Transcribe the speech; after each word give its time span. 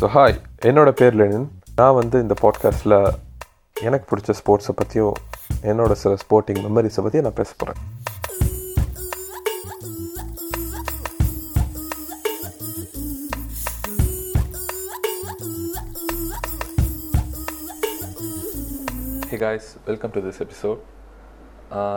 So 0.00 0.06
hi 0.06 0.34
என்னோட 0.64 0.90
பேர் 0.90 1.14
Lenin 1.14 1.46
நான் 1.76 1.94
வந்து 1.94 2.16
இந்த 2.20 2.34
பாட்காஸ்ட்டில் 2.42 2.96
எனக்கு 3.76 4.06
பிடிச்ச 4.10 4.34
ஸ்போர்ட்ஸை 4.40 4.72
பற்றியும் 4.74 5.16
என்னோட 5.62 5.92
சில 5.92 6.12
ஸ்போர்ட்டிங் 6.24 6.60
மெமரிஸை 6.66 7.02
பற்றியும் 7.02 7.26
நான் 7.26 7.34
பேச 7.34 7.52
போகிறேன் 7.56 7.80
hey 19.28 19.36
guys 19.36 19.70
welcome 19.84 20.10
to 20.10 20.20
this 20.20 20.40
episode 20.40 20.80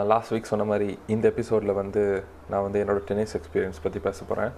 last 0.06 0.32
week 0.32 0.44
சொன்ன 0.44 0.64
மாதிரி 0.64 0.98
இந்த 1.06 1.26
எபிசோடில் 1.28 1.72
வந்து 1.72 2.02
நான் 2.50 2.62
வந்து 2.62 2.80
என்னோடய 2.84 3.04
டென்னிஸ் 3.04 3.36
எக்ஸ்பீரியன்ஸ் 3.36 3.82
பற்றி 3.82 4.00
பேச 4.00 4.24
போகிறேன் 4.24 4.52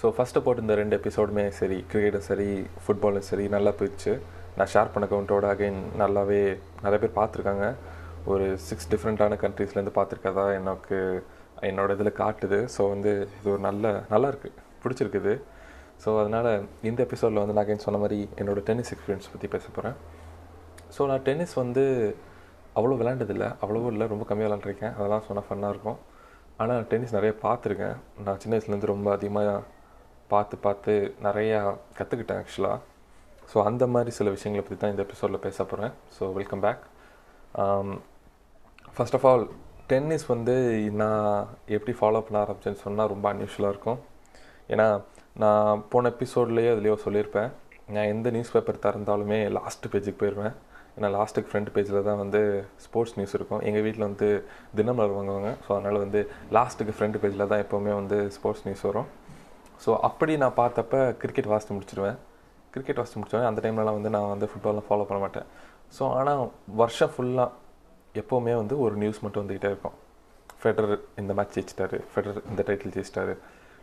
ஸோ 0.00 0.06
ஃபஸ்ட்டு 0.14 0.42
போட்டு 0.44 0.62
இந்த 0.64 0.74
ரெண்டு 0.80 0.94
எபிசோடுமே 0.98 1.44
சரி 1.58 1.78
கிரிக்கெட்டும் 1.90 2.26
சரி 2.30 2.48
ஃபுட்பாலும் 2.84 3.26
சரி 3.30 3.44
நல்லா 3.56 3.72
போயிடுச்சு. 3.78 4.12
நான் 4.58 4.70
ஷேர் 4.72 4.92
பண்ண 4.94 5.04
கவுண்டோட 5.12 5.46
அகைன் 5.54 5.80
நல்லாவே 6.00 6.40
நிறைய 6.84 6.98
பேர் 7.04 7.18
பார்த்துருக்காங்க. 7.20 7.66
ஒரு 8.32 8.46
சிக்ஸ் 8.66 8.88
டிஃப்ரெண்ட்டான 8.92 9.38
கண்ட்ரீஸ்லேருந்து 9.44 9.94
பார்த்துருக்கதா 9.98 10.44
எனக்கு 10.60 10.98
என்னோடய 11.70 11.96
இதில் 11.98 12.18
காட்டுது. 12.22 12.58
ஸோ 12.74 12.82
வந்து 12.94 13.12
இது 13.38 13.48
ஒரு 13.54 13.62
நல்ல 13.68 13.92
நல்லா 14.12 14.28
இருக்குது 14.32 14.56
பிடிச்சிருக்குது. 14.82 15.34
ஸோ 16.02 16.10
அதனால் 16.20 16.48
இந்த 16.88 17.00
எபிசோடில் 17.06 17.40
வந்து 17.42 17.54
நான் 17.56 17.64
அகைன் 17.64 17.84
சொன்ன 17.86 18.00
மாதிரி 18.04 18.18
என்னோடய 18.40 18.64
டென்னிஸ் 18.68 18.92
எக்ஸ்பீரியன்ஸ் 18.94 19.32
பற்றி 19.34 19.48
பேச 19.54 19.66
போகிறேன் 19.76 19.96
ஸோ 20.94 21.02
நான் 21.10 21.22
டென்னிஸ் 21.28 21.54
வந்து 21.62 21.84
அவ்வளோ 22.78 22.96
விளாண்டதில்லை 23.00 23.48
அவ்வளோ 23.62 23.80
இல்லை 23.92 24.06
ரொம்ப 24.12 24.24
கம்மியாக 24.28 24.48
விளாண்டுருக்கேன் 24.48 24.94
அதெல்லாம் 24.98 25.24
சொன்னால் 25.28 25.46
ஃபன்னாக 25.48 25.72
இருக்கும். 25.74 25.98
ஆனால் 26.62 26.82
டென்னிஸ் 26.90 27.16
நிறைய 27.16 27.32
பார்த்துருக்கேன். 27.44 27.96
நான் 28.26 28.40
சின்ன 28.42 28.52
வயசுலேருந்து 28.56 28.92
ரொம்ப 28.94 29.08
அதிகமாக 29.16 29.54
பார்த்து 30.32 30.56
பார்த்து 30.66 30.92
நிறையா 31.26 31.60
கற்றுக்கிட்டேன் 31.98 32.40
ஆக்சுவலாக 32.42 32.78
ஸோ 33.52 33.56
அந்த 33.68 33.84
மாதிரி 33.94 34.10
சில 34.18 34.28
விஷயங்களை 34.36 34.62
பற்றி 34.64 34.78
தான் 34.82 34.92
இந்த 34.94 35.02
எபிசோடில் 35.06 35.44
பேச 35.46 35.58
போகிறேன் 35.70 35.92
so 36.16 36.32
welcome 36.38 36.64
back 36.64 36.82
first 38.96 39.16
of 39.18 39.26
all 39.30 39.44
tennis 39.90 40.26
வந்து 40.32 40.54
நான் 41.00 41.48
எப்படி 41.76 41.92
ஃபாலோ 41.98 42.20
பண்ண 42.26 42.38
ஆரம்பிச்சேன்னு 42.44 42.82
சொன்னால் 42.84 43.10
ரொம்ப 43.14 43.26
அன்யூஷுவலாக 43.32 43.74
இருக்கும். 43.74 43.98
ஏன்னா 44.72 44.86
நான் 45.42 45.82
போன 45.92 46.10
எபிசோட்லேயே 46.14 46.70
அதுலேயோ 46.74 46.96
சொல்லியிருப்பேன். 47.06 47.50
நான் 47.94 48.10
எந்த 48.12 48.28
நியூஸ் 48.36 48.52
பேப்பர் 48.54 48.84
திறந்தாலுமே 48.84 49.38
லாஸ்ட் 49.58 49.86
பேஜுக்கு 49.94 50.20
போயிடுவேன் 50.22 50.54
ஏன்னா 50.96 51.08
லாஸ்ட்டுக்கு 51.16 51.50
ஃப்ரண்ட் 51.50 51.70
பேஜில் 51.74 52.06
தான் 52.08 52.20
வந்து 52.22 52.40
ஸ்போர்ட்ஸ் 52.84 53.14
நியூஸ் 53.18 53.34
இருக்கும். 53.38 53.62
எங்கள் 53.68 53.84
வீட்டில் 53.86 54.06
வந்து 54.08 54.28
தினமலர் 54.78 55.14
வாங்குவாங்க. 55.16 55.50
ஸோ 55.64 55.70
அதனால் 55.76 55.98
வந்து 56.04 56.20
லாஸ்ட்டுக்கு 56.56 56.94
ஃப்ரண்ட் 56.96 57.18
பேஜில் 57.22 57.50
தான் 57.52 57.62
எப்போவுமே 57.64 57.92
வந்து 58.00 58.18
ஸ்போர்ட்ஸ் 58.36 58.64
நியூஸ் 58.66 58.84
வரும். 58.88 59.08
ஸோ 59.82 59.90
அப்படி 60.08 60.32
நான் 60.42 60.56
பார்த்தப்ப 60.60 60.94
கிரிக்கெட் 61.22 61.50
வாசித்து 61.52 61.74
முடிச்சிடுவேன் 61.76 62.16
கிரிக்கெட் 62.74 63.00
வாசித்து 63.00 63.18
முடிச்சோடனே 63.20 63.48
அந்த 63.50 63.60
டைம்லலாம் 63.64 63.96
வந்து 63.98 64.12
நான் 64.14 64.30
வந்து 64.34 64.46
ஃபுட்பால்லாம் 64.50 64.86
ஃபாலோ 64.88 65.04
பண்ண 65.08 65.20
மாட்டேன். 65.24 65.46
ஸோ 65.96 66.04
ஆனால் 66.18 66.42
வருஷம் 66.80 67.12
ஃபுல்லாக 67.14 67.50
எப்போவுமே 68.22 68.54
வந்து 68.62 68.74
ஒரு 68.84 68.94
நியூஸ் 69.02 69.20
மட்டும் 69.24 69.42
வந்துக்கிட்டே 69.42 69.70
இருக்கும். 69.72 69.96
ஃபெடரர் 70.60 70.96
இந்த 71.22 71.32
மேட்ச் 71.38 71.54
ஜெயிச்சிட்டாரு. 71.56 71.98
ஃபெடரர் 72.12 72.40
இந்த 72.50 72.62
டைட்டில் 72.68 72.94
ஜெயிச்சிட்டாரு. 72.96 73.34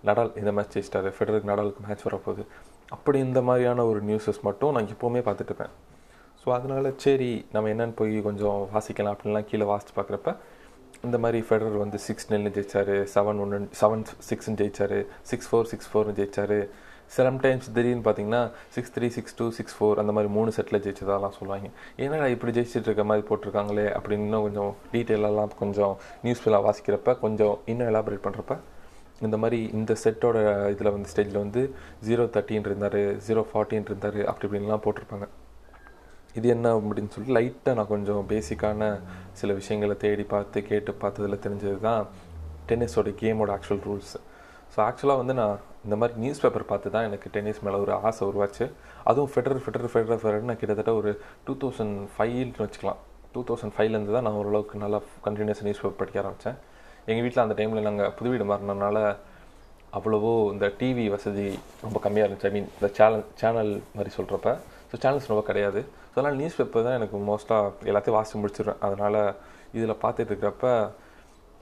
நடால் 0.09 0.31
இந்த 0.41 0.51
மேட்ச் 0.57 0.73
ஜெயிச்சிட்டாரு. 0.75 1.09
ஃபெடரருக்கு 1.15 1.49
நடாலுக்கு 1.51 1.83
மேட்ச் 1.87 2.05
வரப்போகுது. 2.07 2.43
அப்படி 2.95 3.17
இந்த 3.27 3.39
மாதிரியான 3.47 3.85
ஒரு 3.91 3.99
நியூஸஸ் 4.09 4.41
மட்டும் 4.47 4.73
நான் 4.75 4.91
எப்போவுமே 4.95 5.21
பார்த்துட்டு 5.27 5.51
இருப்பேன். 5.53 5.73
ஸோ 6.41 6.47
அதனால் 6.57 6.89
சரி 7.03 7.31
நம்ம 7.55 7.69
என்னென்னு 7.73 7.95
போய் 7.99 8.15
கொஞ்சம் 8.27 8.59
வாசிக்கலாம் 8.73 9.13
அப்படின்லாம் 9.15 9.47
கீழே 9.49 9.65
வாசித்து 9.71 9.93
பார்க்குறப்ப 9.97 10.31
இந்த 11.07 11.17
மாதிரி 11.17 11.39
ஃபெடரர் 11.47 11.77
வந்து 11.83 11.99
சிக்ஸ் 12.05 12.27
நெல்னு 12.31 12.51
ஜெயிச்சார் 12.55 12.91
செவன் 13.13 13.39
ஒன்று 13.43 13.59
செவன் 13.81 14.03
சிக்ஸ்னு 14.29 14.59
ஜெயிச்சார் 14.61 14.97
சிக்ஸ் 15.29 15.49
ஃபோர் 15.51 15.69
சிக்ஸ் 15.71 15.89
ஃபோர்னு 15.91 16.13
ஜெயிச்சார். 16.19 16.57
சம்டைம்ஸ் 17.15 17.69
திடீர்னு 17.75 18.03
பார்த்தீங்கன்னா 18.05 18.41
six 18.75 18.93
three 18.95 19.07
six 19.15 19.35
two 19.39 19.45
six 19.57 19.75
four 19.77 20.01
அந்த 20.01 20.11
மாதிரி 20.15 20.31
மூணு 20.35 20.51
செட்டில் 20.57 20.81
ஜெயிச்சதாலாம் 20.85 21.35
சொல்லுவாங்க. 21.37 21.69
ஏன்னா 22.03 22.27
இப்படி 22.35 22.53
ஜெயிச்சிட்டு 22.57 22.89
இருக்க 22.89 23.03
மாதிரி 23.11 23.27
போட்டிருக்காங்களே? 23.29 23.87
அப்படின்னு 23.97 24.27
இன்னும் 24.27 24.45
கொஞ்சம் 24.47 24.71
டீட்டெயிலெல்லாம் 24.93 25.51
கொஞ்சம் 25.63 25.95
நியூஸ் 26.21 26.45
வாசிக்கிறப்ப 26.67 27.17
கொஞ்சம் 27.25 27.59
இன்னும் 27.65 27.89
எலாபரேட் 27.93 28.25
பண்ணுறப்ப 28.27 28.57
இந்த 29.27 29.37
மாதிரி 29.37 29.59
இந்த 29.79 29.95
செட்டோட 30.03 30.37
இதில் 30.73 30.93
வந்து 30.93 31.09
ஸ்டேஜில் 31.13 31.43
வந்து 31.43 31.61
ஜீரோ 32.07 32.23
தேர்ட்டின் 32.35 32.67
இருந்தார் 32.69 33.01
ஜீரோ 33.27 33.43
ஃபார்ட்டின் 33.51 33.87
இருந்தார் 33.89 34.25
அப்படி 34.25 34.47
இப்படின்லாம் 34.47 34.83
போட்டிருப்பாங்க. 34.85 35.27
இது 36.39 36.47
என்ன 36.55 36.67
அப்படின்னு 36.77 37.11
சொல்லிட்டு 37.13 37.37
லைட்டாக 37.37 37.75
நான் 37.77 37.91
கொஞ்சம் 37.93 38.27
பேசிக்கான 38.31 38.91
சில 39.39 39.53
விஷயங்களை 39.59 39.95
தேடி 40.03 40.25
பார்த்து 40.33 40.61
கேட்டு 40.69 40.91
பார்த்ததில் 41.01 41.43
தெரிஞ்சது 41.45 41.79
தான் 41.87 42.03
டென்னிஸோட 42.69 43.11
கேமோட 43.21 43.51
ஆக்சுவல் 43.57 43.83
ரூல்ஸ் 43.87 44.13
ஸோ 44.73 44.79
ஆக்சுவலாக 44.87 45.21
வந்து 45.21 45.33
நான் 45.41 45.55
இந்த 45.85 45.95
மாதிரி 46.01 46.13
நியூஸ் 46.23 46.41
பேப்பர் 46.43 46.69
பார்த்து 46.69 46.93
தான் 46.95 47.05
எனக்கு 47.07 47.27
டென்னிஸ் 47.35 47.61
மேலே 47.65 47.77
ஒரு 47.83 47.91
ஆசை 48.07 48.23
உருவாச்சு. 48.29 48.65
அதுவும் 49.09 49.31
ஃபெடர் 49.31 49.61
ஃபெடர் 49.63 49.87
ஃபெடர் 49.93 50.21
ஃபெடர்னு 50.21 50.55
கிட்டத்தட்ட 50.61 50.91
ஒரு 50.99 51.11
டூ 51.47 51.53
தௌசண்ட் 51.63 51.95
ஃபைவ்னு 52.15 52.61
வச்சுக்கலாம். 52.63 52.99
டூ 53.33 53.41
தௌசண்ட் 53.49 53.73
ஃபைவ்லேருந்து 53.75 54.15
தான் 54.17 54.25
நான் 54.27 54.37
ஓரளவுக்கு 54.41 54.83
நல்லா 54.83 54.99
கண்டினியூஸாக 55.25 55.65
நியூஸ் 55.67 55.81
பேப்பர் 55.83 55.99
படிக்க 56.01 56.21
ஆரம்பித்தேன் 56.23 56.57
எங்கள் 57.09 57.23
வீட்டில் 57.25 57.43
அந்த 57.45 57.55
டைமில் 57.59 57.87
நாங்கள் 57.89 58.13
புது 58.19 58.31
வீடு 58.33 58.45
மாறினதுனால 58.51 58.99
அவ்வளவோ 59.99 60.33
இந்த 60.53 60.65
டிவி 60.79 61.05
வசதி 61.15 61.47
ரொம்ப 61.85 61.97
கம்மியாக 62.05 62.27
இருந்துச்சு. 62.27 62.49
ஐ 62.49 62.53
மீன் 62.57 62.69
இந்த 62.77 62.89
சேனல் 62.99 63.25
சேனல் 63.41 63.71
மாதிரி 63.97 64.11
சொல்கிறப்ப 64.17 64.53
ஸோ 64.91 64.97
சேனல்ஸ் 65.03 65.29
ரொம்ப 65.31 65.43
கிடையாது. 65.49 65.81
ஸோ 66.11 66.15
அதனால் 66.17 66.37
நியூஸ் 66.41 66.57
பேப்பர் 66.59 66.85
தான் 66.87 66.97
எனக்கு 66.99 67.17
மோஸ்ட்டாக 67.29 67.89
எல்லாத்தையும் 67.89 68.17
வாசித்து 68.17 68.41
முடிச்சிடுவேன் 68.41 68.79
அதனால் 68.87 69.19
இதில் 69.77 69.95
பார்த்துட்டு 70.03 70.31
இருக்கிறப்ப 70.33 70.67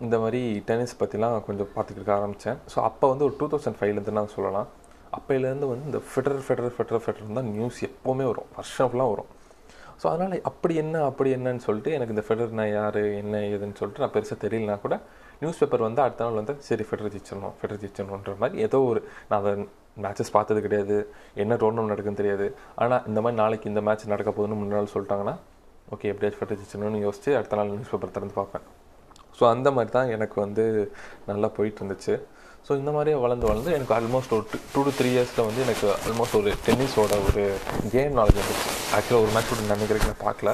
இந்த 0.06 0.16
மாதிரி 0.24 0.42
டென்னிஸ் 0.68 1.00
பற்றிலாம் 1.02 1.36
கொஞ்சம் 1.48 1.72
பார்த்துக்கிட்டு 1.76 2.14
ஆரம்பித்தேன் 2.20 2.60
ஸோ 2.74 2.78
அப்போ 2.90 3.06
வந்து 3.12 3.26
ஒரு 3.28 3.36
டூ 3.40 3.48
தௌசண்ட் 3.54 3.78
ஃபைவ்லேருந்து 3.80 4.18
நான் 4.20 4.34
சொல்லலாம். 4.36 4.70
அப்போலேருந்து 5.18 5.68
வந்து 5.72 5.86
இந்த 5.90 6.00
ஃபெடரர் 6.10 6.44
ஃபெடரர் 6.48 6.74
ஃபெடரர் 6.78 7.04
ஃபெடரர் 7.06 7.38
தான் 7.40 7.52
நியூஸ் 7.56 7.80
எப்போவுமே 7.90 8.26
வரும். 8.32 8.50
வருஷம் 8.58 8.90
ஃபுல்லாக 8.90 9.14
வரும். 9.14 9.30
ஸோ 10.02 10.06
அதனால் 10.12 10.36
அப்படி 10.50 10.74
என்ன 10.84 11.02
அப்படி 11.10 11.30
என்னன்னு 11.38 11.64
சொல்லிட்டு 11.68 11.92
எனக்கு 11.98 12.14
இந்த 12.16 12.24
ஃபெடர்னா 12.28 12.66
யார் 12.80 13.00
என்ன 13.22 13.42
ஏதுன்னு 13.54 13.78
சொல்லிட்டு 13.80 14.04
நான் 14.04 14.14
பெருசாக 14.16 14.38
தெரியலனா 14.44 14.78
கூட 14.86 14.98
நியூஸ் 15.42 15.60
பேப்பர் 15.62 15.84
வந்து 15.88 16.02
அடுத்த 16.06 16.24
நாள் 16.26 16.40
வந்து 16.40 16.54
சரி 16.70 16.86
ஃபெடர் 16.88 17.12
ஜெயிச்சிடணும் 17.14 17.56
ஃபெடர் 17.60 17.80
ஜெயிச்சிடணுன்ற 17.84 18.34
மாதிரி 18.42 18.64
ஏதோ 18.68 18.80
ஒரு 18.92 19.02
நான் 19.30 19.40
அதை 19.42 19.54
மேட்சஸ் 20.04 20.34
பார்த்தது 20.36 20.60
கிடையாது. 20.66 20.98
என்ன 21.44 21.54
டோர்னமெண்ட் 21.62 21.94
நடக்குன்னு 21.94 22.20
தெரியாது. 22.22 22.48
ஆனால் 22.84 23.06
இந்த 23.10 23.20
மாதிரி 23.24 23.38
நாளைக்கு 23.44 23.70
இந்த 23.72 23.82
மேட்ச் 23.88 24.12
நடக்க 24.14 24.32
போகுதுன்னு 24.32 24.60
முன்னாள் 24.64 24.94
சொல்லிட்டாங்கன்னா 24.96 25.36
ஓகே 25.96 26.10
எப்படியாச்சும் 26.12 26.42
ஃபெடர் 26.42 26.60
ஜெயிச்சிடணும்னு 26.60 27.06
யோசிச்சு 27.06 27.32
அடுத்த 27.38 27.58
நாள் 27.60 27.72
நியூஸ் 27.76 27.92
பேப்பர் 27.94 28.16
திறந்து 28.18 28.36
பார்ப்பேன். 28.42 28.66
ஸோ 29.38 29.46
அந்த 29.54 29.68
மாதிரி 29.78 29.92
தான் 29.98 30.12
எனக்கு 30.16 30.38
வந்து 30.46 30.64
நல்லா 31.32 31.48
போயிட்டு 31.58 31.80
இருந்துச்சு. 31.82 32.14
ஸோ 32.68 32.72
இந்த 32.80 32.92
மாதிரியே 32.96 33.18
வளர்ந்து 33.24 33.46
வளர்ந்து 33.50 33.72
எனக்கு 33.78 33.94
ஆல்மோஸ்ட் 33.98 34.34
ஒரு 34.38 34.46
டூ 34.74 34.82
டு 34.88 34.92
த்ரீ 34.98 35.10
இயர்ஸில் 35.16 35.46
வந்து 35.48 35.62
எனக்கு 35.66 35.88
ஆல்மோஸ்ட் 36.08 36.38
ஒரு 36.40 36.52
டென்னிஸோட 36.66 37.14
ஒரு 37.28 37.44
கேம் 37.96 38.16
நாலேஜ் 38.20 38.40
வந்துச்சு. 38.42 38.70
ஆக்சுவலாக 38.98 39.24
ஒரு 39.26 39.32
மேட்ச் 39.36 39.52
கூட 39.52 39.68
நினைக்கிறேன் 39.74 40.08
நான் 40.10 40.24
பார்க்கல. 40.28 40.52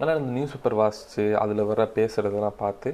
ஆனால் 0.00 0.18
இந்த 0.20 0.32
நியூஸ் 0.36 0.54
பேப்பர் 0.54 0.76
வாசித்து 0.82 1.24
அதில் 1.42 1.68
வர 1.70 1.84
பேசுகிறதெல்லாம் 1.98 2.60
பார்த்து 2.64 2.90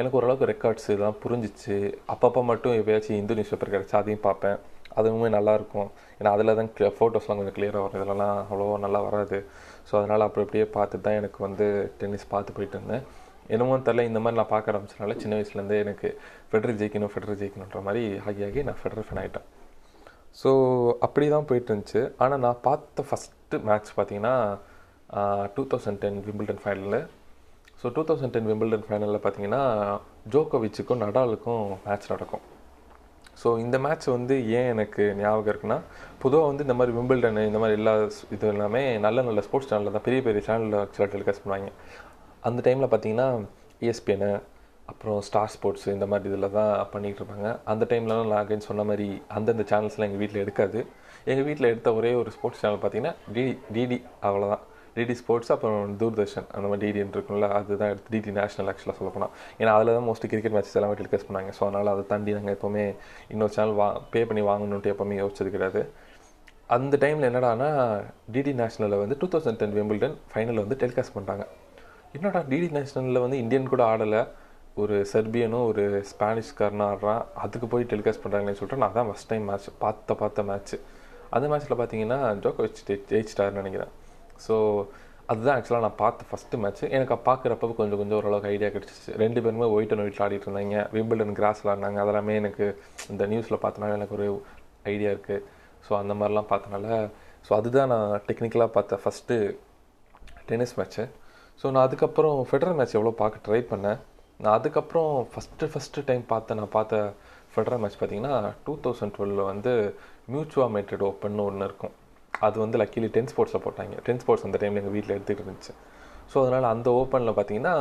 எனக்கு 0.00 0.18
ஓரளவுக்கு 0.18 0.50
ரெக்கார்ட்ஸ் 0.52 0.88
இதெல்லாம் 0.92 1.18
புரிஞ்சிச்சு. 1.24 1.76
அப்பப்போ 2.12 2.40
மட்டும் 2.50 2.76
எப்பயாச்சும் 2.78 3.18
இந்து 3.22 3.36
நியூஸ் 3.38 3.52
பேப்பர் 3.52 3.74
கிடச்சா 3.74 3.98
அதையும் 4.02 4.24
பார்ப்பேன். 4.28 4.58
அதுவுமே 4.98 5.28
நல்லாயிருக்கும். 5.36 5.88
ஏன்னா 6.18 6.32
அதில் 6.36 6.56
தான் 6.58 6.70
ஃபோட்டோஸ்லாம் 6.98 7.38
கொஞ்சம் 7.40 7.56
கிளியராக 7.58 7.82
வரும் 7.84 8.00
இதெல்லாம் 8.00 8.36
அவ்வளோவா 8.48 8.76
நல்லா 8.84 9.00
வராது. 9.08 9.38
ஸோ 9.88 9.94
அதனால் 10.00 10.26
அப்படி 10.26 10.44
அப்படியே 10.46 10.66
பார்த்து 10.76 11.02
தான் 11.06 11.18
எனக்கு 11.20 11.38
வந்து 11.46 11.66
டென்னிஸ் 12.00 12.32
பார்த்து 12.34 12.56
போயிட்டு 12.58 12.76
இருந்தேன். 12.78 13.04
என்னமோ 13.54 13.74
தெரில 13.86 14.04
இந்த 14.10 14.20
மாதிரி 14.24 14.38
நான் 14.40 14.52
பார்க்க 14.52 14.72
ஆரம்பிச்சனால 14.72 15.14
சின்ன 15.22 15.34
வயசுலேருந்தே 15.38 15.78
எனக்கு 15.84 16.08
ஃபெடரல் 16.50 16.78
ஜெயிக்கணும் 16.82 17.12
ஃபெடரல் 17.14 17.38
ஜெயிக்கணுன்ற 17.40 17.80
மாதிரி 17.88 18.04
ஆகி 18.28 18.44
ஆகி 18.46 18.62
நான் 18.68 18.78
ஃபெடரல் 18.82 19.06
ஃபேன் 19.08 19.20
ஆகிட்டேன் 19.22 19.48
ஸோ 20.42 20.50
அப்படி 21.06 21.26
தான் 21.34 21.48
போயிட்டு 21.48 21.70
இருந்துச்சு. 21.72 22.00
ஆனால் 22.22 22.42
நான் 22.44 22.62
பார்த்த 22.68 23.04
ஃபஸ்ட்டு 23.08 23.60
மேட்ச் 23.68 23.90
பார்த்தீங்கன்னா 23.98 24.34
two 25.56 25.64
thousand 25.72 26.00
ten 26.04 26.18
Wimbledon 26.28 26.62
ஃபைனலில் 26.62 26.98
so 27.80 27.92
two 27.96 28.02
thousand 28.08 28.34
ten 28.34 28.48
Wimbledon 28.50 28.84
ஃபைனலில் 28.88 29.22
பார்த்தீங்கன்னா 29.24 29.62
ஜோக்கோவிச்சுக்கும் 30.34 31.02
நடாலுக்கும் 31.04 31.64
மேட்ச் 31.86 32.10
நடக்கும். 32.14 32.44
ஸோ 33.40 33.48
இந்த 33.64 33.76
மேட்ச் 33.84 34.06
வந்து 34.16 34.34
ஏன் 34.58 34.68
எனக்கு 34.72 35.04
ஞாபகம் 35.20 35.50
இருக்குன்னா 35.52 35.78
பொதுவாக 36.22 36.48
வந்து 36.50 36.64
இந்த 36.66 36.76
மாதிரி 36.78 36.92
விம்பிள்டனு 36.98 37.42
இந்த 37.50 37.60
மாதிரி 37.62 37.78
எல்லா 37.80 37.94
இது 38.34 38.46
எல்லாமே 38.54 38.82
நல்ல 39.06 39.22
நல்ல 39.28 39.40
ஸ்போர்ட்ஸ் 39.46 39.70
சேனலில் 39.70 39.96
தான் 39.96 40.06
பெரிய 40.08 40.20
பெரிய 40.26 40.42
சேனலில் 40.48 40.80
ஆக்சுவலாக 40.82 41.12
டெலிகாஸ்ட் 41.14 41.42
பண்ணுவாங்க. 41.44 41.70
அந்த 42.48 42.60
டைமில் 42.66 42.90
பார்த்தீங்கன்னா 42.92 43.28
இஎஸ்பிஎனு 43.86 44.30
அப்புறம் 44.92 45.18
ஸ்டார் 45.28 45.52
ஸ்போர்ட்ஸ் 45.54 45.86
இந்த 45.96 46.06
மாதிரி 46.12 46.28
இதில் 46.30 46.54
தான் 46.58 46.72
பண்ணிகிட்டு 46.94 47.20
இருப்பாங்க. 47.20 47.48
அந்த 47.72 47.84
டைம்லலாம் 47.90 48.30
நான் 48.32 48.42
அகைன் 48.42 48.66
சொன்ன 48.68 48.84
மாதிரி 48.90 49.08
அந்தந்த 49.36 49.64
சேனல்ஸ்லாம் 49.70 50.08
எங்கள் 50.08 50.22
வீட்டில் 50.22 50.42
எடுக்காது. 50.44 50.80
எங்கள் 51.32 51.46
வீட்டில் 51.48 51.70
எடுத்த 51.72 51.92
ஒரே 51.98 52.12
ஒரு 52.22 52.30
ஸ்போர்ட்ஸ் 52.36 52.62
சேனல் 52.62 52.80
பார்த்தீங்கன்னா 52.82 53.14
டிடி 53.34 53.54
டிடி 53.76 53.98
அவ்வளோதான் 54.28 54.64
டிடி 54.96 55.14
ஸ்போர்ட்ஸ் 55.20 55.50
அப்புறம் 55.54 55.92
தூர்தர்ஷன் 56.00 56.46
அந்த 56.56 56.66
மாதிரி 56.70 56.82
டிடின்னு 56.84 57.14
இருக்கும்ல 57.16 57.48
அதுதான் 57.58 57.90
எடுத்து 57.92 58.12
டிடி 58.14 58.32
நேஷனல் 58.38 58.68
ஆக்சுவலாக 58.72 58.96
சொல்ல 58.98 59.10
போனால் 59.14 59.32
ஏன்னா 59.60 59.72
அதில் 59.76 59.94
தான் 59.96 60.06
மோஸ்ட்லி 60.08 60.28
கிரிக்கெட் 60.32 60.54
மேட்சஸ் 60.56 60.78
எல்லாமே 60.80 60.96
டெலிகாஸ்ட் 61.00 61.28
பண்ணாங்க. 61.28 61.50
ஸோ 61.58 61.62
அதனால் 61.68 61.92
அதை 61.94 62.04
தாண்டி 62.12 62.36
நாங்கள் 62.38 62.54
எப்போவுமே 62.56 62.84
இன்னொரு 63.32 63.54
சேனல் 63.56 63.74
வா 63.80 63.88
பே 64.12 64.22
பண்ணி 64.30 64.44
வாங்கணுன்ட்டு 64.50 64.92
எப்போவுமே 64.94 65.16
யோசிச்சது 65.22 65.52
கிடையாது. 65.56 65.82
அந்த 66.76 66.94
டைமில் 67.02 67.28
என்னடானா 67.30 67.68
டிடி 68.34 68.54
நேஷனலில் 68.62 69.02
வந்து 69.02 69.18
டூ 69.22 69.28
தௌசண்ட் 69.34 69.60
டென் 69.62 69.76
விம்பிள்டன் 69.78 70.16
ஃபைனலில் 70.30 70.64
வந்து 70.64 70.78
டெலிகாஸ்ட் 70.84 71.16
பண்ணுறாங்க 71.16 71.46
என்னடா 72.16 72.40
டிடி 72.52 72.70
நேஷனலில் 72.78 73.22
வந்து 73.24 73.38
இந்தியன் 73.44 73.72
கூட 73.74 73.82
ஆடலை. 73.92 74.22
ஒரு 74.82 74.94
செர்பியனும் 75.10 75.66
ஒரு 75.70 75.82
ஸ்பானிஷ்காரனும் 76.10 76.86
ஆடுறான். 76.90 77.20
அதுக்கு 77.44 77.66
போய் 77.72 77.90
டெலிகாஸ்ட் 77.92 78.22
பண்ணுறாங்களேன்னு 78.22 78.60
சொல்லிட்டு 78.60 78.82
நான் 78.84 78.96
தான் 78.96 79.08
ஃபஸ்ட் 79.10 79.30
டைம் 79.32 79.44
மேட்ச் 79.50 79.68
பார்த்த 79.82 80.14
பார்த்த 80.22 80.44
மேட்ச்சு 80.48 80.78
அந்த 81.36 81.46
மேட்ச்சில் 81.52 81.78
பார்த்தீங்கன்னா 81.80 82.18
ஜோக்கோவிச் 82.44 82.80
ஜெயிச்சிட்டாருன்னு 83.12 83.62
நினைக்கிறேன். 83.62 83.92
ஸோ 84.46 84.54
அதுதான் 85.32 85.56
ஆக்சுவலாக 85.58 85.84
நான் 85.86 86.00
பார்த்த 86.02 86.26
ஃபஸ்ட்டு 86.30 86.60
மேட்ச் 86.62 86.82
எனக்கு 86.96 87.16
பார்க்குறப்ப 87.28 87.68
கொஞ்சம் 87.80 88.00
கொஞ்சம் 88.00 88.18
ஓரளவுக்கு 88.20 88.50
ஐடியா 88.54 88.68
கிடச்சிச்சு. 88.74 89.12
ரெண்டு 89.22 89.42
பேருமே 89.44 89.68
ஒயிட் 89.76 89.92
அண்ட் 89.94 90.04
ஒயிட் 90.04 90.20
ஆடிட்டு 90.24 90.46
இருந்தாங்க. 90.48 90.78
விம்பிள்டன் 90.96 91.36
கிராஸ் 91.38 91.62
ஆடினாங்க. 91.72 91.98
அதெல்லாமே 92.04 92.34
எனக்கு 92.42 92.66
இந்த 93.12 93.26
நியூஸில் 93.32 93.62
பார்த்தனால 93.64 93.96
எனக்கு 93.98 94.16
ஒரு 94.18 94.26
ஐடியா 94.94 95.12
இருக்குது 95.14 95.44
ஸோ 95.86 95.92
அந்த 96.02 96.12
மாதிரிலாம் 96.20 96.50
பார்த்தனால 96.52 96.86
ஸோ 97.46 97.52
அதுதான் 97.60 97.90
நான் 97.94 98.12
டெக்னிக்கலாக 98.28 98.70
பார்த்த 98.76 98.98
ஃபஸ்ட்டு 99.04 99.36
டென்னிஸ் 100.50 100.76
மேட்ச்சு 100.78 101.04
ஸோ 101.60 101.66
நான் 101.74 101.86
அதுக்கப்புறம் 101.86 102.38
ஃபெடரல் 102.50 102.76
மேட்ச் 102.78 102.96
எவ்வளோ 102.98 103.14
பார்க்க 103.22 103.44
ட்ரை 103.46 103.60
பண்ணேன். 103.72 103.98
நான் 104.42 104.56
அதுக்கப்புறம் 104.58 105.10
ஃபஸ்ட்டு 105.32 105.68
ஃபஸ்ட்டு 105.72 106.06
டைம் 106.08 106.24
பார்த்த 106.32 106.60
நான் 106.60 106.74
பார்த்த 106.78 107.02
ஃபெடரல் 107.54 107.82
மேட்ச் 107.82 107.98
பார்த்தீங்கன்னா 108.00 108.36
டூ 108.64 108.72
தௌசண்ட் 108.84 109.14
டுவெலில் 109.16 109.48
வந்து 109.50 109.72
மியூச்சுவா 110.32 110.66
மேட்டட் 110.76 111.04
ஓப்பன் 111.10 111.44
ஒன்று 111.48 111.68
இருக்கும். 111.68 111.94
அது 112.46 112.56
வந்து 112.62 112.78
லக்கிலி 112.82 113.08
டென் 113.16 113.28
ஸ்போர்ட்ஸில் 113.32 113.62
போட்டாங்க. 113.66 113.94
டென் 114.06 114.20
ஸ்போர்ட்ஸ் 114.22 114.46
அந்த 114.46 114.58
டைமில் 114.62 114.80
எங்கள் 114.82 114.94
வீட்டில் 114.96 115.14
எடுத்துகிட்டு 115.16 115.44
இருந்துச்சு. 115.44 115.74
ஸோ 116.30 116.36
அதனால் 116.44 116.66
அந்த 116.74 116.88
ஓப்பனில் 117.00 117.36
பார்த்தீங்கன்னா 117.38 117.74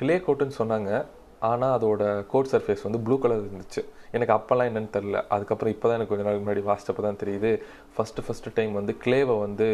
கிளே 0.00 0.16
கோட்டுன்னு 0.26 0.58
சொன்னாங்க. 0.60 0.90
ஆனால் 1.50 1.74
அதோட 1.78 2.02
கோட் 2.32 2.50
சர்ஃபேஸ் 2.52 2.84
வந்து 2.86 3.00
ப்ளூ 3.06 3.16
கலர் 3.22 3.42
இருந்துச்சு. 3.46 3.82
எனக்கு 4.16 4.34
அப்போல்லாம் 4.36 4.68
என்னென்னு 4.70 4.92
தெரில 4.96 5.18
அதுக்கப்புறம் 5.34 5.72
இப்போ 5.74 5.86
தான் 5.88 5.96
எனக்கு 5.98 6.12
கொஞ்ச 6.12 6.24
நாள் 6.28 6.40
முன்னாடி 6.42 6.62
வாசிச்சப்போ 6.70 7.02
தான் 7.06 7.20
தெரியுது. 7.22 7.50
ஃபஸ்ட்டு 7.94 8.24
ஃபஸ்ட்டு 8.26 8.54
டைம் 8.58 8.72
வந்து 8.80 8.94
கிளேவை 9.04 9.36
வந்து 9.46 9.68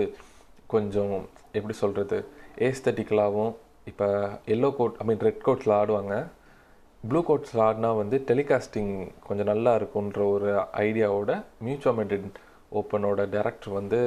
கொஞ்சம் 0.74 1.14
எப்படி 1.58 1.76
சொல்கிறது 1.82 2.18
ஏஸ்தட்டிக்கலாகவும் 2.68 3.52
இப்போ 3.90 4.06
yellow 4.54 4.70
court 4.78 4.98
I 5.02 5.06
mean 5.08 5.24
red 5.28 5.44
கோட்ஸில் 5.46 5.76
ஆடுவாங்க. 5.80 6.14
ப்ளூ 7.10 7.20
கோட்ஸில் 7.28 7.64
ஆடினா 7.66 7.90
வந்து 8.02 8.16
டெலிகாஸ்டிங் 8.30 8.94
கொஞ்சம் 9.26 9.50
நல்லா 9.52 9.72
இருக்குன்ற 9.80 10.20
ஒரு 10.34 10.50
ஐடியாவோட 10.86 11.32
மியூச்சுவல் 11.66 11.98
ஓப்பனோட 12.72 13.22
டேரக்டர் 13.34 13.76
வந்து 13.80 14.00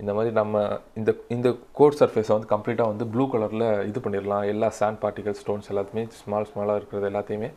இந்த 0.00 0.12
மாதிரி 0.16 0.30
நம்ம 0.38 0.62
இந்த 0.98 1.10
இந்த 1.34 1.48
கோட் 1.78 1.98
சர்ஃபேஸை 2.00 2.32
வந்து 2.36 2.50
கம்ப்ளீட்டாக 2.52 2.92
வந்து 2.92 3.04
ப்ளூ 3.14 3.24
கலரில் 3.32 3.66
இது 3.90 3.98
பண்ணிடலாம். 4.04 4.44
எல்லா 4.52 4.68
சாண்ட் 4.78 5.00
பார்ட்டிகல் 5.02 5.38
ஸ்டோன்ஸ் 5.40 5.70
எல்லாத்தையுமே 5.72 6.04
ஸ்மால் 6.20 6.48
ஸ்மாலாக 6.50 6.78
இருக்கிறது 6.80 7.08
எல்லாத்தையுமே 7.10 7.50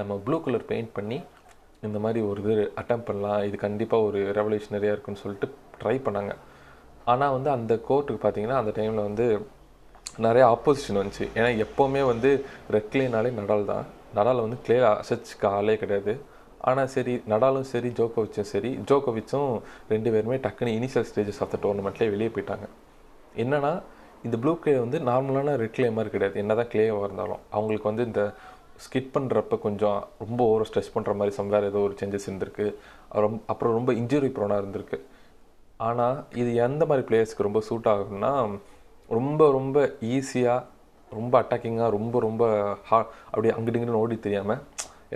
நம்ம 0.00 0.16
ப்ளூ 0.26 0.38
கலர் 0.46 0.66
பெயிண்ட் 0.70 0.92
பண்ணி 0.98 1.18
இந்த 1.86 1.98
மாதிரி 2.04 2.20
ஒரு 2.30 2.40
இது 2.44 2.54
அட்டம் 2.80 3.06
பண்ணலாம். 3.08 3.40
இது 3.48 3.56
கண்டிப்பாக 3.66 4.06
ஒரு 4.08 4.20
ரெவல்யூஷனரியாக 4.38 4.94
இருக்குன்னு 4.94 5.22
சொல்லிட்டு 5.24 5.48
ட்ரை 5.80 5.96
பண்ணாங்க. 6.06 6.34
ஆனால் 7.12 7.34
வந்து 7.36 7.50
அந்த 7.56 7.74
கோர்ட்டுக்கு 7.88 8.22
பார்த்தீங்கன்னா 8.24 8.60
அந்த 8.62 8.72
டைமில் 8.76 9.06
வந்து 9.08 9.26
நிறைய 10.26 10.44
ஆப்போசிஷன் 10.54 11.00
வந்துச்சு. 11.00 11.24
ஏன்னா 11.38 11.50
எப்போவுமே 11.64 12.02
வந்து 12.12 12.30
ரெட் 12.74 12.90
கிளேனாலே 12.92 13.32
நடால் 13.40 13.70
தான். 13.72 13.84
நடால் 14.16 14.44
வந்து 14.44 14.58
கிளே 14.66 14.78
அசைச்சிக்க 14.90 15.44
ஆளே 15.58 15.76
கிடையாது. 15.82 16.14
ஆனால் 16.70 16.90
சரி 16.94 17.14
நடாலும் 17.32 17.68
சரி 17.72 17.88
ஜோக்கோவிச்சும் 17.98 18.48
சரி 18.52 18.70
ஜோக்கோவிச்சும் 18.90 19.50
ரெண்டு 19.92 20.08
பேருமே 20.14 20.36
டக்குன்னு 20.44 20.76
இனிஷியல் 20.78 21.06
ஸ்டேஜஸ் 21.10 21.40
ஆஃப் 21.44 21.52
த 21.54 21.58
டோர்னமெண்ட்லேயே 21.64 22.12
வெளியே 22.14 22.30
போயிட்டாங்க. 22.34 22.66
என்னென்னா 23.42 23.72
இந்த 24.26 24.36
ப்ளூ 24.42 24.52
கிளே 24.64 24.74
வந்து 24.84 24.98
நார்மலான 25.08 25.54
ரெட் 25.62 25.74
கிளே 25.78 25.88
மாதிரி 25.96 26.12
கிடையாது. 26.14 26.36
என்ன 26.42 26.52
தான் 26.60 26.70
கிளேவாக 26.74 27.08
இருந்தாலும். 27.08 27.42
அவங்களுக்கு 27.56 27.90
வந்து 27.90 28.06
இந்த 28.10 28.22
ஸ்கிட் 28.84 29.10
பண்ணுறப்ப 29.16 29.56
கொஞ்சம் 29.64 29.98
ரொம்ப 30.22 30.40
ஓவர் 30.52 30.66
ஸ்ட்ரெஸ் 30.68 30.94
பண்ணுற 30.94 31.12
மாதிரி 31.18 31.34
சம் 31.38 31.52
வேறு 31.54 31.68
ஏதோ 31.72 31.82
ஒரு 31.88 31.96
சேஞ்சஸ் 32.00 32.28
இருந்திருக்கு. 32.28 32.66
ரொம்ப 33.24 33.40
அப்புறம் 33.52 33.76
ரொம்ப 33.78 33.90
இன்ஜுரி 34.00 34.30
ப்ரோனாக 34.38 34.62
இருந்திருக்கு. 34.62 34.98
ஆனால் 35.88 36.16
இது 36.40 36.50
எந்த 36.66 36.82
மாதிரி 36.90 37.04
பிளேயர்ஸ்க்கு 37.10 37.46
ரொம்ப 37.48 37.60
சூட் 37.68 37.90
ஆகும்னா 37.92 38.32
ரொம்ப 39.18 39.50
ரொம்ப 39.58 39.78
ஈஸியாக 40.16 40.60
ரொம்ப 41.12 41.34
அட்டாக்கிங்காக 41.42 41.90
ரொம்ப 41.96 42.20
ரொம்ப 42.26 42.44
ஹா 42.88 42.98
அப்படி 43.32 43.48
அங்கிட்டு 43.54 43.78
இங்கிட்டு 43.78 44.02
ஓடி 44.04 44.16
தெரியாமல் 44.26 44.62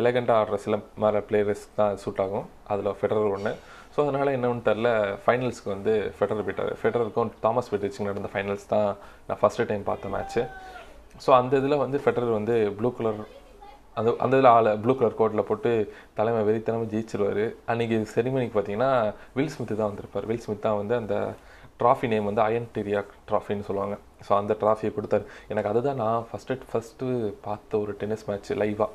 எலகண்ட்டாக 0.00 0.40
ஆடுற 0.40 0.58
சில 0.66 0.76
மாதிரி 1.02 1.20
பிளேயர்ஸ் 1.28 1.64
தான் 1.80 1.98
சூட் 2.02 2.22
ஆகும். 2.24 2.46
அதில் 2.72 2.96
ஃபெடரர் 3.00 3.34
ஒன்று 3.36 3.52
ஸோ 3.94 3.98
அதனால் 4.04 4.34
என்னன்னு 4.36 4.66
தெரில 4.68 4.88
ஃபைனல்ஸ்க்கு 5.24 5.70
வந்து 5.74 5.92
ஃபெடரர் 6.16 6.44
போயிட்டார். 6.46 6.72
ஃபெடரருக்கும் 6.80 7.30
தாமஸ் 7.44 7.70
பெட்ரிச்சுக்கு 7.72 8.10
நடந்த 8.10 8.30
ஃபைனல்ஸ் 8.34 8.66
தான் 8.74 8.88
நான் 9.28 9.40
ஃபஸ்ட்டு 9.42 9.68
டைம் 9.70 9.84
பார்த்த 9.90 10.14
மேட்ச்சு 10.14 10.42
ஸோ 11.24 11.30
அந்த 11.40 11.52
இதில் 11.60 11.82
வந்து 11.84 11.98
ஃபெடரர் 12.04 12.38
வந்து 12.38 12.56
ப்ளூ 12.78 12.90
கலர் 12.98 13.20
அந்த 13.98 14.08
அந்த 14.24 14.32
இதில் 14.38 14.50
ஆளை 14.56 14.72
ப்ளூ 14.82 14.92
கலர் 14.98 15.16
கோட்டில் 15.20 15.46
போட்டு 15.48 15.70
தலைமை 16.18 16.40
வெறித்தனமாக 16.48 16.90
ஜெயிச்சிருவார். 16.92 17.44
அன்றைக்கி 17.72 17.96
செரிமனிக்கு 18.14 18.54
பார்த்தீங்கன்னா 18.56 18.90
வில் 19.36 19.52
ஸ்மித்து 19.54 19.78
தான் 19.80 19.90
வந்திருப்பார். 19.90 20.26
வில் 20.30 20.44
ஸ்மித் 20.44 20.66
தான் 20.66 20.78
வந்து 20.80 20.94
அந்த 21.02 21.16
ட்ராஃபி 21.80 22.06
நேம் 22.12 22.28
வந்து 22.30 22.42
அயன் 22.46 22.68
டெரியா 22.76 23.00
ட்ராஃபின்னு 23.30 23.66
சொல்லுவாங்க. 23.68 23.96
ஸோ 24.26 24.32
அந்த 24.40 24.52
ட்ராஃபியை 24.62 24.90
கொடுத்தாரு. 24.98 25.24
எனக்கு 25.52 25.70
அதுதான் 25.72 26.00
நான் 26.04 26.26
ஃபஸ்ட்டு 26.28 26.68
ஃபஸ்ட்டு 26.70 27.08
பார்த்த 27.46 27.80
ஒரு 27.84 27.94
டென்னிஸ் 28.02 28.26
மேட்ச் 28.28 28.52
லைவாக 28.62 28.90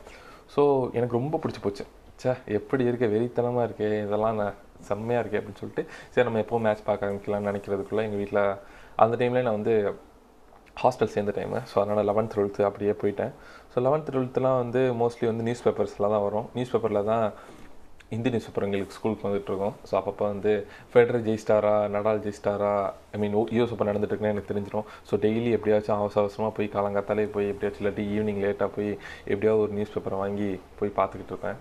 ஸோ 0.56 0.64
எனக்கு 0.98 1.18
ரொம்ப 1.20 1.40
பிடிச்சி 1.44 1.62
போச்சு. 1.66 1.86
சே 2.22 2.32
எப்படி 2.58 2.84
இருக்க? 2.90 3.06
வெறித்தனமாக 3.14 3.68
இருக்கே 3.68 3.90
இதெல்லாம் 4.06 4.38
நான் 4.42 4.58
செம்மையாக 4.90 5.22
இருக்கே 5.24 5.40
அப்படின்னு 5.40 5.62
சொல்லிட்டு 5.62 5.84
சரி 6.14 6.26
நம்ம 6.28 6.42
எப்போ 6.44 6.60
மேட்ச் 6.66 6.88
பார்க்க 6.88 7.08
ஆரம்பிக்கலாம்னு 7.08 7.50
நினைக்கிறதுக்குள்ளே 7.52 8.06
எங்கள் 8.08 8.22
வீட்டில் 8.22 8.42
அந்த 9.04 9.14
டைம்லேயே 9.22 9.46
நான் 9.48 9.58
வந்து 9.60 9.76
ஹாஸ்டல் 10.82 11.12
சேர்ந்த 11.16 11.32
டைமு 11.38 11.58
ஸோ 11.72 11.76
அதனால் 11.82 12.08
லெவன்த் 12.10 12.34
டுவெல்த்து 12.36 12.62
அப்படியே 12.68 12.94
போயிட்டேன். 13.02 13.34
ஸோ 13.72 13.84
லெவன்த் 13.86 14.12
டுவெல்த்துலாம் 14.14 14.60
வந்து 14.64 14.82
மோஸ்ட்லி 15.02 15.28
வந்து 15.32 15.46
நியூஸ் 15.48 15.64
பேப்பர்ஸில் 15.66 16.12
தான் 16.14 16.24
வரும். 16.28 16.48
நியூஸ் 16.56 16.72
பேப்பரில் 16.74 17.10
தான் 17.12 17.26
இந்தி 18.16 18.32
நியூஸ் 18.34 18.48
பேப்பர் 18.48 18.66
எங்களுக்கு 18.68 18.96
ஸ்கூலுக்கு 18.98 19.28
வந்துட்டுருக்கோம் 19.28 19.76
ஸோ 19.90 19.94
அப்பப்போ 20.00 20.26
வந்து 20.34 20.54
ஃபெடரல் 20.92 21.26
ஜெயிஸ்டாரா 21.28 21.74
நடால் 21.96 22.22
ஜெயிஸ்டாரா 22.26 22.72
ஐ 23.16 23.20
மீன் 23.24 23.36
யூஎஸ் 23.58 23.74
ஓப்பன் 23.76 23.92
நடந்துட்டுருக்குன்னு 23.92 24.34
எனக்கு 24.36 24.52
தெரிஞ்சிடும் 24.52 24.88
ஸோ 25.10 25.20
டெய்லி 25.26 25.52
எப்படியாச்சும் 25.58 25.98
அவசர 26.00 26.22
அவசரமாக 26.24 26.54
போய் 26.58 26.74
காலங்காத்தாலே 26.76 27.26
போய் 27.36 27.52
எப்படியாச்சும் 27.54 27.84
இல்லாட்டி 27.84 28.06
ஈவினிங் 28.16 28.42
லேட்டாக 28.46 28.70
போய் 28.78 28.92
எப்படியாவது 29.34 29.64
ஒரு 29.66 29.74
நியூஸ் 29.80 29.94
பேப்பரை 29.96 30.20
வாங்கி 30.24 30.50
போய் 30.80 30.98
பார்த்துக்கிட்டு 31.00 31.34
இருப்பேன். 31.36 31.60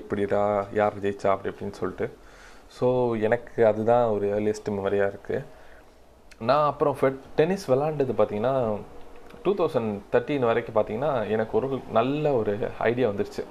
எப்படிடா 0.00 0.42
யார் 0.80 1.02
ஜெயிச்சா? 1.04 1.30
அப்படி 1.34 1.50
அப்படின்னு 1.52 1.78
சொல்லிட்டு. 1.80 2.06
ஸோ 2.76 2.86
எனக்கு 3.26 3.60
அதுதான் 3.70 4.06
ஒரு 4.14 4.26
ஏர்லியஸ்ட் 4.36 4.70
மெமரியாக 4.76 5.12
இருக்குது 5.12 5.42
நான் 6.48 6.68
அப்புறம் 6.70 6.96
ஃபெட் 7.00 7.20
டென்னிஸ் 7.38 7.66
விளாண்டது 7.72 8.14
பார்த்தீங்கன்னா 8.20 8.54
டூ 9.44 9.52
தௌசண்ட் 9.58 9.92
தேர்ட்டின் 10.12 10.48
வரைக்கும் 10.48 10.76
பார்த்தீங்கன்னா 10.76 11.12
எனக்கு 11.34 11.54
ஒரு 11.58 11.78
நல்ல 11.98 12.32
ஒரு 12.40 12.52
ஐடியா 12.88 13.08
வந்துருச்சு. 13.10 13.42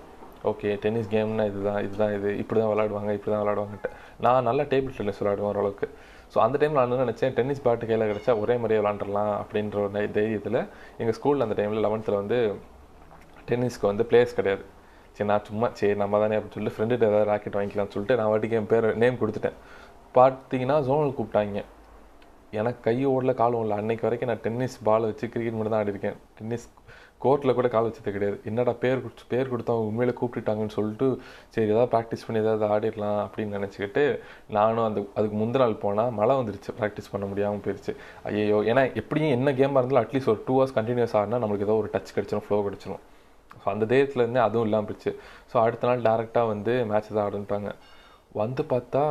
ஓகே 0.49 0.69
டென்னிஸ் 0.83 1.09
கேம்னா 1.13 1.43
இதுதான் 1.49 1.79
இதுதான் 1.85 2.13
இது 2.17 2.29
இப்படி 2.41 2.59
தான் 2.61 2.71
விளாடுவாங்க 2.73 3.11
இப்படி 3.17 3.31
தான் 3.33 3.43
விளாடுவாங்கன்ட்டு 3.43 3.91
நான் 4.25 4.47
நல்ல 4.49 4.61
டேபிள் 4.73 4.95
டென்னிஸ் 4.97 5.21
விளாடுவேன் 5.21 5.49
ஓரளவுக்கு. 5.51 5.87
ஸோ 6.33 6.39
அந்த 6.45 6.55
டைமில் 6.61 6.79
நான் 6.79 6.91
என்ன 6.91 7.05
நினச்சேன் 7.05 7.33
டென்னிஸ் 7.37 7.63
பேட்டு 7.65 7.87
கையில் 7.89 8.09
கிடச்சா 8.11 8.33
ஒரே 8.43 8.55
மாதிரியே 8.61 8.79
விளாண்டுடலாம் 8.81 9.33
அப்படின்ற 9.41 9.77
ஒரு 9.83 9.91
தைரியத்தில் 10.17 10.59
எங்கள் 11.01 11.15
ஸ்கூலில் 11.17 11.45
அந்த 11.45 11.55
டைமில் 11.59 11.83
லெவன்த்தில் 11.85 12.19
வந்து 12.21 12.39
டென்னிஸ்க்கு 13.49 13.89
வந்து 13.91 14.05
பிளேயர்ஸ் 14.09 14.37
கிடையாது. 14.39 14.63
சரி 15.15 15.27
நான் 15.31 15.45
சும்மா 15.49 15.67
சரி 15.79 15.95
நம்ம 16.01 16.19
தானே 16.23 16.35
அப்படின்னு 16.37 16.55
சொல்லிட்டு 16.55 16.75
ஃப்ரெண்டுகிட்ட 16.75 17.09
ஏதாவது 17.11 17.29
ராக்கெட் 17.31 17.57
வாங்கிக்கலாம்னு 17.59 17.93
சொல்லிட்டு 17.95 18.17
நான் 18.19 18.29
வாட்டிக்கு 18.31 18.57
என் 18.59 18.69
பேர் 18.73 18.87
நேம் 19.03 19.19
கொடுத்துட்டேன். 19.21 19.57
பார்த்தீங்கன்னா 20.17 20.77
ஜோனல் 20.87 21.15
கூப்பிட்டாங்க. 21.17 21.61
எனக்கு 22.59 22.79
கை 22.87 22.95
ஓடல 23.11 23.33
காலும் 23.41 23.59
ஓடல. 23.59 23.77
அன்னைக்கு 23.81 24.05
வரைக்கும் 24.07 24.29
நான் 24.31 24.43
டென்னிஸ் 24.45 24.77
பால் 24.87 25.07
வச்சு 25.09 25.25
கிரிக்கெட் 25.33 25.57
மட்டும் 25.57 25.75
தான் 25.75 25.83
ஆடிருக்கேன் 25.83 26.17
டென்னிஸ் 26.39 26.65
கோர்ட்டில் 27.25 27.55
கூட 27.57 27.67
கால் 27.73 27.87
வச்சது 27.87 28.13
கிடையாது. 28.15 28.37
என்னடா 28.49 28.73
பேர் 28.83 29.01
கொடுத்து 29.03 29.29
பேர் 29.33 29.51
கொடுத்தவங்க 29.53 29.89
உண்மையில 29.89 30.13
கூப்பிட்டுட்டாங்கன்னு 30.19 30.75
சொல்லிட்டு 30.77 31.07
சரி 31.53 31.65
ஏதாவது 31.73 31.91
ப்ராக்டிஸ் 31.93 32.25
பண்ணி 32.27 32.41
ஏதாவது 32.43 32.65
ஆடிடலாம் 32.73 33.19
அப்படின்னு 33.25 33.57
நினச்சிக்கிட்டு 33.59 34.03
நானும் 34.57 34.85
அந்த 34.87 35.01
அதுக்கு 35.17 35.37
முந்தின 35.41 35.61
நாள் 35.63 35.75
போனால் 35.85 36.13
மழை 36.19 36.35
வந்துருச்சு. 36.41 36.73
ப்ராக்டிஸ் 36.81 37.11
பண்ண 37.13 37.27
முடியாமல் 37.31 37.63
போயிடுச்சு 37.67 37.95
ஐயோ 38.31 38.59
ஏன்னா 38.71 38.83
எப்படியும் 39.01 39.35
என்ன 39.37 39.55
கேமாக 39.61 39.81
இருந்தாலும் 39.81 40.03
அட்லீஸ்ட் 40.05 40.33
ஒரு 40.35 40.43
டூ 40.49 40.55
ஹவர்ஸ் 40.57 40.77
கண்டினியூஸ் 40.79 41.15
ஆடினா 41.21 41.41
நம்மளுக்கு 41.43 41.67
ஏதோ 41.69 41.77
ஒரு 41.83 41.91
டச் 41.95 42.15
கிடச்சிடும் 42.17 42.45
ஃப்ளோ 42.47 42.59
கிடச்சிடும் 42.67 43.03
ஸோ 43.61 43.67
அந்த 43.73 43.85
தைரியத்துலேருந்தே 43.91 44.41
அதுவும் 44.47 44.67
இல்லாமல் 44.67 44.87
போயிடுச்சு 44.89 45.11
ஸோ 45.51 45.55
அடுத்த 45.65 45.87
நாள் 45.89 46.05
டேரெக்டாக 46.09 46.51
வந்து 46.53 46.73
மேட்ச் 46.91 47.09
தான் 47.17 47.25
ஆடுன்ட்டாங்க. 47.27 47.71
வந்து 48.41 48.61
பார்த்தா 48.73 49.03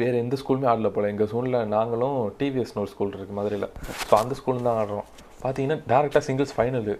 வேறு 0.00 0.16
எந்த 0.24 0.34
ஸ்கூலுமே 0.40 0.66
ஆடல 0.70 0.88
போல். 0.94 1.08
எங்கள் 1.12 1.28
ஸ்கூலில் 1.30 1.58
நாங்களும் 1.74 2.18
டிவிஎஸ்னு 2.38 2.82
ஒரு 2.82 2.90
ஸ்கூல் 2.92 3.12
இருக்குது 3.16 3.38
மதுரையில். 3.38 3.66
ஸோ 4.08 4.14
அந்த 4.20 4.34
ஸ்கூல் 4.38 4.66
தான் 4.66 4.78
ஆடுறோம். 4.82 5.08
பார்த்தீங்கன்னா 5.42 5.78
டேரெக்டாக 5.92 6.22
சிங்கிள்ஸ் 6.28 6.54
ஃபைனலு 6.56 6.94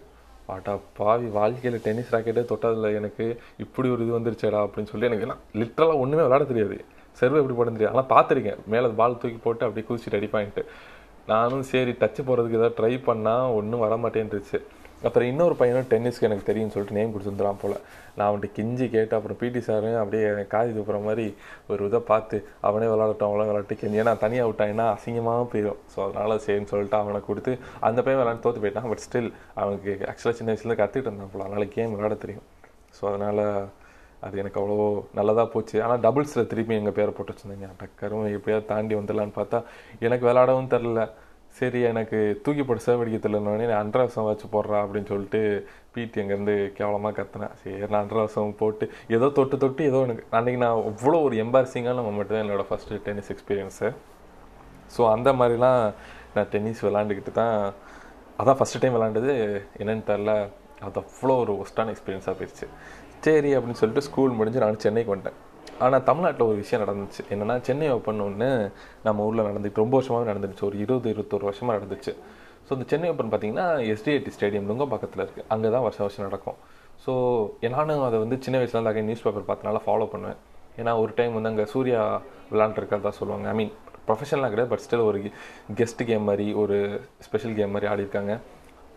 பாட்டா 0.47 0.73
பாவி 0.99 1.27
வாழ்க்கையில் 1.37 1.83
டென்னிஸ் 1.85 2.13
ராக்கெட்டே 2.15 2.43
தொட்டதில்ல 2.53 2.89
எனக்கு. 3.01 3.27
இப்படி 3.65 3.89
ஒரு 3.95 4.03
இது 4.07 4.17
வந்துருச்சேடா 4.17 4.61
அப்படின்னு 4.65 4.91
சொல்லி 4.93 5.09
எனக்கு 5.11 5.27
எல்லாம் 5.27 5.43
லிட்டரலாக 5.61 6.03
ஒன்றுமே 6.05 6.25
விளாட 6.27 6.47
தெரியாது. 6.51 6.79
சர்வ் 7.21 7.39
எப்படி 7.41 7.57
போட 7.59 7.71
தெரியாது. 7.77 7.95
ஆனால் 7.95 8.11
பார்த்துருக்கேன் 8.15 8.61
மேலே 8.73 8.89
பால் 9.01 9.21
தூக்கி 9.23 9.39
போட்டு 9.47 9.65
அப்படியே 9.67 9.87
குதிச்சு 9.89 10.15
ரெடி 10.17 10.29
பண்ணிட்டு. 10.35 10.63
நானும் 11.33 11.65
சரி 11.71 11.93
டச்சு 12.03 12.21
போகிறதுக்கு 12.29 12.59
ஏதாவது 12.61 12.77
ட்ரை 12.79 12.93
பண்ணால் 13.09 13.53
ஒன்றும் 13.59 13.85
வர 13.85 13.97
மாட்டேன்ருச்சு 14.05 14.59
அப்புறம் 15.09 15.29
இன்னொரு 15.33 15.55
பையனும் 15.61 15.89
டென்னிஸ்க்கு 15.93 16.29
எனக்கு 16.29 16.47
தெரியும்னு 16.49 16.75
சொல்லிட்டு 16.75 16.97
நேம் 16.99 17.13
கொடுத்துருந்துலாம் 17.15 17.61
போல். 17.63 17.77
நான் 18.17 18.27
அவன்கிட்ட 18.29 18.49
கிஞ்சி 18.59 18.87
கேட்டு 18.95 19.15
அப்புறம் 19.19 19.39
பிடி 19.43 19.61
சாரும் 19.69 19.99
அப்படியே 20.03 20.29
காதி 20.55 20.73
துப்புற 20.79 20.99
மாதிரி 21.07 21.27
ஒரு 21.73 21.89
இதை 21.91 22.01
பார்த்து 22.13 22.39
அவனே 22.69 22.89
விளாடட்டும் 22.93 23.31
அவனே 23.31 23.47
விளாட்டு 23.51 23.81
கெஞ்சி. 23.83 24.01
ஏன்னா 24.05 24.15
தனியாக 24.25 24.49
விட்டாங்கன்னா 24.51 24.87
அசிங்கமாக 24.95 25.45
போயிடும் 25.53 25.81
ஸோ 25.95 26.01
அதனால் 26.07 26.43
சரின்னு 26.47 26.73
சொல்லிட்டு 26.73 26.99
அவனை 27.03 27.21
கொடுத்து 27.29 27.55
அந்த 27.89 27.99
பையன் 28.07 28.21
விளாண்டு 28.23 28.45
தோற்று 28.47 28.63
போயிட்டான். 28.65 28.89
பட் 28.93 29.05
ஸ்டில் 29.07 29.31
அவனுக்கு 29.63 29.93
ஆக்சுவலாக 30.13 30.37
சின்ன 30.41 30.51
வயசுல 30.53 30.77
கற்றுக்கிட்டு 30.83 31.11
இருந்தான் 31.11 31.33
போல். 31.35 31.47
அதனால் 31.49 31.73
கேம் 31.77 31.97
விளாட 31.99 32.17
தெரியும். 32.25 32.47
ஸோ 32.99 33.03
அதனால் 33.13 33.45
அது 34.27 34.41
எனக்கு 34.41 34.59
அவ்வளோ 34.61 34.85
நல்லதாக 35.19 35.47
போச்சு. 35.53 35.77
ஆனால் 35.85 36.01
டபுள்ஸில் 36.05 36.49
திருப்பி 36.51 36.75
எங்கள் 36.81 36.95
பேரை 36.99 37.13
போட்டு 37.15 37.33
வச்சுருந்தீங்க. 37.33 37.69
டக்கரும் 37.81 38.27
எப்படியாவது 38.37 38.69
தாண்டி 38.73 38.95
வந்துடலான்னு 38.99 39.35
பார்த்தா 39.39 39.59
எனக்கு 40.07 40.25
விளாடவும் 40.29 40.73
தெரில. 40.75 41.03
சரி 41.55 41.81
எனக்கு 41.83 42.19
தூக்கி 42.45 42.63
போட்டு 42.63 42.85
சேவடிக்க 42.87 43.19
தெரியலனோடனே 43.19 43.67
நான் 43.71 43.83
அண்டரவசம் 43.83 44.29
வச்சு 44.29 44.47
போடுறா 44.53 44.79
அப்படின்னு 44.85 45.07
சொல்லிட்டு 45.07 45.41
பிடி 45.93 46.21
அங்கேருந்து 46.23 46.55
கேவலமாக 46.79 47.15
கத்துனேன் 47.19 47.55
சரி 47.61 47.75
நான் 47.85 48.03
அண்டரவசம் 48.03 48.57
போட்டு 48.57 48.85
ஏதோ 49.09 49.29
தொட்டு 49.31 49.57
தொட்டு 49.57 49.85
ஏதோ 49.85 50.01
எனக்கு 50.07 50.25
அன்றைக்கி 50.31 50.61
நான் 50.61 50.81
அவ்வளோ 50.91 51.21
ஒரு 51.23 51.37
எம்பாரசிங்கான 51.45 52.05
நம்ம 52.05 52.25
தான் 52.25 52.43
என்னோடய 52.45 52.69
ஃபஸ்ட்டு 52.71 53.01
டென்னிஸ் 53.07 53.31
எக்ஸ்பீரியன்ஸு 53.31 53.91
ஸோ 54.97 55.03
அந்த 55.11 55.33
மாதிரிலாம் 55.33 55.81
நான் 56.35 56.51
டென்னிஸ் 56.51 56.85
விளாண்டுக்கிட்டு 56.87 57.33
தான் 57.33 57.57
அதான் 58.39 58.59
ஃபஸ்ட்டு 58.59 58.83
டைம் 58.83 58.97
விளாண்டது 58.97 59.33
என்னென்னு 59.81 60.05
தெரில 60.05 60.33
அது 60.81 61.01
அவ்வளோ 61.03 61.35
ஒரு 61.37 61.53
ஒஸ்டான 61.63 61.93
எக்ஸ்பீரியன்ஸாக 61.95 62.35
போயிடுச்சு 62.39 62.67
சரி 63.21 63.51
அப்படின்னு 63.57 63.81
சொல்லிட்டு 63.81 64.07
ஸ்கூல் 64.09 64.39
முடிஞ்சு 64.39 64.63
நான் 64.65 64.85
சென்னைக்கு 64.87 65.13
வந்துட்டேன். 65.13 65.41
ஆனால் 65.85 66.05
தமிழ்நாட்டில் 66.09 66.49
ஒரு 66.51 66.59
விஷயம் 66.63 66.83
நடந்துச்சு. 66.85 67.23
என்னென்னா 67.33 67.57
சென்னை 67.69 67.89
ஓப்பன் 67.97 68.23
ஒன்று 68.27 68.49
நம்ம 69.07 69.25
ஊரில் 69.29 69.47
நடந்துட்டு 69.49 69.83
ரொம்ப 69.85 69.95
வருஷமாகவே 69.99 70.29
நடந்துச்சு 70.33 70.65
ஒரு 70.69 70.79
இருபது 70.85 71.09
இருபத்தொரு 71.15 71.45
வருஷமாக 71.49 71.77
நடந்துச்சு. 71.79 72.15
ஸோ 72.67 72.71
இந்த 72.77 72.87
சென்னை 72.93 73.09
ஓப்பன் 73.13 73.33
பார்த்தீங்கன்னா 73.33 73.67
எஸ்டிஐடி 73.93 74.33
ஸ்டேடியம் 74.37 74.69
நுங்க 74.71 74.87
பக்கத்தில் 74.95 75.23
இருக்குது 75.25 75.47
அங்கே 75.55 75.71
தான் 75.75 75.85
வருஷம் 75.87 76.07
வருஷம் 76.07 76.27
நடக்கும். 76.29 76.59
ஸோ 77.05 77.13
நானும் 77.77 78.07
அதை 78.09 78.19
வந்து 78.25 78.37
சின்ன 78.47 78.59
வயசுல 78.63 78.81
இருந்து 78.81 79.07
நியூஸ் 79.09 79.25
பேப்பர் 79.27 79.49
பார்த்தனால 79.51 79.81
ஃபாலோ 79.87 80.09
பண்ணுவேன். 80.15 80.41
ஏன்னா 80.81 80.93
ஒரு 81.05 81.13
டைம் 81.19 81.35
வந்து 81.39 81.51
அங்கே 81.53 81.65
சூர்யா 81.73 82.03
விளாண்டுருக்கிறதா 82.53 83.13
சொல்லுவாங்க. 83.21 83.47
ஐ 83.53 83.57
மீன் 83.61 83.73
ப்ரொஃபஷனலாக 84.07 84.51
கிடையாது 84.53 84.71
பட் 84.73 84.85
ஸ்டில் 84.85 85.07
ஒரு 85.09 85.19
கெஸ்ட் 85.79 86.03
கேம் 86.11 86.25
மாதிரி 86.29 86.47
ஒரு 86.63 86.77
ஸ்பெஷல் 87.27 87.57
கேம் 87.59 87.75
மாதிரி 87.75 87.89
ஆடிருக்காங்க. 87.93 88.35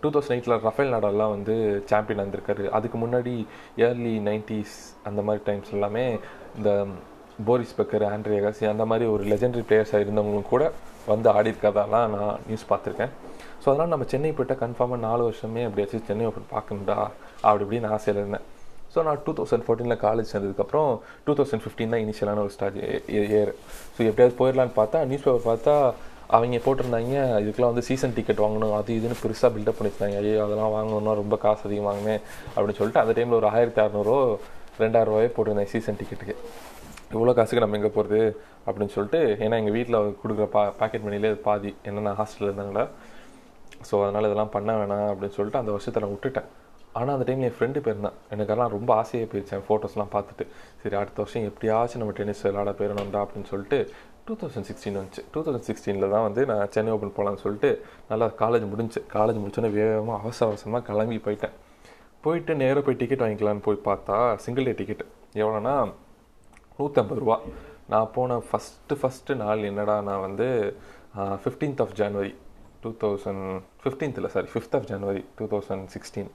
டூ 0.06 0.12
தௌசண்ட் 0.16 0.36
எயிட்டில் 0.38 0.58
ரஃபேல் 0.68 0.96
நாடாலாம் 0.96 1.36
வந்து 1.36 1.54
சாம்பியன் 1.92 2.24
வந்திருக்காரு 2.24 2.66
அதுக்கு 2.80 2.98
முன்னாடி 3.04 3.36
இயர்லி 3.82 4.16
நைன்டிஸ் 4.30 4.78
அந்த 5.10 5.22
மாதிரி 5.28 5.44
டைம்ஸ் 5.50 5.76
எல்லாமே 5.78 6.06
இந்த 6.58 6.72
போரிஸ் 7.48 7.78
பெக்கர் 7.78 8.06
ஆண்ட்ரி 8.12 8.36
அகாசி 8.40 8.66
அந்த 8.74 8.84
மாதிரி 8.92 9.06
ஒரு 9.14 9.24
லெஜெண்டரி 9.32 9.64
பிளேயர்ஸாக 9.70 10.04
இருந்தவங்களும் 10.06 10.52
கூட 10.54 10.66
வந்து 11.12 11.28
ஆடி 11.38 11.52
நான் 12.04 12.16
நியூஸ் 12.50 12.70
பார்த்துருக்கேன். 12.72 13.12
ஸோ 13.62 13.66
அதனால் 13.72 13.92
நம்ம 13.94 14.06
சென்னை 14.12 14.32
போய்ட்டு 14.38 14.56
கன்ஃபார்மாக 14.64 15.02
நாலு 15.08 15.22
வருஷமே 15.28 15.62
எப்படியாச்சும் 15.68 16.08
சென்னை 16.10 16.26
ஓப்பன் 16.30 16.52
பார்க்கணும்டா 16.56 16.98
அப்படி 17.48 17.64
இப்படின்னு 17.66 17.90
ஆசையில் 17.96 18.20
இருந்தேன். 18.22 18.46
ஸோ 18.94 19.02
நான் 19.08 19.22
டூ 19.26 19.32
தௌசண்ட் 19.38 19.66
ஃபோர்டீனில் 19.68 20.00
காலேஜ் 20.04 20.32
சேர்ந்ததுக்கப்புறம் 20.34 20.92
டூ 21.26 21.34
தௌசண்ட் 21.40 21.64
ஃபிஃப்டீன் 21.64 21.94
தான் 21.94 22.04
இனிஷியலான 22.06 22.44
ஒரு 22.46 22.54
ஸ்டாஜ் 22.56 22.78
ஏர் 23.40 23.52
ஸோ 23.96 24.00
எப்படியாவது 24.10 24.38
போயிடலான்னு 24.42 24.76
பார்த்தா 24.82 25.02
நியூஸ் 25.10 25.26
பேப்பர் 25.26 25.50
பார்த்தா 25.52 25.76
அவங்க 26.34 26.60
போட்டிருந்தாங்க. 26.66 27.16
இதுக்கெலாம் 27.44 27.72
வந்து 27.74 27.88
சீசன் 27.88 28.16
டிக்கெட் 28.18 28.44
வாங்கணும் 28.46 28.76
அது 28.80 28.92
இதுன்னு 29.00 29.18
பெருசாக 29.24 29.50
பில்டப் 29.56 29.78
பண்ணியிருந்தாங்க. 29.80 30.18
ஐயோ 30.22 30.44
அதெல்லாம் 30.46 30.74
வாங்கணும்னா 30.78 31.14
ரொம்ப 31.22 31.38
காசு 31.46 31.64
அதிகம் 31.70 31.90
அப்படின்னு 32.56 32.80
சொல்லிட்டு 32.82 33.04
அந்த 33.04 33.16
டைமில் 33.18 33.40
ஒரு 33.42 33.50
ஆயிரத்தி 33.54 33.82
அறநூறுவா 33.86 34.22
ரெண்டாயிரம் 34.84 35.12
ரூபாயே 35.12 35.30
போட்டிருந்தேன் 35.36 35.72
சீசன் 35.74 36.00
டிக்கெட்டுக்கு 36.02 36.36
இவ்வளோ 37.16 37.34
காசுக்கு 37.38 37.64
நம்ம 37.64 37.78
எங்கே 37.80 37.92
போகிறது 37.98 38.20
அப்படின்னு 38.68 38.94
சொல்லிட்டு 38.96 39.20
ஏன்னா 39.46 39.58
எங்கள் 39.62 39.76
வீட்டில் 39.76 39.98
கொடுக்குற 40.22 40.46
பா 40.56 40.62
பாக்கெட் 40.80 41.06
மணிலே 41.08 41.32
பாதி 41.48 41.72
என்னென்ன 41.88 42.14
ஹாஸ்டலில் 42.20 42.50
இருந்தாங்களா? 42.50 42.86
ஸோ 43.88 43.96
அதனால் 44.04 44.28
இதெல்லாம் 44.30 44.54
பண்ண 44.56 44.72
வேணாம் 44.80 45.10
அப்படின்னு 45.12 45.36
சொல்லிட்டு 45.38 45.62
அந்த 45.62 45.72
வருஷத்தை 45.76 46.02
நான் 46.04 46.14
விட்டுட்டேன். 46.14 46.50
ஆனால் 47.00 47.14
அந்த 47.16 47.26
டைம் 47.28 47.44
என் 47.46 47.56
ஃப்ரெண்டு 47.58 47.84
போயிருந்தேன் 47.86 48.18
எனக்கெல்லாம் 48.34 48.74
ரொம்ப 48.76 48.90
ஆசையாக 49.02 49.28
போயிடுச்சேன் 49.32 49.64
ஃபோட்டோஸ்லாம் 49.68 50.12
பார்த்துட்டு. 50.16 50.46
சரி 50.82 50.96
அடுத்த 51.02 51.18
வருஷம் 51.24 51.48
எப்படியாச்சும் 51.50 52.02
நம்ம 52.04 52.16
டென்னிஸ் 52.20 52.44
விளாட 52.48 52.74
போயிடணும்டா 52.80 53.22
அப்படின்னு 53.26 53.50
சொல்லிட்டு 53.54 53.80
டூ 54.28 54.34
தௌசண்ட் 54.42 54.68
சிக்ஸ்டீன் 54.68 54.96
வந்துச்சு. 55.00 55.22
டூ 55.34 55.40
தௌசண்ட் 55.46 55.68
சிக்ஸ்டீனில் 55.70 56.12
தான் 56.14 56.24
வந்து 56.28 56.42
நான் 56.52 56.72
சென்னை 56.76 56.92
ஓப்பன் 56.94 57.12
போகலான்னு 57.18 57.42
சொல்லிட்டு 57.44 57.70
நல்லா 58.12 58.28
காலேஜ் 58.40 58.64
முடிஞ்சு 58.72 59.00
காலேஜ் 59.16 59.38
முடிச்சோன்னே 59.42 59.70
வேகமாக 59.76 60.18
அவசர 60.22 60.46
அவசரமாக 60.50 60.82
கிளம்பி 60.88 61.18
போயிட்டேன். 61.26 61.54
போயிட்டு 62.24 62.54
நேராக 62.62 62.84
போய் 62.88 62.98
டிக்கெட் 63.02 63.24
வாங்கிக்கலான்னு 63.24 63.64
போய் 63.68 63.78
பார்த்தா 63.90 64.16
சிங்கிள் 64.46 64.68
டே 64.70 64.74
டிக்கெட் 64.80 65.04
எவ்வளோனா 65.42 65.74
நூற்றம்பது 66.80 67.22
ரூபா. 67.24 67.38
நான் 67.94 68.10
போன 68.16 68.40
ஃபஸ்ட்டு 68.48 68.98
ஃபஸ்ட்டு 69.02 69.38
நாள் 69.44 69.62
என்னடா 69.70 69.98
நான் 70.10 70.24
வந்து 70.28 70.48
fifteenth 71.44 71.84
of 71.86 71.96
January 72.02 72.34
two 72.86 72.92
thousand 73.04 73.46
ஃபிஃப்டீன்த்தில் 73.84 74.32
sorry 74.38 74.50
fifth 74.56 74.76
of 74.80 74.90
January 74.94 75.24
two 75.38 75.48
thousand 75.54 75.86
sixteen 75.98 76.34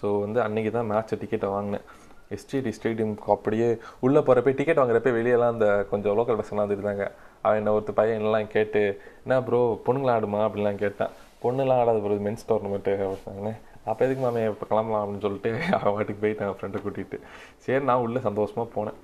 so 0.00 0.06
வந்து 0.26 0.40
அன்றைக்கி 0.48 0.72
தான் 0.78 0.88
மேட்ச் 0.92 1.18
டிக்கெட்டை 1.24 1.50
வாங்கினேன். 1.56 1.86
எஸ்டிடி 2.34 2.70
ஸ்டேடியம்க்கு 2.76 3.30
அப்படியே 3.34 3.68
உள்ளே 4.06 4.20
போகிறப்ப 4.26 4.50
டிக்கெட் 4.58 4.80
வாங்குறப்ப 4.80 5.10
வெளியெல்லாம் 5.16 5.54
அந்த 5.54 5.68
கொஞ்சம் 5.92 6.14
லோக்கல் 6.18 6.38
பசங்களாம் 6.40 6.66
வந்துருந்தாங்க 6.66 7.06
அவன் 7.44 7.58
என்ன 7.60 7.74
ஒருத்தர் 7.76 7.98
பையன் 7.98 8.24
எல்லாம் 8.28 8.48
கேட்டு 8.54 8.82
என்ன 9.24 9.40
ப்ரோ 9.48 9.60
பொண்ணுங்களா 9.86 10.14
ஆடுமா? 10.16 10.40
அப்படின்லாம் 10.46 10.80
கேட்டான். 10.84 11.12
பொண்ணுலாம் 11.44 11.80
ஆடாது 11.82 12.00
ப்ரோ 12.04 12.16
மென்ஸ் 12.26 12.48
டோர்னமெண்ட்டு 12.48 12.94
அப்படின்னாங்க 13.04 13.52
அப்போ 13.90 14.00
எதுக்கு 14.06 14.22
மாமே 14.24 14.40
இப்போ 14.52 14.66
கிளம்பலாம் 14.70 15.02
அப்படின்னு 15.02 15.24
சொல்லிட்டு 15.26 15.50
அவன் 15.76 15.94
வாட்டுக்கு 15.96 16.22
போயிட்டேன் 16.24 16.56
ஃப்ரெண்டை 16.58 16.80
கூட்டிகிட்டு 16.84 17.18
சரி 17.64 17.84
நான் 17.90 18.02
உள்ளே 18.06 18.20
சந்தோஷமாக 18.26 18.68
போனேன். 18.74 18.98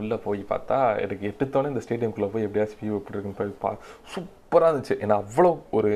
உள்ளே 0.00 0.16
போய் 0.24 0.40
பார்த்தா 0.50 0.78
எனக்கு 1.04 1.24
எட்டுத்தோன்னே 1.30 1.70
இந்த 1.72 1.82
ஸ்டேடியம்குள்ளே 1.84 2.28
போய் 2.34 2.46
எப்படியாச்சும் 2.46 2.80
வியூ 2.82 2.96
எப்படி 2.98 3.16
இருக்குன்னு 3.16 3.38
போய் 3.40 3.54
பா 3.62 3.70
சூப்பராக 4.12 4.70
இருந்துச்சு. 4.70 4.96
ஏன்னா 5.04 5.16
அவ்வளோ 5.22 5.50
ஒரு 5.78 5.92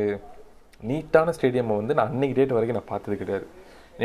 நீட்டான 0.90 1.34
ஸ்டேடியமை 1.36 1.76
வந்து 1.80 1.96
நான் 1.98 2.10
அன்னைக்கு 2.12 2.36
டேட் 2.38 2.56
வரைக்கும் 2.56 2.78
நான் 2.78 2.90
பார்த்தது 2.92 3.16
கிடையாது. 3.22 3.46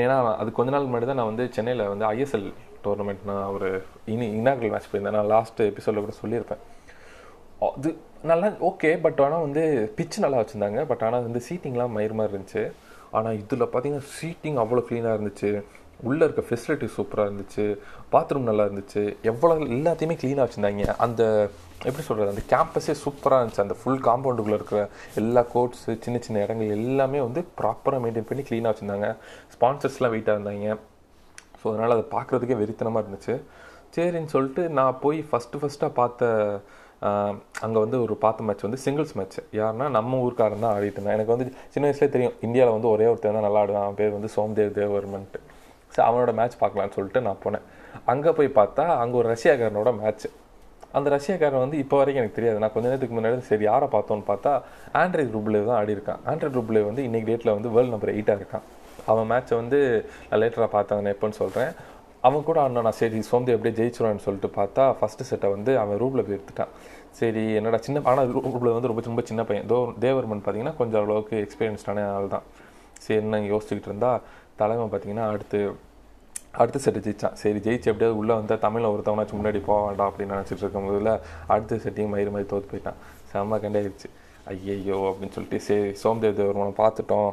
ஏன்னா 0.03 0.17
அது 0.41 0.49
கொஞ்ச 0.57 0.71
நாள் 0.75 0.89
முன்னாடி 0.89 1.07
தான் 1.09 1.19
நான் 1.21 1.31
வந்து 1.31 1.45
சென்னையில் 1.57 1.89
வந்து 1.93 2.05
ஐஎஸ்எல் 2.13 2.47
டோர்னமெண்ட் 2.85 3.23
நான் 3.29 3.51
ஒரு 3.55 3.69
இனி 4.13 4.27
இனாகரல் 4.39 4.73
மேட்ச் 4.73 4.89
போயிருந்தேன். 4.91 5.17
நான் 5.19 5.31
லாஸ்ட் 5.35 5.61
எபிசோடில் 5.71 6.05
கூட 6.05 6.15
சொல்லியிருப்பேன். 6.23 6.61
அது 7.65 7.89
நல்லா 8.29 8.47
ஓகே 8.69 8.89
பட் 9.05 9.19
ஆனால் 9.25 9.43
வந்து 9.45 9.63
பிச் 9.97 10.23
நல்லா 10.23 10.39
வச்சுருந்தாங்க. 10.41 10.79
பட் 10.91 11.03
ஆனால் 11.07 11.25
வந்து 11.27 11.41
சீட்டிங்லாம் 11.47 11.95
மயிர் 11.97 12.15
மாதிரி 12.19 12.33
இருந்துச்சு. 12.33 12.63
ஆனால் 13.17 13.37
இதில் 13.41 13.71
பார்த்தீங்கன்னா 13.73 14.07
சீட்டிங் 14.17 14.57
அவ்வளோ 14.63 14.81
க்ளீனாக 14.87 15.17
இருந்துச்சு. 15.17 15.51
உள்ளே 16.07 16.23
இருக்க 16.25 16.41
ஃபெசிலிட்டி 16.47 16.87
சூப்பராக 16.95 17.29
இருந்துச்சு. 17.29 17.63
பாத்ரூம் 18.13 18.49
நல்லா 18.49 18.65
இருந்துச்சு. 18.67 19.03
எவ்வளோ 19.31 19.53
எல்லாத்தையுமே 19.77 20.15
க்ளீனாக 20.21 20.45
வச்சுருந்தாங்க. 20.45 20.83
அந்த 21.05 21.21
எப்படி 21.87 22.03
சொல்கிறது 22.07 22.33
அந்த 22.33 22.43
கேம்பஸே 22.53 22.93
சூப்பராக 23.03 23.39
இருந்துச்சு. 23.41 23.63
அந்த 23.65 23.75
ஃபுல் 23.79 24.03
காம்பவுண்டுக்குள்ளே 24.07 24.59
இருக்கிற 24.59 24.81
எல்லா 25.21 25.41
கோட்ஸு 25.53 25.91
சின்ன 26.05 26.19
சின்ன 26.27 26.43
இடங்கள் 26.45 26.73
எல்லாமே 26.77 27.21
வந்து 27.27 27.43
ப்ராப்பராக 27.61 28.01
மெயின்டைன் 28.03 28.29
பண்ணி 28.31 28.45
க்ளீனாக 28.49 28.71
வச்சுருந்தாங்க. 28.73 29.09
ஸ்பான்சர்ஸ்லாம் 29.55 30.13
வெயிட்டாக 30.15 30.37
இருந்தாங்க. 30.37 30.77
ஸோ 31.61 31.65
அதனால் 31.71 31.95
அதை 31.97 32.05
பார்க்குறதுக்கே 32.15 32.59
வெறித்தனமாக 32.63 33.03
இருந்துச்சு. 33.05 33.35
சரின்னு 33.95 34.33
சொல்லிட்டு 34.35 34.63
நான் 34.79 34.99
போய் 35.03 35.19
ஃபஸ்ட்டு 35.29 35.61
ஃபஸ்ட்டாக 35.61 35.91
பார்த்த 35.99 36.25
அங்கே 37.63 37.79
வந்து 37.83 37.97
ஒரு 38.03 38.13
பார்த்த 38.23 38.45
மேட்ச் 38.47 38.65
வந்து 38.67 38.79
சிங்கிள்ஸ் 38.85 39.13
மேட்ச் 39.19 39.37
யாருன்னா 39.59 39.87
நம்ம 39.97 40.19
ஊருக்காரன் 40.25 40.63
தான் 40.65 40.73
ஆடிட்டு 40.77 40.97
இருந்தேன். 40.97 41.15
எனக்கு 41.17 41.33
வந்து 41.33 41.45
சின்ன 41.73 41.83
வயசுலேயே 41.87 42.13
தெரியும் 42.15 42.35
இந்தியாவில் 42.47 42.75
வந்து 42.77 42.89
ஒரே 42.93 43.05
ஒருத்தர் 43.11 43.37
தான் 43.37 43.47
நல்லா 43.47 43.61
ஆடுவான். 43.63 43.85
அவன் 43.87 43.99
பேர் 43.99 44.15
வந்து 44.17 44.31
சோம்தேவ் 44.35 44.71
தேவர்மன்ட்டு. 44.79 45.41
ஸோ 45.95 45.99
அவனோட 46.07 46.31
மேட்ச் 46.39 46.57
பார்க்கலான்னு 46.63 46.95
சொல்லிட்டு 46.97 47.21
நான் 47.27 47.41
போனேன். 47.45 47.65
அங்கே 48.13 48.31
போய் 48.39 48.49
பார்த்தா 48.59 48.85
அங்கே 49.03 49.15
ஒரு 49.21 49.29
ரஷ்யாக்காரனோட 49.33 49.91
மேட்ச் 50.01 50.27
அந்த 50.97 51.07
ரஷ்யாக்காரன் 51.15 51.63
வந்து 51.63 51.77
இப்போ 51.83 51.95
வரைக்கும் 51.99 52.21
எனக்கு 52.23 52.37
தெரியாது. 52.37 52.59
நான் 52.63 52.73
கொஞ்ச 52.75 52.85
நேரத்துக்கு 52.89 53.15
முன்னாடி 53.17 53.45
சரி 53.51 53.65
யாரை 53.69 53.87
பார்த்தோன்னு 53.95 54.25
பார்த்தா 54.31 54.51
ஆண்ட்ராய்ட் 55.01 55.35
ரூப்லேவ் 55.37 55.69
தான் 55.69 55.79
ஆடி 55.81 55.95
இருக்கான் 55.97 56.21
ஆண்ட்ராய்ட் 56.31 56.57
ரூப்லேவ் 56.59 56.85
வந்து 56.89 57.05
இன்னைக்கு 57.07 57.29
டேட்டில் 57.29 57.55
வந்து 57.57 57.71
வேர்ல்டு 57.75 57.93
நம்பர் 57.95 58.13
எயிட்டாக 58.15 58.41
இருக்கான். 58.41 58.65
அவன் 59.11 59.29
மேட்ச்சை 59.31 59.55
வந்து 59.61 59.79
நான் 60.29 60.41
லேட்டராக 60.43 60.69
பார்த்தேன் 60.75 61.11
எப்போன்னு 61.15 61.39
சொல்கிறேன் 61.41 61.71
அவன் 62.25 62.45
கூட 62.47 62.57
ஆடினா 62.61 62.81
நான் 62.87 62.97
சரி 62.99 63.19
சோம்பி 63.29 63.53
எப்படியே 63.55 63.75
ஜெயிச்சிருவான்னு 63.79 64.23
சொல்லிட்டு 64.25 64.49
பார்த்தா 64.59 64.83
ஃபஸ்ட்டு 64.99 65.27
செட்டை 65.29 65.49
வந்து 65.55 65.71
அவன் 65.81 65.99
ரூபில் 66.03 66.23
போய் 66.27 66.37
எடுத்துட்டான். 66.37 66.71
சரி 67.19 67.43
என்னடா 67.59 67.79
சின்ன 67.87 68.01
ஆனால் 68.11 68.31
ரூபில் 68.35 68.75
வந்து 68.75 68.89
ரொம்ப 68.91 69.03
ரொம்ப 69.09 69.23
சின்ன 69.29 69.43
பையன். 69.49 69.67
தோ 69.71 69.77
தேவர்மன் 70.05 70.41
பார்த்தீங்கன்னா 70.45 70.75
கொஞ்சம் 70.81 71.03
அளவுக்கு 71.03 71.35
எக்ஸ்பீரியன்ஸ்டான 71.45 72.05
ஆள் 72.15 72.33
தான். 72.35 72.45
சரி 73.03 73.19
என்ன 73.23 73.41
யோசிச்சுக்கிட்டு 73.53 73.91
இருந்தா 73.91 74.11
தலைமை 74.61 74.87
பார்த்தீங்கன்னா 74.93 75.27
அடுத்து 75.33 75.59
அடுத்த 76.61 76.77
செட்டு 76.83 77.01
ஜெயிச்சான். 77.05 77.35
சரி 77.41 77.59
ஜெயிச்சு 77.65 77.89
எப்படியாவது 77.91 78.19
உள்ளே 78.19 78.33
வந்தால் 78.39 78.61
தமிழில் 78.63 78.91
ஒருத்தவனாச்சும் 78.93 79.39
முன்னாடி 79.39 79.59
போக 79.67 79.79
வேண்டாம் 79.87 80.09
அப்படின்னு 80.11 80.35
நினச்சிட்டு 80.35 80.63
இருக்கும் 80.63 80.87
போதில் 80.89 81.11
அடுத்த 81.53 81.79
செட்டையும் 81.83 82.13
மயிறு 82.13 82.31
மாதிரி 82.35 82.49
தோற்று 82.51 82.69
போயிட்டான். 82.71 82.97
செம்ம 83.31 83.59
கண்டாயிருச்சு. 83.65 84.09
ஐயையோ 84.53 84.97
அப்படின்னு 85.09 85.35
சொல்லிட்டு 85.37 85.59
சரி 85.67 85.89
சோம்தேவ் 86.03 86.37
தேவர்மனை 86.39 86.73
பார்த்துட்டோம். 86.83 87.29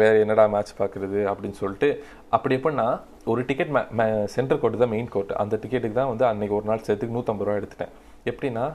வேறு 0.00 0.16
என்னடா 0.24 0.44
மேட்ச் 0.54 0.72
பார்க்குறது 0.80 1.20
அப்படின்னு 1.30 1.58
சொல்லிட்டு 1.62 1.88
அப்படி 2.36 2.56
எப்படின்னா 2.58 2.88
ஒரு 3.32 3.40
டிக்கெட் 3.48 3.72
மே 4.00 4.06
சென்டர் 4.34 4.60
கோர்ட்டு 4.62 4.82
தான் 4.82 4.94
மெயின் 4.96 5.12
கோர்ட் 5.14 5.32
அந்த 5.42 5.54
டிக்கெட்டுக்கு 5.62 5.98
தான் 6.00 6.12
வந்து 6.12 6.26
அன்றைக்கி 6.32 6.56
ஒரு 6.58 6.68
நாள் 6.70 6.84
சேர்த்துக்கு 6.88 7.16
நூற்றம்பது 7.16 7.48
ரூபா 7.48 7.58
எடுத்துட்டேன். 7.60 7.94
எப்படின்னா 8.32 8.66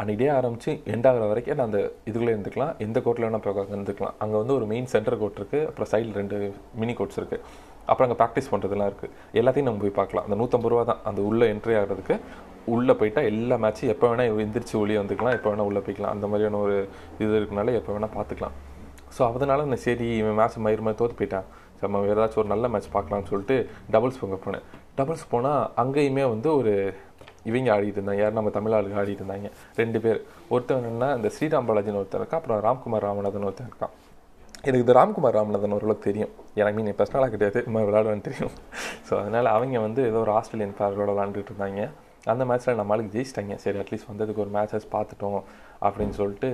அன்றைக்கி 0.00 0.20
டே 0.22 0.26
ஆரம்பித்து 0.38 0.70
எண்ட் 0.94 1.06
ஆகிற 1.10 1.26
வரைக்கும் 1.30 1.56
நான் 1.58 1.68
அந்த 1.70 1.80
இதுக்குள்ளே 2.08 2.32
இருந்துக்கலாம் 2.34 2.72
எந்த 2.86 2.98
கோர்ட்டில் 3.04 3.26
வேணால் 3.26 3.44
போய் 3.44 3.70
இருந்துக்கலாம். 3.74 4.16
அங்கே 4.22 4.36
வந்து 4.42 4.54
ஒரு 4.58 4.66
மெயின் 4.72 4.90
சென்டர் 4.94 5.18
கோர்ட் 5.20 5.38
இருக்குது 5.40 5.66
அப்புறம் 5.68 5.90
சைடில் 5.92 6.18
ரெண்டு 6.20 6.38
மினி 6.80 6.94
கோர்ட்ஸ் 6.98 7.18
இருக்குது 7.20 7.44
அப்புறம் 7.90 8.06
அங்கே 8.06 8.18
ப்ராக்டிஸ் 8.20 8.50
பண்ணுறதுலாம் 8.52 8.90
இருக்குது 8.90 9.12
எல்லாத்தையும் 9.40 9.68
நம்ம 9.68 9.82
போய் 9.84 9.98
பார்க்கலாம். 10.00 10.26
அந்த 10.28 10.36
நூற்றம்பது 10.40 10.72
ரூபா 10.72 10.84
தான். 10.90 11.00
அந்த 11.08 11.20
உள்ளே 11.28 11.46
என்ட்ரி 11.54 11.74
ஆகிறதுக்கு 11.80 12.16
உள்ளே 12.74 12.94
போயிட்டால் 13.00 13.28
எல்லா 13.32 13.56
மேட்ச்சும் 13.64 13.92
எப்போ 13.94 14.06
வேணால் 14.10 14.40
எந்திரிச்சு 14.44 14.74
ஒளியே 14.82 14.98
வந்துக்கலாம் 15.00 15.36
எப்போ 15.38 15.48
வேணால் 15.50 15.68
உள்ளே 15.70 15.82
போய்க்கலாம். 15.86 16.14
அந்த 16.16 16.26
மாதிரியான 16.30 16.60
ஒரு 16.66 16.76
இது 17.24 17.32
இருக்கனால 17.40 17.74
எப்போ 17.80 17.92
வேணால் 17.96 18.14
பார்த்துக்கலாம் 18.16 18.56
ஸோ 19.16 19.22
அதனால 19.32 19.64
நான் 19.70 19.84
சரி 19.88 20.08
இவன் 20.20 20.38
மேட்ச் 20.38 20.56
மயிறு 20.66 20.84
மாதிரி 20.86 20.98
தோற்று 21.00 21.18
போயிட்டான். 21.18 21.46
சரி 21.78 21.92
நம்ம 21.92 22.12
ஏதாச்சும் 22.14 22.40
ஒரு 22.42 22.50
நல்ல 22.54 22.68
மேட்ச் 22.74 22.88
பார்க்கலாம்னு 22.96 23.30
சொல்லிட்டு 23.32 23.56
டபுள்ஸ் 23.94 24.20
போங்க 24.20 24.38
போனேன். 24.46 24.64
டபுள்ஸ் 24.98 25.24
போனால் 25.34 25.62
அங்கேயுமே 25.82 26.24
வந்து 26.34 26.48
ஒரு 26.60 26.72
இவங்க 27.50 27.68
ஆடிட்டு 27.74 27.98
இருந்தாங்க. 27.98 28.22
யார்? 28.24 28.38
நம்ம 28.38 28.50
தமிழ் 28.56 28.74
ஆளுங்க 28.76 28.96
ஆடிட்டு 29.02 29.22
இருந்தாங்க. 29.22 29.48
ரெண்டு 29.80 29.98
பேர். 30.04 30.18
ஒருத்தன் 30.54 30.80
என்னன்னா 30.80 31.08
இந்த 31.18 31.28
ஸ்ரீராம் 31.34 31.68
பாலாஜின்னு 31.68 32.00
ஒருத்தன் 32.00 32.20
இருக்கா 32.20 32.38
அப்புறம் 32.40 32.60
ராம்குமார் 32.66 33.06
ராமநாதன் 33.08 33.46
ஒருத்தன் 33.48 33.70
இருக்கான். 33.70 33.94
எனக்கு 34.66 34.84
இந்த 34.84 34.94
ராம்குமார் 34.98 35.36
ராமநாதன் 35.38 35.76
ஓரளவுக்கு 35.76 36.08
தெரியும். 36.08 36.32
எனக்கு 36.60 36.78
மீன் 36.78 36.98
பர்சனலாக 37.00 37.30
கிடையாது. 37.34 37.58
இந்த 37.66 37.74
மாதிரி 37.76 38.20
தெரியும். 38.30 38.54
ஸோ 39.08 39.12
அதனால் 39.20 39.48
அவங்க 39.54 39.80
வந்து 39.86 40.02
ஏதோ 40.10 40.20
ஒரு 40.24 40.34
ஆஸ்திரேலியன் 40.38 40.76
பேரோட 40.80 41.10
விளாண்டுட்டு 41.14 41.52
இருந்தாங்க. 41.52 41.84
அந்த 42.34 42.44
மேட்ச்சில் 42.50 42.80
நம்மளுக்கு 42.80 43.14
ஜெயிச்சிட்டாங்க. 43.16 43.56
சரி 43.64 43.78
அட்லீஸ்ட் 43.82 44.10
வந்ததுக்கு 44.12 44.44
ஒரு 44.44 44.52
மேட்சஸ் 44.56 44.88
பார்த்துட்டோம் 44.96 45.40
அப்படின்னு 45.86 46.16
சொல்லிட்டு 46.20 46.50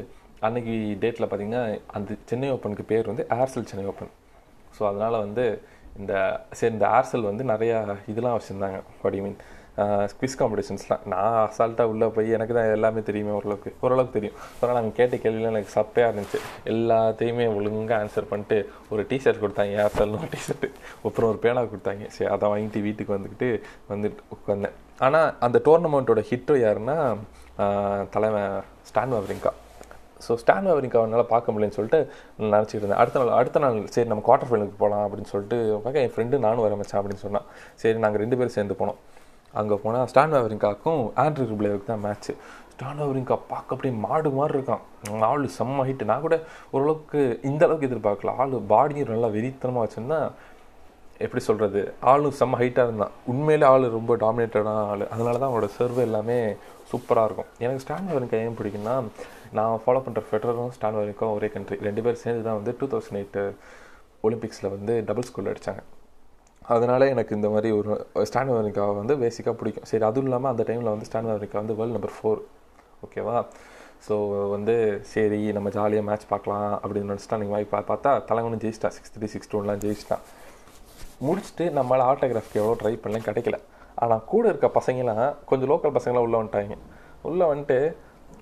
அன்னைக்கு 0.46 0.74
டேட்டில் 1.04 1.28
பார்த்திங்கன்னா 1.30 1.64
அந்த 1.96 2.18
சென்னை 2.30 2.50
ஓப்பனுக்கு 2.56 2.84
பேர் 2.92 3.10
வந்து 3.12 3.26
ஏர்செல் 3.40 3.70
சென்னை 3.70 3.86
ஓப்பன் 3.92 4.12
ஸோ 4.76 4.82
அதனால் 4.90 5.22
வந்து 5.24 5.44
இந்த 6.00 6.12
சரி 6.58 6.72
இந்த 6.76 6.86
ஏர்செல் 6.98 7.30
வந்து 7.30 7.44
நிறையா 7.50 7.78
இதெல்லாம் 8.12 8.36
வச்சுருந்தாங்க. 8.36 8.78
வாட் 9.02 9.18
மீன் 9.26 9.40
குவிஸ் 10.20 10.38
காம்படிஷன்ஸ்லாம் 10.40 11.04
நான் 11.12 11.36
அசால்ட்டாக 11.44 11.92
உள்ளே 11.92 12.06
போய் 12.16 12.34
எனக்கு 12.36 12.54
தான் 12.56 12.72
எல்லாமே 12.76 13.00
தெரியுமே 13.08 13.32
ஓரளவுக்கு. 13.36 13.70
ஓரளவுக்கு 13.84 14.16
தெரியும். 14.16 14.36
அதனால் 14.56 14.76
நாங்கள் 14.78 14.96
கேட்ட 14.98 15.16
கேள்வியில் 15.22 15.50
எனக்கு 15.52 15.70
சப்பையாக 15.76 16.10
இருந்துச்சு. 16.12 16.38
எல்லாத்தையுமே 16.72 17.46
ஒழுங்காக 17.58 17.98
ஆன்சர் 18.02 18.30
பண்ணிட்டு 18.32 18.58
ஒரு 18.92 19.04
டிஷர்ட் 19.12 19.42
கொடுத்தாங்க. 19.44 19.74
ஏர்செல்னு 19.84 20.20
ஒரு 20.22 20.30
டிஷர்ட்டு 20.34 20.70
அப்புறம் 21.06 21.30
ஒரு 21.32 21.40
பேனா 21.44 21.62
கொடுத்தாங்க. 21.72 22.06
சரி 22.16 22.30
அதை 22.36 22.50
வாங்கிட்டு 22.54 22.86
வீட்டுக்கு 22.88 23.16
வந்துக்கிட்டு 23.16 23.50
வந்துட்டு 23.92 24.24
உட்காந்தேன். 24.36 24.76
ஆனால் 25.06 25.28
அந்த 25.46 25.58
டோர்னமெண்ட்டோட 25.66 26.22
ஹிட்டோ 26.30 26.56
யாருன்னா 26.64 26.96
தலைமை 27.58 28.06
தலைவன் 28.14 28.52
Stan 28.88 29.14
Wawrinka 29.16 29.52
so 30.24 30.32
Stan 30.42 30.68
Wawrinka 30.70 30.98
அவனால் 31.00 31.30
பார்க்க 31.32 31.52
முடியலன்னு 31.52 31.76
சொல்லிட்டு 31.78 32.00
நான் 32.38 32.52
நினச்சிட்டு 32.54 32.82
இருந்தேன். 32.82 33.00
அடுத்த 33.02 33.20
நாள் 33.20 33.36
அடுத்த 33.38 33.60
நாள் 33.64 33.78
சரி 33.94 34.08
நம்ம 34.10 34.24
குவார்டர் 34.26 34.48
ஃபைனலுக்கு 34.50 34.78
போகலாம் 34.82 35.04
அப்படின்னு 35.06 35.30
சொல்லிட்டு 35.32 35.56
பார்க்க 35.84 36.04
என் 36.06 36.12
ஃப்ரெண்டு 36.14 36.44
நானும் 36.44 36.64
வர 36.64 36.76
மச்சான் 36.80 37.00
அப்படின்னு 37.00 37.24
சொன்னான். 37.26 37.46
சரி 37.82 38.02
நாங்கள் 38.04 38.22
ரெண்டு 38.24 38.38
பேரும் 38.40 38.56
சேர்ந்து 38.56 38.76
போனோம். 38.80 39.00
அங்கே 39.60 39.76
போனால் 39.84 40.06
ஸ்டான் 40.12 40.34
வேவரிங்காக்கும் 40.36 41.00
ஆண்ட்ரி 41.22 41.46
ரிப்ளேவுக்கு 41.52 41.88
தான் 41.90 42.04
மேட்ச்சு 42.06 42.34
ஸ்டான் 42.74 43.00
வேவரிங்கா 43.02 43.36
பார்க்க 43.52 43.74
அப்படியே 43.74 43.94
மாடு 44.04 44.28
மாதிரி 44.38 44.56
இருக்கான். 44.58 44.84
ஆள் 45.30 45.44
செம்ம 45.58 45.84
ஹிட்டு 45.88 46.08
நான் 46.10 46.24
கூட 46.26 46.36
ஓரளவுக்கு 46.74 47.20
இந்த 47.50 47.62
அளவுக்கு 47.66 47.88
எதிர்பார்க்கல. 47.90 48.34
ஆள் 48.42 48.54
பாடியும் 48.72 49.12
நல்லா 49.14 49.30
வெறித்தனமாக 49.36 49.84
வச்சுருந்தேன் 49.86 50.28
எப்படி 51.26 51.42
சொல்கிறது 51.48 51.80
ஆளும் 52.12 52.36
செம்ம 52.40 52.58
ஹைட்டாக 52.62 52.88
இருந்தான். 52.88 53.14
உண்மையிலே 53.32 53.66
ஆள் 53.72 53.86
ரொம்ப 53.96 54.16
டாமினேட்டடான 54.24 54.82
ஆள். 54.92 55.04
அதனால 55.14 55.34
தான் 55.40 55.50
அவனோட 55.50 55.68
சர்வ் 55.78 55.98
எல்லாமே 56.08 56.38
சூப்பராக 56.90 57.26
இருக்கும். 57.28 57.50
எனக்கு 57.64 57.82
ஸ்டான் 57.84 58.12
வரைக்கும் 58.16 58.42
ஏன் 58.44 58.58
பிடிக்குன்னா 58.60 58.94
நான் 59.58 59.80
ஃபாலோ 59.84 60.02
பண்ணுற 60.04 60.22
ஃபெடரரும் 60.28 60.72
ஸ்டான் 60.76 60.98
வரைக்கும் 61.00 61.32
ஒரே 61.36 61.48
கண்ட்ரி 61.54 61.76
ரெண்டு 61.88 62.04
பேர் 62.04 62.22
சேர்ந்து 62.24 62.44
தான் 62.48 62.58
வந்து 62.60 62.74
டூ 62.80 62.86
தௌசண்ட் 62.92 63.18
எயிட்டு 63.20 63.42
ஒலிம்பிக்ஸில் 64.28 64.72
வந்து 64.76 64.94
டபுள் 65.08 65.28
ஸ்கூலில் 65.28 65.52
அடித்தாங்க 65.52 65.82
அதனால 66.74 67.06
எனக்கு 67.12 67.32
இந்த 67.38 67.48
மாதிரி 67.54 67.68
ஒரு 67.78 68.24
ஸ்டான் 68.30 68.50
அமெரிக்கா 68.56 68.84
வந்து 69.00 69.14
பேசிக்காக 69.22 69.54
பிடிக்கும். 69.60 69.86
சரி 69.90 70.04
அதுவும் 70.08 70.28
இல்லாமல் 70.28 70.52
அந்த 70.52 70.64
டைமில் 70.68 70.92
வந்து 70.94 71.08
ஸ்டான் 71.08 71.30
அமெரிக்கா 71.32 71.56
வந்து 71.62 71.76
வேர்ல்டு 71.78 71.96
நம்பர் 71.96 72.14
ஃபோர் 72.16 72.42
ஓகேவா 73.06 73.38
ஸோ 74.06 74.14
வந்து 74.54 74.74
சரி 75.12 75.40
நம்ம 75.56 75.68
ஜாலியாக 75.76 76.06
மேட்ச் 76.08 76.30
பார்க்கலாம் 76.30 76.70
அப்படின்னு 76.82 77.10
நினச்சிட்டா 77.10 77.36
நீங்கள் 77.40 77.56
வாய்ப்பு 77.56 77.82
பார்த்தா 77.90 78.12
தலைவனும் 78.28 78.62
ஜெயிச்சிட்டா 78.64 78.90
சிக்ஸ் 78.96 79.12
த்ரீ 79.16 79.28
சிக்ஸ் 79.34 79.50
டூலாம் 79.52 79.82
ஜெயிச்சிட்டான். 79.84 80.24
முடிச்சுட்டு 81.26 81.64
நம்மளால் 81.78 82.08
ஆட்டோகிராஃப்க்கு 82.10 82.60
எவ்வளோ 82.62 82.76
ட்ரை 82.82 82.94
பண்ணலாம் 83.02 83.26
கிடைக்கல. 83.28 83.58
ஆனால் 84.02 84.24
கூட 84.32 84.44
இருக்க 84.52 84.68
பசங்களாம் 84.78 85.26
கொஞ்சம் 85.50 85.70
லோக்கல் 85.72 85.96
பசங்களாம் 85.98 86.24
உள்ளே 86.26 86.38
வந்துட்டாங்க. 86.40 86.76
உள்ளே 87.30 87.44
வந்துட்டு 87.52 87.78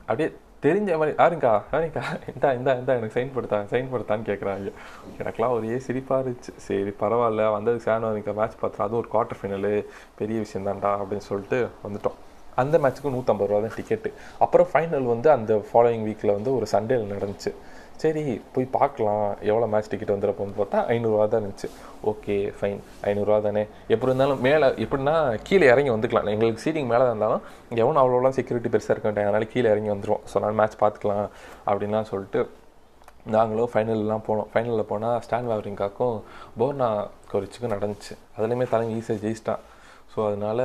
அப்படியே 0.09 0.29
தெரிஞ்ச 0.65 0.97
மாதிரி 1.01 1.13
யாருங்கா 1.21 1.51
யாருங்கா 1.73 2.03
இந்தா 2.33 2.49
இந்தா 2.57 2.73
இந்தா 2.81 2.93
எனக்கு 2.99 3.17
சைன் 3.17 3.31
படுத்தா 3.35 3.59
சைன் 3.71 3.91
படுத்தான்னு 3.93 4.27
கேட்குறாங்க 4.29 4.73
எனக்குலாம் 5.21 5.55
ஒரே 5.57 5.79
சிரிப்பாக 5.87 6.23
இருந்துச்சு. 6.25 6.53
சரி 6.67 6.93
பரவாயில்ல 7.03 7.47
வந்ததுக்கு 7.57 7.87
சேனல் 7.87 8.13
எனக்கு 8.15 8.35
மேட்ச் 8.41 8.59
பார்த்தா 8.63 8.85
அதுவும் 8.87 9.01
ஒரு 9.03 9.11
குவார்ட்டர் 9.15 9.39
ஃபைனலு 9.41 9.73
பெரிய 10.19 10.39
விஷயம் 10.45 10.67
தான்டா 10.69 10.91
அப்படின்னு 11.03 11.27
சொல்லிட்டு 11.31 11.61
வந்துட்டோம். 11.87 12.19
அந்த 12.63 12.79
மேட்ச்சுக்கு 12.83 13.15
நூற்றம்பது 13.17 13.49
ரூபா 13.51 13.61
தான் 13.67 13.77
டிக்கெட்டு 13.79 14.11
அப்புறம் 14.45 14.69
ஃபைனல் 14.73 15.07
வந்து 15.15 15.29
அந்த 15.37 15.53
ஃபாலோயிங் 15.69 16.07
வீக்கில் 16.09 16.37
வந்து 16.39 16.53
ஒரு 16.59 16.69
சண்டேல 16.75 17.07
நடந்துச்சு. 17.15 17.53
சரி 18.03 18.23
போய் 18.55 18.67
பார்க்கலாம். 18.77 19.25
எவ்வளோ 19.51 19.67
மேட்ச் 19.73 19.91
டிக்கெட் 19.93 20.13
வந்துடுறப்போன்னு 20.15 20.55
பார்த்தா 20.59 20.79
ஐநூறுரூவா 20.95 21.25
தான் 21.33 21.41
இருந்துச்சு. 21.43 21.69
ஓகே 22.11 22.37
ஃபைன் 22.59 22.79
ஐநூறுரூவா 23.11 23.39
தானே. 23.47 23.63
எப்படி 23.95 24.09
இருந்தாலும் 24.11 24.41
மேலே 24.47 24.69
எப்படின்னா 24.85 25.17
கீழே 25.49 25.67
இறங்கி 25.73 25.91
வந்துக்கலாம். 25.95 26.31
எங்களுக்கு 26.35 26.65
சீட்டிங் 26.65 26.89
மேலே 26.93 27.03
தான் 27.05 27.13
இருந்தாலும் 27.15 27.43
எவனும் 27.83 28.03
அவ்வளோலாம் 28.03 28.37
செக்யூரிட்டி 28.39 28.73
பெருசாக 28.75 28.95
இருக்க 28.95 29.07
மாட்டாங்க. 29.09 29.31
அதனால் 29.31 29.53
கீழே 29.55 29.69
இறங்கி 29.75 29.93
வந்துடும் 29.95 30.23
ஸோ 30.33 30.43
நான் 30.45 30.59
மேட்ச் 30.61 30.81
பார்த்துக்கலாம் 30.85 31.27
அப்படின்லாம் 31.69 32.11
சொல்லிட்டு 32.13 32.43
நாங்களும் 33.35 33.71
ஃபைனல்லாம் 33.73 34.25
போனோம். 34.29 34.49
ஃபைனலில் 34.53 34.89
போனால் 34.93 35.19
ஸ்டான் 35.27 35.49
வாவரிங்காக்கும் 35.51 36.17
போர்னா 36.61 36.89
கோரிச்சுக்கும் 37.33 37.75
நடந்துச்சு. 37.77 38.15
அதுலேயுமே 38.37 38.67
தலைங்க 38.73 38.99
ஈஸியாக 39.01 39.23
ஜெயிச்சிட்டான். 39.25 39.63
ஸோ 40.13 40.19
அதனால் 40.29 40.65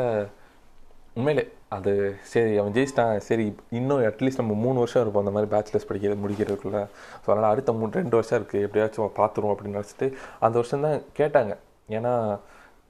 உண்மையிலே 1.19 1.43
அது 1.75 1.91
சரி 2.31 2.51
அவன் 2.62 2.74
ஜெயிச்சிட்டான். 2.77 3.13
சரி 3.27 3.45
இன்னும் 3.79 4.01
அட்லீஸ்ட் 4.10 4.41
நம்ம 4.41 4.55
மூணு 4.63 4.77
வருஷம் 4.84 5.03
இருப்போம். 5.03 5.24
அந்த 5.25 5.34
மாதிரி 5.36 5.50
பேச்சுலர்ஸ் 5.53 5.88
படிக்கிறது 5.89 6.24
முடிக்கிறதுக்குள்ள. 6.24 6.79
ஸோ 7.24 7.27
அதனால் 7.31 7.51
அடுத்த 7.51 7.74
மூணு 7.77 7.98
ரெண்டு 8.00 8.18
வருஷம் 8.20 8.37
இருக்குது 8.40 8.66
எப்படியாச்சும் 8.68 9.16
பார்த்துருவோம் 9.22 9.53
அப்படின்னு 9.53 9.77
நினச்சிட்டு 9.77 10.07
அந்த 10.46 10.55
வருஷம் 10.61 10.85
தான் 10.87 10.98
கேட்டாங்க. 11.20 11.53
ஏன்னா 11.98 12.13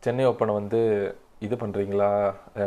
சென்னை 0.06 0.26
ஓப்பனை 0.32 0.56
வந்து 0.62 0.82
இது 1.46 1.56
பண்ணுறீங்களா 1.62 2.10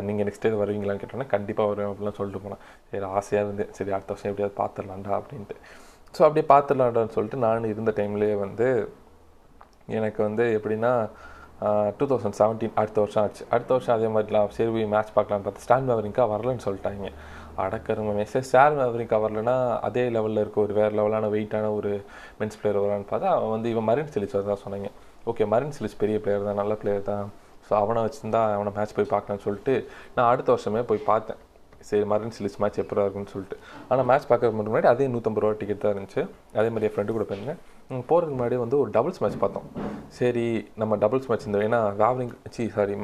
நீங்கள் 0.06 0.26
நெக்ஸ்ட் 0.28 0.44
டே 0.44 0.50
வருவீங்களான்னு 0.62 1.02
கேட்டோன்னா 1.02 1.28
கண்டிப்பாக 1.34 1.70
வருவேன் 1.70 1.90
அப்படிலாம் 1.92 2.18
சொல்லிட்டு 2.18 2.42
போனேன். 2.44 2.62
சரி 2.90 3.06
ஆசையாக 3.18 3.46
இருந்தேன் 3.46 3.72
சரி 3.78 3.90
அடுத்த 3.96 4.12
வருஷம் 4.14 4.30
எப்படியாவது 4.32 4.56
பார்த்துடலாம்டா 4.62 5.12
அப்படின்ட்டு. 5.18 5.56
ஸோ 6.16 6.20
அப்படியே 6.26 6.46
பார்த்துடலாண்டான்னு 6.52 7.14
சொல்லிட்டு 7.16 7.40
நான் 7.46 7.70
இருந்த 7.72 7.92
டைம்லேயே 8.00 8.36
வந்து 8.44 8.68
எனக்கு 9.98 10.20
வந்து 10.28 10.44
எப்படின்னா 10.58 10.92
டூ 11.98 12.04
தௌசண்ட் 12.10 12.36
செவன்டீன் 12.40 12.76
அடுத்த 12.80 12.98
வருஷம் 13.04 13.22
ஆச்சு. 13.24 13.42
அடுத்த 13.54 13.70
வருஷம் 13.76 13.94
அதே 13.96 14.08
மாதிரிலாம் 14.14 14.52
சரி 14.56 14.70
போய் 14.74 14.92
மேட்ச் 14.94 15.12
பார்க்கலாம் 15.16 15.44
பார்த்து 15.46 15.64
ஸ்டான் 15.66 15.88
மேவரிங்கா 15.88 16.24
வரலன்னு 16.32 16.64
சொல்லிட்டாங்க. 16.66 17.10
அடக்கருங்க 17.62 18.12
மெசேஜ் 18.20 18.46
ஸ்டார் 18.48 18.76
மேவரிங்கா 18.80 19.18
வரலன்னா 19.24 19.56
அதே 19.86 20.04
லெவலில் 20.16 20.42
இருக்க 20.42 20.58
ஒரு 20.64 20.74
வேறு 20.78 20.94
லெவலான 20.98 21.30
வெயிட்டான 21.34 21.70
ஒரு 21.78 21.90
மென்ஸ் 22.40 22.58
பிளேயர் 22.60 22.80
வரான்னு 22.84 23.08
பார்த்தா 23.12 23.30
அவன் 23.38 23.52
வந்து 23.54 23.70
இவன் 23.72 23.86
மரின் 23.90 24.12
சிலிச் 24.14 24.36
தான் 24.50 24.62
சொன்னாங்க. 24.64 24.90
ஓகே 25.30 25.46
மரின் 25.54 25.74
சிலிச் 25.78 25.98
பெரிய 26.02 26.18
பிளேயர் 26.24 26.48
தான் 26.50 26.60
நல்ல 26.62 26.74
பிளேயர் 26.82 27.08
தான். 27.10 27.26
ஸோ 27.68 27.74
அவனை 27.82 28.02
வச்சுருந்தா 28.04 28.42
அவனை 28.58 28.72
மேட்ச் 28.76 28.94
போய் 28.98 29.12
பார்க்கலான்னு 29.14 29.44
சொல்லிட்டு 29.46 29.74
நான் 30.16 30.28
அடுத்த 30.32 30.48
வருஷமே 30.54 30.82
போய் 30.90 31.02
பார்த்தேன். 31.10 31.40
சரி 31.88 32.06
மரின் 32.12 32.36
சிலிஸ் 32.36 32.60
மேட்ச் 32.62 32.78
எப்போ 32.82 33.02
இருக்குன்னு 33.04 33.32
சொல்லிட்டு. 33.34 33.56
ஆனால் 33.88 34.06
மேட்ச் 34.10 34.28
பார்க்கறதுக்கு 34.30 34.60
முன்னாடி 34.60 34.88
அதே 34.92 35.08
நூற்றம்பது 35.14 35.44
ரூபா 35.44 35.58
டிக்கெட் 35.60 35.82
தான் 35.82 35.94
இருந்துச்சு. 35.94 36.22
அதே 36.60 36.68
மாதிரி 36.74 36.88
என் 36.88 36.94
ஃப்ரெண்டு 36.94 37.16
கூட 37.16 37.26
போயிருந்தேன். 37.30 37.60
போகிறதுக்கு 37.90 38.36
முன்னாடி 38.38 38.56
வந்து 38.62 38.76
ஒரு 38.82 38.90
டபுள்ஸ் 38.96 39.20
மேட்ச் 39.22 39.38
பார்த்தோம். 39.42 39.66
சரி 40.18 40.44
நம்ம 40.80 40.96
டபுள்ஸ் 41.02 41.28
மேட்ச் 41.30 41.46
இந்த 41.48 41.58
ஏன்னா 41.66 41.80
வேவரிங் 42.00 42.32
சி 42.54 42.64
சாரி 42.74 42.94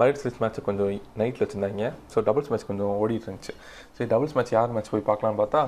மரிட் 0.00 0.20
சிலிஸ் 0.20 0.38
மேட்ச்சை 0.42 0.62
கொஞ்சம் 0.68 0.90
நைட்டில் 1.20 1.42
வச்சுருந்தாங்க. 1.44 1.88
ஸோ 2.12 2.20
டபுள்ஸ் 2.28 2.50
மேட்ச் 2.52 2.66
கொஞ்சம் 2.70 2.92
ஓடிட்டு 3.02 3.26
இருந்துச்சு. 3.28 3.54
சரி 3.96 4.08
டபுள்ஸ் 4.12 4.36
மேட்ச் 4.36 4.52
யார் 4.56 4.74
மேட்ச் 4.76 4.90
போய் 4.92 5.08
பார்க்கலான்னு 5.10 5.40
பார்த்தா 5.42 5.62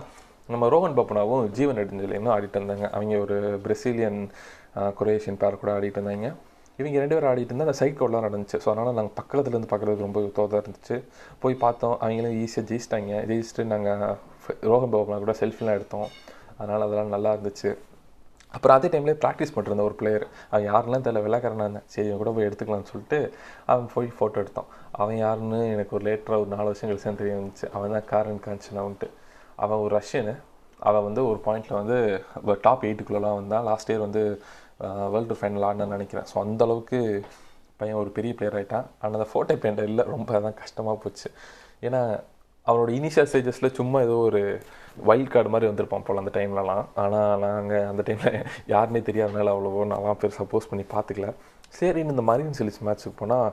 நம்ம 0.54 0.68
ரோஹன் 0.74 0.96
பப்பனாவும் 0.98 1.46
ஜீவன் 1.58 1.78
நெடுஞ்சலையும் 1.80 2.34
ஆடிட்டு 2.34 2.58
இருந்தாங்க. 2.60 2.86
அவங்க 2.96 3.14
ஒரு 3.24 3.38
பிரசீலியன் 3.64 4.20
குரேஷியன் 5.00 5.40
பேர் 5.42 5.58
கூட 5.62 5.70
ஆடிட்டு 5.78 5.98
இருந்தாங்க. 6.00 6.28
இவங்க 6.80 6.96
ரெண்டு 7.02 7.14
பேரும் 7.16 7.30
ஆடிட்டு 7.30 7.52
இருந்தால் 7.52 7.68
அந்த 7.68 7.78
சைட் 7.80 7.98
கோல்லாம் 8.00 8.24
நடந்துச்சு. 8.26 8.56
ஸோ 8.62 8.68
அதனால் 8.72 8.96
நாங்கள் 8.98 9.16
பக்கத்துலேருந்து 9.18 9.70
பார்க்குறது 9.72 10.06
ரொம்ப 10.06 10.20
தோதாக 10.38 10.62
இருந்துச்சு. 10.62 10.96
போய் 11.42 11.62
பார்த்தோம். 11.64 11.96
அவங்களும் 12.04 12.36
ஈஸியாக 12.44 12.66
ஜெயிச்சிட்டாங்க. 12.70 13.12
ஜெயிச்சுட்டு 13.30 13.64
நாங்கள் 13.72 14.16
ரோஹன் 14.70 14.92
பாபுனா 14.94 15.18
கூட 15.24 15.34
செல்ஃபிலாம் 15.42 15.78
எடுத்தோம். 15.80 16.08
அதனால் 16.60 16.86
அதெல்லாம் 16.86 17.14
நல்லா 17.16 17.32
இருந்துச்சு. 17.36 17.70
அப்புறம் 18.56 18.76
அதே 18.78 18.88
டைம்லேயே 18.94 19.18
ப்ராக்டிஸ் 19.24 19.54
பண்ணிருந்த 19.54 19.84
ஒரு 19.88 19.96
பிளேயர் 20.00 20.26
அவன் 20.50 20.66
யாருலாம் 20.70 21.04
தெரியல 21.06 21.22
விளையாடுறானா 21.26 21.64
இருந்தேன். 21.66 21.86
சரி 21.94 22.10
கூட 22.22 22.30
போய் 22.36 22.48
எடுத்துக்கலாம்னு 22.48 22.90
சொல்லிட்டு 22.92 23.18
அவன் 23.72 23.88
போய் 23.94 24.08
ஃபோட்டோ 24.18 24.42
எடுத்தான். 24.42 24.68
அவன் 25.02 25.18
யாருன்னு 25.24 25.60
எனக்கு 25.74 25.94
ஒரு 25.98 26.04
லேட்டராக 26.08 26.42
ஒரு 26.44 26.50
நாலு 26.54 26.68
வருஷம் 26.70 26.90
கழிச்சு 26.90 27.16
தெரிய 27.22 27.36
வந்துச்சு. 27.38 27.66
அவன் 27.76 27.96
தான் 27.96 28.06
காரன் 28.12 28.44
காஞ்சனாவுன்ட்டு 28.46 29.08
அவன் 29.64 29.82
ஒரு 29.86 29.92
ரஷ்யனு 29.98 30.34
அவன் 30.88 31.04
வந்து 31.08 31.22
ஒரு 31.30 31.38
பாயிண்டில் 31.44 31.80
வந்து 31.80 31.98
டாப் 32.64 32.86
எயிட்டுக்குள்ளெலாம் 32.86 33.38
வந்தான் 33.40 33.66
லாஸ்ட் 33.70 33.90
இயர் 33.90 34.06
வந்து 34.06 34.22
வேர்ல்டு 35.12 35.36
ஃபைனல் 35.40 35.66
ஆடினு 35.68 35.94
நினைக்கிறேன். 35.96 36.26
ஸோ 36.30 36.36
அந்தளவுக்கு 36.44 36.98
பையன் 37.80 38.00
ஒரு 38.02 38.10
பெரிய 38.16 38.32
பிளேயர் 38.38 38.56
ஆகிட்டான் 38.58 38.86
ஆனால் 39.00 39.16
அந்த 39.18 39.28
ஃபோட்டோ 39.32 39.54
பேண்ட் 39.62 39.86
இல்லை. 39.90 40.04
ரொம்ப 40.14 40.30
அதான் 40.38 40.58
கஷ்டமாக 40.62 40.96
போச்சு. 41.04 41.28
ஏன்னா 41.86 42.00
அவனோட 42.70 42.90
இனிஷியல் 42.98 43.28
ஸ்டேஜஸில் 43.30 43.76
சும்மா 43.78 43.98
ஏதோ 44.06 44.16
ஒரு 44.28 44.42
வைல்ட் 45.08 45.32
கார்டு 45.32 45.52
மாதிரி 45.54 45.70
வந்திருப்பான் 45.70 46.06
போல் 46.06 46.22
அந்த 46.22 46.32
டைம்லலாம் 46.36 46.84
ஆனால் 47.02 47.40
நாங்கள் 47.44 47.86
அந்த 47.90 48.02
டைமில் 48.08 48.36
யாருனே 48.74 49.02
தெரியாதனால 49.08 49.52
அவ்வளோவோ 49.54 49.84
நான்லாம் 49.92 50.20
பெருசாக 50.22 50.40
சப்போஸ் 50.42 50.70
பண்ணி 50.70 50.86
பார்த்துக்கல 50.94 51.28
சரின்னு 51.78 52.14
இந்த 52.14 52.24
மரியன் 52.30 52.56
சிலிஸ் 52.58 52.84
மேட்ச்சுக்கு 52.86 53.18
போனால் 53.20 53.48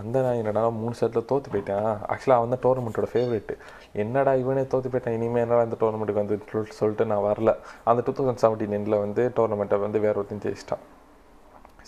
அந்த 0.00 0.16
நான் 0.24 0.38
என்னடா 0.40 0.62
மூணு 0.78 0.94
செட்டில் 0.98 1.26
தோற்று 1.30 1.48
போயிட்டேன். 1.52 1.86
ஆக்சுவலாக 2.12 2.38
அவன் 2.38 2.52
தான் 2.54 2.62
டோர்னமெண்ட்டோட 2.64 3.06
ஃபேவரெட்டு 3.12 3.54
என்னடா 4.02 4.32
இவனே 4.42 4.62
தோற்று 4.72 4.90
போயிட்டேன் 4.92 5.16
இனிமேல் 5.18 5.44
என்னடா 5.44 5.62
இந்த 5.68 5.76
டோர்னமெண்ட்டுக்கு 5.82 6.22
வந்து 6.22 6.36
சொல்லிட்டு 6.78 7.06
நான் 7.12 7.24
வரல. 7.28 7.52
அந்த 7.90 8.02
டூ 8.06 8.14
தௌசண்ட் 8.18 8.42
செவன்டீன் 8.44 8.76
எண்டில் 8.78 8.98
வந்து 9.04 9.24
டோர்னமெண்ட்டை 9.38 9.78
வந்து 9.84 10.00
வேறு 10.04 10.18
ஒருத்தையும் 10.22 10.44
ஜெயிச்சிட்டான். 10.46 10.84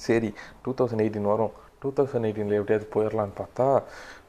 சரி 0.07 0.31
டூ 0.64 0.73
தௌசண்ட் 0.79 1.05
எயிட்டீன் 1.07 1.31
வரும். 1.33 1.53
டூ 1.83 1.91
தௌசண்ட் 1.99 2.29
எயிட்டீனில் 2.29 2.59
எப்படியாவது 2.61 2.88
போயிடலான்னு 2.95 3.37
பார்த்தா 3.43 3.67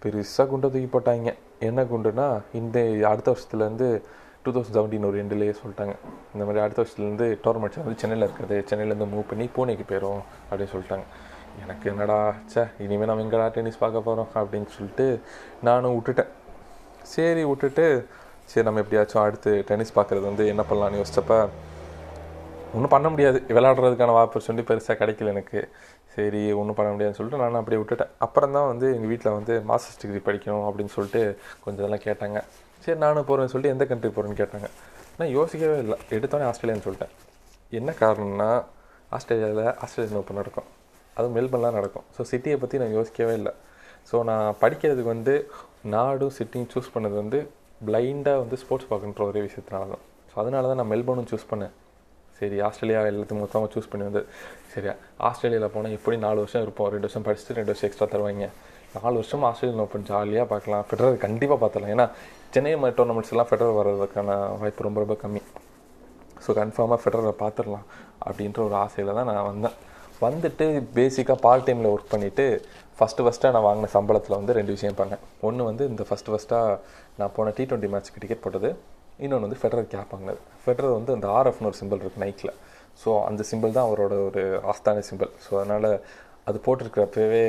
பெருசாக 0.03 0.47
குண்டை 0.51 0.69
தூக்கி 0.75 0.91
போட்டாங்க. 0.95 1.31
என்ன 1.67 1.83
குண்டுனா 1.91 2.25
இந்த 2.59 2.77
அடுத்த 3.11 3.27
வருஷத்துலேருந்து 3.31 3.87
டூ 4.43 4.51
தௌசண்ட் 4.55 4.75
செவன்டீன் 4.77 5.07
ஒரு 5.07 5.17
ரெண்டுலேயே 5.21 5.53
சொல்லிட்டாங்க. 5.61 5.95
இந்த 6.33 6.43
மாதிரி 6.45 6.61
அடுத்த 6.65 6.79
வருஷத்துலேருந்து 6.81 7.27
டோர்னமெண்ட்ஸ் 7.45 7.81
வந்து 7.81 8.01
சென்னையில் 8.03 8.25
இருக்குது. 8.27 8.57
சென்னையிலேருந்து 8.69 9.07
மூவ் 9.13 9.29
பண்ணி 9.31 9.45
பூனேக்கு 9.55 9.85
போயிடும் 9.89 10.21
அப்படின்னு 10.49 10.73
சொல்லிட்டாங்க. 10.75 11.05
எனக்கு 11.63 11.85
என்னடா 11.91 12.17
சே 12.53 12.61
இனிமேல் 12.85 13.09
நம்ம 13.09 13.23
எங்கடா 13.25 13.47
டென்னிஸ் 13.55 13.81
பார்க்க 13.83 14.07
போகிறோம் 14.07 14.29
அப்படின்னு 14.39 14.69
சொல்லிட்டு 14.75 15.07
நானும் 15.67 15.95
விட்டுட்டேன். 15.95 16.31
சரி 17.13 17.43
விட்டுட்டு 17.49 17.85
சரி 18.51 18.65
நம்ம 18.67 18.81
எப்படியாச்சும் 18.83 19.23
அடுத்து 19.23 19.51
டென்னிஸ் 19.69 19.97
பார்க்குறது 19.97 20.25
வந்து 20.31 20.45
என்ன 20.53 20.63
பண்ணலான்னு 20.69 21.01
யோசிச்சப்ப 21.01 21.35
ஒன்றும் 22.75 22.93
பண்ண 22.93 23.07
முடியாது. 23.13 23.37
விளையாடுறதுக்கான 23.57 24.15
ஆப்பர்ச்சுனிட்டி 24.23 24.49
சொல்லி 24.49 24.63
பெருசாக 24.69 24.95
கிடைக்கல 25.01 25.33
எனக்கு. 25.35 25.59
சரி 26.15 26.41
ஒன்றும் 26.59 26.77
பண்ண 26.77 26.89
முடியாதுன்னு 26.93 27.17
சொல்லிட்டு 27.17 27.41
நானும் 27.43 27.59
அப்படியே 27.61 27.79
விட்டுட்டேன். 27.81 28.11
அப்புறம் 28.25 28.53
தான் 28.57 28.67
வந்து 28.71 28.87
எங்கள் 28.95 29.11
வீட்டில் 29.11 29.35
வந்து 29.37 29.53
மாஸ்டர்ஸ் 29.69 29.99
டிகிரி 30.01 30.21
படிக்கணும் 30.27 30.65
அப்படின்னு 30.69 30.93
சொல்லிட்டு 30.95 31.21
கொஞ்சம் 31.63 31.81
இதெல்லாம் 31.83 32.05
கேட்டாங்க. 32.07 32.39
சரி 32.83 32.97
நானும் 33.05 33.27
போகிறேன்னு 33.29 33.51
சொல்லிட்டு 33.53 33.73
எந்த 33.75 33.85
கண்ட்ரி 33.91 34.11
போகிறேன்னு 34.15 34.39
கேட்டாங்க. 34.41 34.69
நான் 35.19 35.31
யோசிக்கவே 35.37 35.77
இல்லை. 35.85 35.97
எடுத்தோடனே 36.17 36.47
ஆஸ்திரேலியான்னு 36.51 36.85
சொல்லிட்டேன். 36.87 37.13
என்ன 37.79 37.91
காரணம்னா 38.03 38.49
ஆஸ்திரேலியாவில் 39.17 39.65
ஆஸ்திரேலியன் 39.83 40.19
ஓப்பன் 40.21 40.39
நடக்கும். 40.41 40.67
அதுவும் 41.17 41.35
மெல்பர்ன்லாம் 41.37 41.77
நடக்கும். 41.79 42.05
ஸோ 42.15 42.21
சிட்டியை 42.31 42.57
பற்றி 42.63 42.75
நான் 42.83 42.95
யோசிக்கவே 42.97 43.33
இல்லை. 43.39 43.53
ஸோ 44.09 44.17
நான் 44.29 44.47
படிக்கிறதுக்கு 44.61 45.11
வந்து 45.15 45.33
நாடும் 45.95 46.35
சிட்டியும் 46.37 46.69
சூஸ் 46.73 46.93
பண்ணது 46.95 47.15
வந்து 47.21 47.39
பிளைண்டாக 47.87 48.39
வந்து 48.43 48.55
ஸ்போர்ட்ஸ் 48.61 48.89
பார்க்குன்ற 48.91 49.23
ஒரே 49.31 49.41
விஷயத்தினால 49.47 49.89
தான் 49.93 50.03
ஸோ 50.31 50.35
அதனால 50.43 50.67
தான் 50.71 50.79
நான் 50.81 50.91
மெல்பர்னும் 50.93 51.29
சூஸ் 51.31 51.49
பண்ணேன். 51.51 51.73
சரி 52.39 52.57
ஆஸ்திரேலியா 52.67 52.99
எல்லாத்தையும் 53.11 53.43
மொத்தமாக 53.43 53.69
சூஸ் 53.75 53.89
பண்ணி 53.91 54.05
வந்து 54.09 54.23
சரியா 54.73 54.93
ஆஸ்திரேலியாவில் 55.29 55.73
போனால் 55.75 55.95
எப்படி 55.97 56.17
நாலு 56.25 56.39
வருஷம் 56.43 56.63
இருப்போம் 56.65 56.89
ரெண்டு 56.93 57.07
வருஷம் 57.07 57.25
படிச்சுட்டு 57.27 57.57
ரெண்டு 57.59 57.71
வருஷம் 57.73 57.87
எக்ஸ்ட்ரா 57.89 58.07
தருவாங்க. 58.13 58.47
நாலு 58.97 59.15
வருஷம் 59.21 59.43
ஆஸ்திரேலியன் 59.49 59.83
ஓப்பன் 59.85 60.05
ஜாலியாக 60.11 60.45
பார்க்கலாம். 60.53 60.85
ஃபெடரர் 60.89 61.17
கண்டிப்பாக 61.25 61.59
பார்த்துலாம் 61.63 61.93
ஏன்னா 61.95 62.05
சென்னை 62.53 62.71
டோர்னமெண்ட்ஸ் 62.99 63.33
எல்லாம் 63.33 63.49
ஃபெடரர் 63.49 63.77
வர்றதுக்கான 63.79 64.37
வாய்ப்பு 64.61 64.85
ரொம்ப 64.87 64.99
ரொம்ப 65.03 65.17
கம்மி. 65.23 65.41
ஸோ 66.43 66.49
கன்ஃபார்மாக 66.59 66.99
ஃபெடரரை 67.03 67.33
பார்த்துடலாம் 67.43 67.87
அப்படின்ற 68.27 68.59
ஒரு 68.67 68.75
ஆசையில் 68.85 69.17
தான் 69.17 69.29
நான் 69.31 69.47
வந்தேன். 69.51 69.75
வந்துட்டு 70.25 70.65
பேசிக்காக 70.95 71.37
பார்ட் 71.43 71.65
டைமில் 71.67 71.91
ஒர்க் 71.93 72.13
பண்ணிவிட்டு 72.13 72.45
ஃபஸ்ட்டு 72.97 73.25
ஃபஸ்ட்டாக 73.25 73.53
நான் 73.55 73.65
வாங்கின 73.67 73.89
சம்பளத்தில் 73.97 74.37
வந்து 74.39 74.55
ரெண்டு 74.57 74.71
விஷயம் 74.75 74.97
பண்ணேன். 75.01 75.21
ஒன்று 75.47 75.67
வந்து 75.69 75.83
இந்த 75.91 76.03
ஃபஸ்ட்டு 76.07 76.31
ஃபஸ்ட்டாக 76.33 76.79
நான் 77.19 77.33
போன 77.35 77.53
டி 77.57 77.63
டுவெண்ட்டி 77.69 77.91
மேட்ச்க்கு 77.93 78.21
டிக்கெட் 78.23 78.43
போட்டது. 78.45 78.69
இன்னொன்று 79.23 79.45
வந்து 79.47 79.59
ஃபெடரர் 79.61 79.89
கேப் 79.93 80.13
வாங்கினது. 80.13 80.41
ஃபெடரர் 80.63 80.97
வந்து 80.99 81.11
அந்த 81.17 81.27
ஆர்எஃப்னு 81.39 81.69
ஒரு 81.71 81.77
சிம்பிள் 81.81 82.01
இருக்குது 82.03 82.23
நைக்கில் 82.25 82.53
ஸோ 83.01 83.09
அந்த 83.29 83.41
சிம்பிள் 83.49 83.75
தான் 83.77 83.87
அவரோட 83.89 84.13
ஒரு 84.29 84.41
ஆஸ்தான 84.71 85.03
சிம்பிள் 85.09 85.31
ஸோ 85.45 85.51
அதனால் 85.59 85.89
அது 86.49 86.57
போட்டிருக்கிறப்பவே 86.65 87.43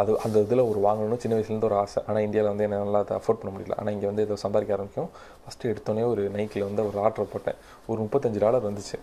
அது 0.00 0.10
அந்த 0.24 0.38
இதில் 0.44 0.62
ஒரு 0.70 0.80
வாங்கணும்னு 0.86 1.22
சின்ன 1.22 1.36
வயசுலேருந்து 1.36 1.68
ஒரு 1.68 1.76
ஆசை. 1.82 2.00
ஆனால் 2.08 2.24
இந்தியாவில் 2.26 2.50
வந்து 2.52 2.64
என்ன 2.66 2.76
நல்லா 2.82 2.98
அதை 3.04 3.14
அஃபோர்ட் 3.20 3.40
பண்ண 3.40 3.50
முடியல. 3.54 3.76
ஆனால் 3.80 3.94
இங்கே 3.96 4.08
வந்து 4.10 4.24
இதை 4.26 4.36
சம்பாதிக்க 4.44 4.76
ஆரம்பிக்கும். 4.76 5.08
ஃபஸ்ட்டு 5.44 5.70
எடுத்தோடனே 5.72 6.04
ஒரு 6.12 6.22
நைக்கில் 6.36 6.66
வந்து 6.68 6.82
ஒரு 6.90 6.98
ஆர்டர் 7.06 7.32
போட்டேன். 7.32 7.58
ஒரு 7.90 7.98
முப்பத்தஞ்சு 8.04 8.40
டாலர் 8.44 8.66
வந்துச்சு. 8.68 8.98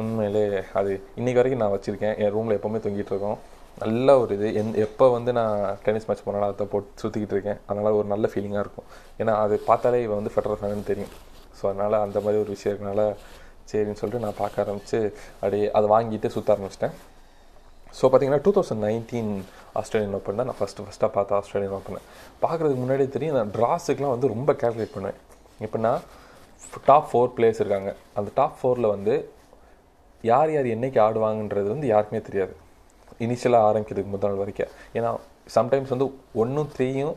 உண்மையிலே 0.00 0.44
அது 0.80 0.92
இன்றைக்கி 1.20 1.38
வரைக்கும் 1.40 1.62
நான் 1.64 1.74
வச்சுருக்கேன். 1.76 2.14
என் 2.22 2.32
ரூமில் 2.36 2.56
எப்போவுமே 2.58 2.80
தொங்கிட்டு 2.86 3.12
இருக்கோம். 3.14 3.38
நல்ல 3.82 4.18
ஒரு 4.22 4.32
இது. 4.38 4.48
எந் 4.60 4.72
எப்போ 4.86 5.04
வந்து 5.16 5.30
நான் 5.40 5.56
டென்னிஸ் 5.84 6.08
மேட்ச் 6.08 6.24
போனாலும் 6.26 6.48
அதை 6.48 6.66
போட்டு 6.72 6.90
சுற்றிக்கிட்டு 7.02 7.36
இருக்கேன். 7.36 7.60
அதனால் 7.70 7.98
ஒரு 8.00 8.08
நல்ல 8.14 8.26
ஃபீலிங்காக 8.32 8.64
இருக்கும். 8.66 8.88
ஏன்னா 9.22 9.34
அது 9.44 9.56
பார்த்தாலே 9.70 10.00
இவன் 10.06 10.20
வந்து 10.20 10.34
ஃபெடரல் 10.34 10.60
ஃபேனு 10.62 10.88
தெரியும். 10.90 11.12
ஸோ 11.62 11.66
அதனால் 11.70 12.02
அந்த 12.04 12.18
மாதிரி 12.26 12.42
ஒரு 12.44 12.50
விஷயம் 12.56 12.72
இருக்கனால 12.74 13.02
சரின்னு 13.70 13.98
சொல்லிட்டு 14.02 14.24
நான் 14.24 14.38
பார்க்க 14.42 14.62
ஆரம்பித்து 14.62 14.98
அப்படியே 15.40 15.66
அதை 15.78 15.86
வாங்கிட்டு 15.96 16.28
சுற்ற 16.36 16.50
ஆரம்பிச்சிட்டேன். 16.54 16.94
ஸோ 17.98 18.04
பார்த்தீங்கன்னா 18.10 18.42
two 18.44 18.52
thousand 18.56 18.82
nineteen 18.86 19.30
Australian 19.80 20.14
open 20.18 20.38
தான் 20.40 20.48
நான் 20.50 20.58
ஃபஸ்ட்டு 20.60 20.84
ஃபஸ்ட்டாக 20.86 21.10
பார்த்தேன் 21.16 21.38
ஆஸ்திரேலியன் 21.40 21.74
ஓப்பன் 21.78 22.06
பார்க்குறதுக்கு 22.44 22.82
முன்னாடியே 22.82 23.10
தெரியும் 23.16 23.36
நான் 23.38 23.52
ட்ராஸுக்குலாம் 23.56 24.14
வந்து 24.14 24.30
ரொம்ப 24.34 24.50
கேல்குலேட் 24.62 24.94
பண்ணுவேன். 24.94 25.18
எப்படின்னா 25.66 25.92
டாப் 26.88 27.08
ஃபோர் 27.10 27.32
பிளேயர்ஸ் 27.36 27.60
இருக்காங்க. 27.62 27.90
அந்த 28.18 28.28
டாப் 28.38 28.56
ஃபோரில் 28.60 28.92
வந்து 28.94 29.14
யார் 30.24 30.52
யார் 30.54 30.68
என்னைக்கு 30.76 30.98
ஆடுவாங்கன்றது 31.06 31.68
வந்து 31.74 31.88
யாருக்குமே 31.92 32.22
தெரியாது. 32.28 32.54
இனிஷியலாக 33.26 33.68
ஆரம்பிக்கிறதுக்கு 33.70 34.14
முதல் 34.14 34.30
நாள் 34.30 34.42
வரைக்கும். 34.42 34.72
ஏன்னா 34.98 35.10
சம்டைம்ஸ் 35.56 35.94
வந்து 35.94 36.08
ஒன்றும் 36.42 36.70
த்ரீயும் 36.74 37.14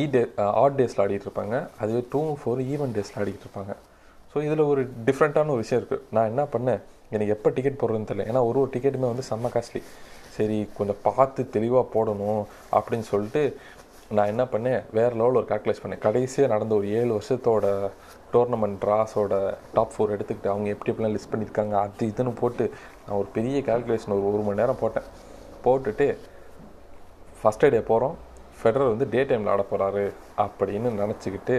இ 0.00 0.02
டே 0.14 0.20
ஆட் 0.62 0.76
டேஸில் 0.80 1.02
ஆடிட்டு 1.04 1.26
இருப்பாங்க. 1.28 1.56
அதுவே 1.82 2.02
டூ 2.12 2.20
ஃபோர் 2.40 2.60
ஈவன் 2.74 2.94
டேஸில் 2.96 3.18
ஆடிக்கிட்டு 3.22 3.46
இருப்பாங்க. 3.46 3.72
ஸோ 4.32 4.36
இதில் 4.46 4.68
ஒரு 4.72 4.82
டிஃப்ரெண்ட்டான 5.08 5.52
ஒரு 5.54 5.62
விஷயம் 5.64 5.80
இருக்குது 5.82 6.04
நான் 6.16 6.30
என்ன 6.32 6.42
பண்ணேன்? 6.54 6.80
எனக்கு 7.14 7.34
எப்போ 7.36 7.48
டிக்கெட் 7.56 7.80
போடுறதுன்னு 7.80 8.08
தெரியல. 8.10 8.26
ஏன்னா 8.30 8.42
ஒரு 8.48 8.58
ஒரு 8.62 8.70
டிக்கெட்டுமே 8.74 9.08
வந்து 9.12 9.24
செம்ம 9.30 9.50
காஸ்ட்லி 9.54 9.82
சரி 10.36 10.58
கொஞ்சம் 10.76 11.00
பார்த்து 11.06 11.40
தெளிவாக 11.56 11.84
போடணும் 11.94 12.42
அப்படின்னு 12.76 13.06
சொல்லிட்டு 13.12 13.42
நான் 14.16 14.30
என்ன 14.32 14.44
பண்ணேன்? 14.52 14.80
வேறு 14.98 15.14
லெவலில் 15.18 15.40
ஒரு 15.40 15.48
கால்குலேட் 15.50 15.82
பண்ணேன். 15.82 16.02
கடைசியாக 16.06 16.52
நடந்த 16.54 16.72
ஒரு 16.78 16.86
ஏழு 17.00 17.10
வருஷத்தோட 17.16 17.66
டோர்னமெண்ட் 18.34 18.78
ட்ராஸோட 18.84 19.34
டாப் 19.76 19.92
ஃபோர் 19.94 20.14
எடுத்துக்கிட்டு 20.14 20.52
அவங்க 20.52 20.68
எப்படி 20.74 20.90
எப்படிலாம் 20.92 21.14
லிஸ்ட் 21.16 21.32
பண்ணியிருக்காங்க 21.32 21.74
அது 21.84 22.08
இதுன்னு 22.12 22.32
போட்டு 22.40 22.64
நான் 23.04 23.18
ஒரு 23.20 23.28
பெரிய 23.36 23.58
கால்குலேஷன் 23.68 24.16
ஒரு 24.16 24.26
ஒரு 24.32 24.42
மணி 24.48 24.60
நேரம் 24.62 24.82
போட்டேன். 24.82 25.08
போட்டுட்டு 25.64 26.06
ஃபஸ்ட் 27.40 27.70
டே 27.74 27.82
போகிறோம் 27.92 28.16
ஃபெடரர் 28.60 28.92
வந்து 28.92 29.06
டே 29.12 29.20
டைமில் 29.28 29.52
ஆட 29.52 29.62
போகிறாரு 29.70 30.04
அப்படின்னு 30.44 30.90
நினச்சிக்கிட்டு 31.02 31.56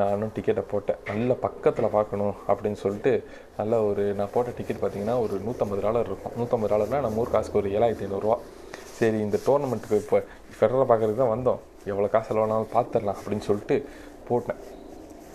நானும் 0.00 0.32
டிக்கெட்டை 0.34 0.62
போட்டேன். 0.72 1.00
நல்ல 1.10 1.34
பக்கத்தில் 1.44 1.94
பார்க்கணும் 1.94 2.34
அப்படின்னு 2.50 2.78
சொல்லிட்டு 2.82 3.12
நல்ல 3.58 3.80
ஒரு 3.88 4.02
நான் 4.18 4.32
போட்ட 4.34 4.50
டிக்கெட் 4.58 4.80
பார்த்தீங்கன்னா 4.82 5.16
ஒரு 5.24 5.34
நூற்றம்பது 5.46 5.80
டாலர் 5.86 6.08
இருக்கும். 6.10 6.34
நூற்றம்பது 6.38 6.70
டாலர்னால் 6.72 7.04
நம்ம 7.06 7.22
ஊர் 7.22 7.32
காசுக்கு 7.34 7.60
ஒரு 7.62 7.70
ஏழாயிரத்தி 7.76 8.06
ஐநூறுரூவா 8.06 8.36
சரி 8.98 9.18
இந்த 9.26 9.38
டோர்னமெண்ட்டுக்கு 9.46 9.98
இப்போ 10.04 10.18
ஃபெடரரை 10.58 10.86
பார்க்குறதுக்கு 10.90 11.22
தான் 11.24 11.34
வந்தோம். 11.34 11.60
எவ்வளோ 11.90 12.08
காசு 12.14 12.28
செலவானாலும் 12.30 12.72
பார்த்துடலாம் 12.76 13.18
அப்படின்னு 13.20 13.46
சொல்லிட்டு 13.48 13.76
போட்டேன். 14.28 14.60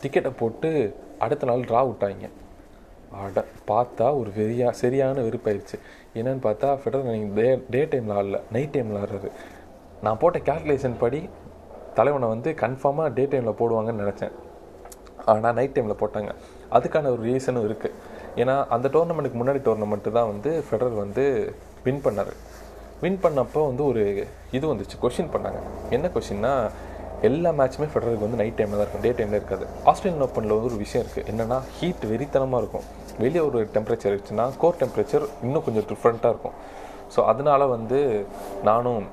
டிக்கெட்டை 0.02 0.32
போட்டு 0.42 0.70
அடுத்த 1.26 1.48
நாள் 1.50 1.68
ட்ரா 1.70 1.82
விட்டாங்க. 1.90 2.28
அட 3.24 3.42
பார்த்தா 3.72 4.08
ஒரு 4.22 4.30
வெறியா 4.38 4.70
சரியான 4.84 5.22
வெறுப்பாயிருச்சு. 5.28 5.78
என்னென்னு 6.20 6.44
பார்த்தா 6.48 6.70
ஃபெடரர் 6.82 7.12
நீங்கள் 7.16 7.36
டே 7.38 7.48
டே 7.74 7.82
டைமில் 7.92 8.16
ஆடல. 8.20 8.40
நைட் 8.56 8.74
டைமில் 8.76 9.00
ஆடுறாரு. 9.02 9.30
நான் 10.04 10.20
போட்ட 10.22 10.40
கேல்குலேஷன் 10.50 10.98
படி 11.04 11.22
தலைவனை 11.98 12.28
வந்து 12.34 12.50
கன்ஃபார்மாக 12.64 13.10
டே 13.18 13.24
டைமில் 13.32 13.58
போடுவாங்கன்னு 13.60 14.04
நினச்சேன். 14.04 14.34
ஆனால் 15.32 15.56
நைட் 15.58 15.76
டைமில் 15.76 16.00
போட்டாங்க. 16.02 16.32
அதுக்கான 16.78 17.12
ஒரு 17.16 17.22
ரீசனும் 17.30 17.68
இருக்குது 17.70 17.96
ஏன்னா 18.42 18.56
அந்த 18.76 18.88
டோர்னமெண்ட்டுக்கு 18.96 19.40
முன்னாடி 19.42 19.62
டோர்னமெண்ட்டு 19.68 20.16
தான் 20.18 20.30
வந்து 20.32 20.52
ஃபெடரர் 20.68 20.98
வந்து 21.04 21.24
வின் 21.86 22.04
பண்ணார். 22.08 22.34
வின் 23.04 23.22
பண்ணப்போ 23.24 23.62
வந்து 23.70 23.84
ஒரு 23.92 24.04
இது 24.58 24.66
வந்துச்சு 24.72 24.98
கொஷின் 25.04 25.32
பண்ணாங்க. 25.36 25.62
என்ன 25.96 26.10
கொஷின்னா 26.16 26.54
எல்லா 27.28 27.52
மேட்சுமே 27.60 27.88
ஃபெடரருக்கு 27.92 28.28
வந்து 28.28 28.40
நைட் 28.42 28.58
டைமில் 28.60 28.78
தான் 28.80 28.86
இருக்கும் 28.86 29.04
டே 29.06 29.12
டைமில் 29.20 29.40
இருக்காது. 29.40 29.66
ஆஸ்திரேலியன் 29.90 30.24
ஓப்பனில் 30.26 30.56
வந்து 30.56 30.70
ஒரு 30.72 30.80
விஷயம் 30.86 31.04
இருக்குது 31.06 31.28
என்னென்னா 31.32 31.58
ஹீட் 31.78 32.04
வெறித்தனமாக 32.12 32.62
இருக்கும். 32.64 32.86
வெளியே 33.24 33.44
ஒரு 33.50 33.60
டெம்பரேச்சர் 33.76 34.12
இருந்துச்சுன்னா 34.12 34.46
கோர் 34.62 34.80
டெம்பரேச்சர் 34.82 35.26
இன்னும் 35.46 35.66
கொஞ்சம் 35.68 35.88
டிஃப்ரெண்ட்டாக 35.92 36.34
இருக்கும். 36.34 36.58
ஸோ 37.14 37.22
அதனால 37.32 37.62
வந்து 37.76 38.00
நானும் 38.70 39.04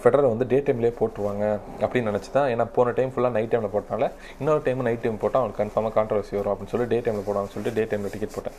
ஃபெடரை 0.00 0.28
வந்து 0.32 0.46
டே 0.52 0.58
டைம்லேயே 0.66 0.94
போட்டுருவாங்க 1.00 1.44
அப்படின்னு 1.84 2.10
நினச்சி 2.10 2.30
தான் 2.36 2.48
ஏன்னா 2.52 2.64
போன 2.76 2.92
டைம் 2.98 3.12
ஃபுல்லாக 3.14 3.34
நைட் 3.36 3.50
டைமில் 3.52 3.72
போட்டனால 3.74 4.06
இன்னொரு 4.40 4.62
டைம் 4.66 4.86
நைட் 4.88 5.02
டைம் 5.04 5.18
போட்டால் 5.24 5.42
அவனுக்கு 5.42 5.60
கன்ஃபார்மாக 5.62 5.94
கான்ட்ரவர்சி 5.98 6.36
வரும் 6.38 6.52
அப்படின்னு 6.52 6.72
சொல்லி 6.74 6.86
டே 6.92 6.98
டைமில் 7.06 7.26
போடுவாங்கன்னு 7.26 7.54
சொல்லிட்டு 7.54 7.78
டே 7.78 7.84
டைமில் 7.90 8.12
டிக்கெட் 8.14 8.34
போட்டேன். 8.36 8.56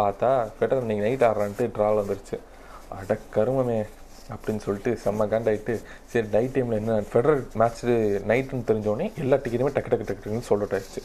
பார்த்தா 0.00 0.30
ஃபெடர் 0.56 0.88
நீங்கள் 0.90 1.06
நைட் 1.08 1.24
ஆடுறான்ட்டு 1.28 1.68
ட்ராவல் 1.76 2.00
வந்துருச்சு. 2.02 2.38
அட 2.98 3.18
கருமமே 3.36 3.78
அப்படின்னு 4.34 4.62
சொல்லிட்டு 4.66 4.90
செம்ம 5.04 5.26
காண்டாயிட்டு 5.32 5.74
சரி 6.12 6.28
நைட் 6.36 6.54
டைமில் 6.56 6.80
என்ன 6.82 6.98
ஃபெடரல் 7.10 7.42
மேட்ச்சு 7.62 7.96
நைட்டுன்னு 8.32 8.68
தெரிஞ்சோடனே 8.70 9.08
எல்லா 9.24 9.38
டிக்கெட்டுமே 9.44 9.72
டக்கு 9.76 9.92
டக்கு 9.92 10.08
டக்கு 10.08 10.22
டக்குன்னு 10.24 10.50
சொல்லிட்டு 10.50 10.76
ஆயிடுச்சு. 10.78 11.02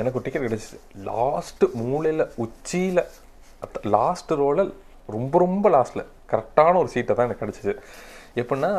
எனக்கு 0.00 0.18
ஒரு 0.18 0.26
டிக்கெட் 0.26 0.46
கிடச்சிச்சு. 0.48 0.80
லாஸ்ட்டு 1.10 1.66
மூலையில் 1.90 2.24
உச்சியில் 2.44 3.04
லாஸ்ட்டு 3.96 4.38
ரோவில் 4.42 4.72
ரொம்ப 5.16 5.38
ரொம்ப 5.44 5.68
லாஸ்ட்டில் 5.76 6.08
கரெக்டான 6.32 6.78
ஒரு 6.82 6.90
சீட்டை 6.94 7.12
தான் 7.14 7.26
எனக்கு 7.28 7.44
கிடச்சிச்சு. 7.44 7.74
எப்படின்னா 8.40 8.70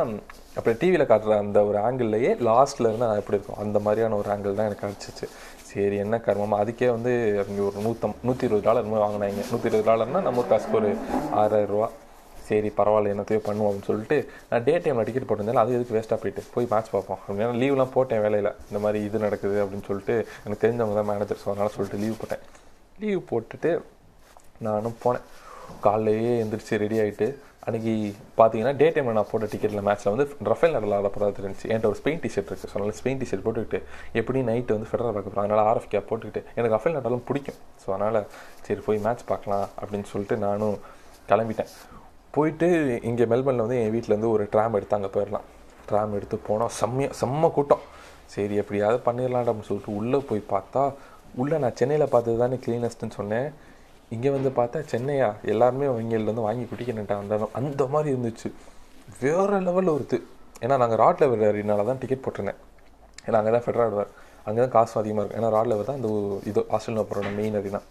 அப்படி 0.57 0.73
டிவியில் 0.81 1.09
காட்டுற 1.09 1.35
அந்த 1.43 1.59
ஒரு 1.69 1.77
ஆங்கிள்லையே 1.87 2.31
லாஸ்ட்டில் 2.47 2.87
இருந்து 2.89 3.07
நான் 3.09 3.21
எப்படி 3.21 3.37
இருக்கும் 3.37 3.61
அந்த 3.63 3.77
மாதிரியான 3.85 4.17
ஒரு 4.21 4.29
ஆங்கிள் 4.33 4.57
தான் 4.57 4.69
எனக்கு 4.69 4.85
கிடச்சிச்சு 4.85 5.27
சரி 5.69 5.95
என்ன 6.03 6.15
கர்மமாக 6.25 6.63
அதுக்கே 6.63 6.89
வந்து 6.95 7.13
அவங்க 7.41 7.61
ஒரு 7.69 7.79
நூற்றம் 7.85 8.15
நூற்றி 8.27 8.45
இருபது 8.47 8.65
டாலர் 8.67 8.89
வாங்கினாங்க. 9.05 9.41
நூற்றி 9.51 9.69
இருபது 9.69 9.87
டாலர்னால் 9.89 10.27
நம்ம 10.27 10.43
காசுக்கு 10.51 10.77
ஒரு 10.79 10.89
ஆறாயிரம் 11.41 11.71
ரூபா. 11.73 11.87
சரி 12.47 12.69
பரவாயில்ல 12.79 13.13
என்னத்தையோ 13.13 13.41
பண்ணுவோம் 13.47 13.69
அப்படின்னு 13.69 13.89
சொல்லிட்டு 13.91 14.17
நான் 14.49 14.65
டே 14.67 14.73
டைமில் 14.83 15.07
டிக்கெட் 15.07 15.27
போட்டிருந்தாலும் 15.29 15.63
அது 15.63 15.75
எதுக்கு 15.77 15.95
வேஸ்ட்டாக 15.97 16.19
போயிட்டு? 16.23 16.41
போய் 16.55 16.69
மேட்ச் 16.73 16.91
பார்ப்போம். 16.95 17.19
அப்படின்னா 17.25 17.55
லீவ்லாம் 17.61 17.93
போட்டேன் 17.95 18.23
வேலையில். 18.25 18.51
இந்த 18.69 18.79
மாதிரி 18.83 18.99
இது 19.07 19.23
நடக்குது 19.25 19.57
அப்படின்னு 19.63 19.87
சொல்லிட்டு 19.89 20.15
எனக்கு 20.43 20.63
தெரிஞ்சவங்க 20.65 20.97
தான் 20.99 21.09
மேனேஜர் 21.11 21.41
ஸோ 21.43 21.49
அதனால் 21.53 21.73
சொல்லிட்டு 21.77 22.01
லீவ் 22.03 22.19
போட்டேன். 22.21 22.43
லீவ் 23.03 23.21
போட்டுட்டு 23.31 23.71
நானும் 24.67 24.97
போனேன். 25.05 25.25
காலையிலேயே 25.85 26.33
எந்திரிச்சு 26.43 26.79
ரெடி 26.85 26.97
ஆகிட்டு 27.03 27.27
அன்றைக்கி 27.67 27.93
பார்த்தீங்கன்னா 28.39 28.73
டே 28.79 28.87
டைமில் 28.95 29.15
நான் 29.17 29.29
போட்ட 29.29 29.45
டிக்கெட்டில் 29.51 29.83
மேட்ச்சில் 29.87 30.11
வந்து 30.13 30.25
ரஃபேல் 30.51 30.75
நடல 30.77 30.97
ஆடப்படாத 30.97 31.41
இருந்துச்சு 31.41 31.67
என்கிட்ட 31.69 31.89
ஒரு 31.91 31.97
ஸ்பெயின் 31.99 32.21
டிஷர்ட் 32.25 32.49
இருக்குது 32.51 32.71
ஸோ 32.71 32.75
அதனால் 32.77 32.97
ஸ்பெயின் 32.99 33.21
டிஷர்ட் 33.21 33.43
போட்டுக்கிட்டு 33.45 33.79
எப்படி 34.19 34.41
நைட்டு 34.49 34.75
வந்து 34.75 34.89
ஃபெடரல் 34.89 35.15
பார்க்க 35.15 35.31
போகிறோம் 35.31 35.45
அதனால் 35.45 35.63
ஆர்எஃப் 35.69 35.89
கேப் 35.93 36.07
போட்டுக்கிட்டு 36.09 36.41
எனக்கு 36.57 36.75
ரஃபேல் 36.75 36.97
நடாலும் 36.97 37.25
பிடிக்கும். 37.29 37.57
ஸோ 37.83 37.87
அதனால் 37.95 38.19
சரி 38.67 38.81
போய் 38.87 39.01
மேட்ச் 39.05 39.25
பார்க்கலாம் 39.31 39.65
அப்படின்னு 39.79 40.09
சொல்லிட்டு 40.13 40.37
நானும் 40.45 40.77
கிளம்பிட்டேன். 41.31 41.71
போயிட்டு 42.37 42.67
இங்கே 43.09 43.25
மெல்பர்னில் 43.33 43.65
வந்து 43.65 43.79
என் 43.81 43.93
வீட்டிலேருந்து 43.95 44.31
ஒரு 44.35 44.45
ட்ராம் 44.53 44.77
எடுத்து 44.79 44.97
அங்கே 44.99 45.11
போயிடலாம் 45.17 45.45
ட்ராம் 45.89 46.15
எடுத்து 46.19 46.37
போனோம். 46.49 46.73
செம்மையாக 46.81 47.17
செம்ம 47.21 47.51
கூட்டம். 47.57 47.83
சரி 48.35 48.55
எப்படியாவது 48.61 48.99
பண்ணிடலாம் 49.07 49.43
அப்படின்னு 49.43 49.69
சொல்லிட்டு 49.71 49.97
உள்ளே 49.99 50.19
போய் 50.29 50.49
பார்த்தா 50.53 50.83
உள்ளே 51.41 51.57
நான் 51.63 51.77
சென்னையில் 51.79 52.13
பார்த்தது 52.13 52.37
தானே 52.43 52.57
க்ளீனஸ்ட்டுன்னு 52.65 53.17
சொன்னேன். 53.21 53.47
இங்கே 54.13 54.29
வந்து 54.35 54.49
பார்த்தா 54.57 54.79
சென்னையா? 54.91 55.29
எல்லாருமே 55.51 55.87
வங்கியிலேருந்து 55.95 56.45
வாங்கி 56.47 56.65
குடிக்கணுன்ட்டா 56.71 57.15
அந்த 57.21 57.35
அந்த 57.59 57.83
மாதிரி 57.93 58.09
இருந்துச்சு. 58.13 58.49
வேறு 59.23 59.59
லெவலில் 59.67 59.93
ஒருத்து. 59.95 60.17
ஏன்னா 60.63 60.75
நாங்கள் 60.81 60.99
ராட் 61.03 61.21
லெவல் 61.23 61.45
அரினால 61.49 61.85
தான் 61.89 61.99
டிக்கெட் 62.01 62.23
போட்டிருந்தேன். 62.25 62.59
ஏன்னா 63.25 63.37
அங்கே 63.39 63.53
தான் 63.55 63.65
ஃபெடரல் 63.65 63.85
ஆடுவார். 63.87 64.11
அங்கே 64.47 64.59
தான் 64.63 64.73
காசு 64.75 64.93
அதிகமாக 65.01 65.21
இருக்கும். 65.23 65.39
ஏன்னா 65.41 65.51
ராட் 65.55 65.69
லெவல் 65.71 65.89
தான் 65.89 65.99
அந்த 65.99 66.09
இது 66.49 66.63
ஆஸ்திரேலியா 66.77 67.05
போகிறோட 67.09 67.31
மெயின் 67.39 67.57
அரினா 67.61 67.81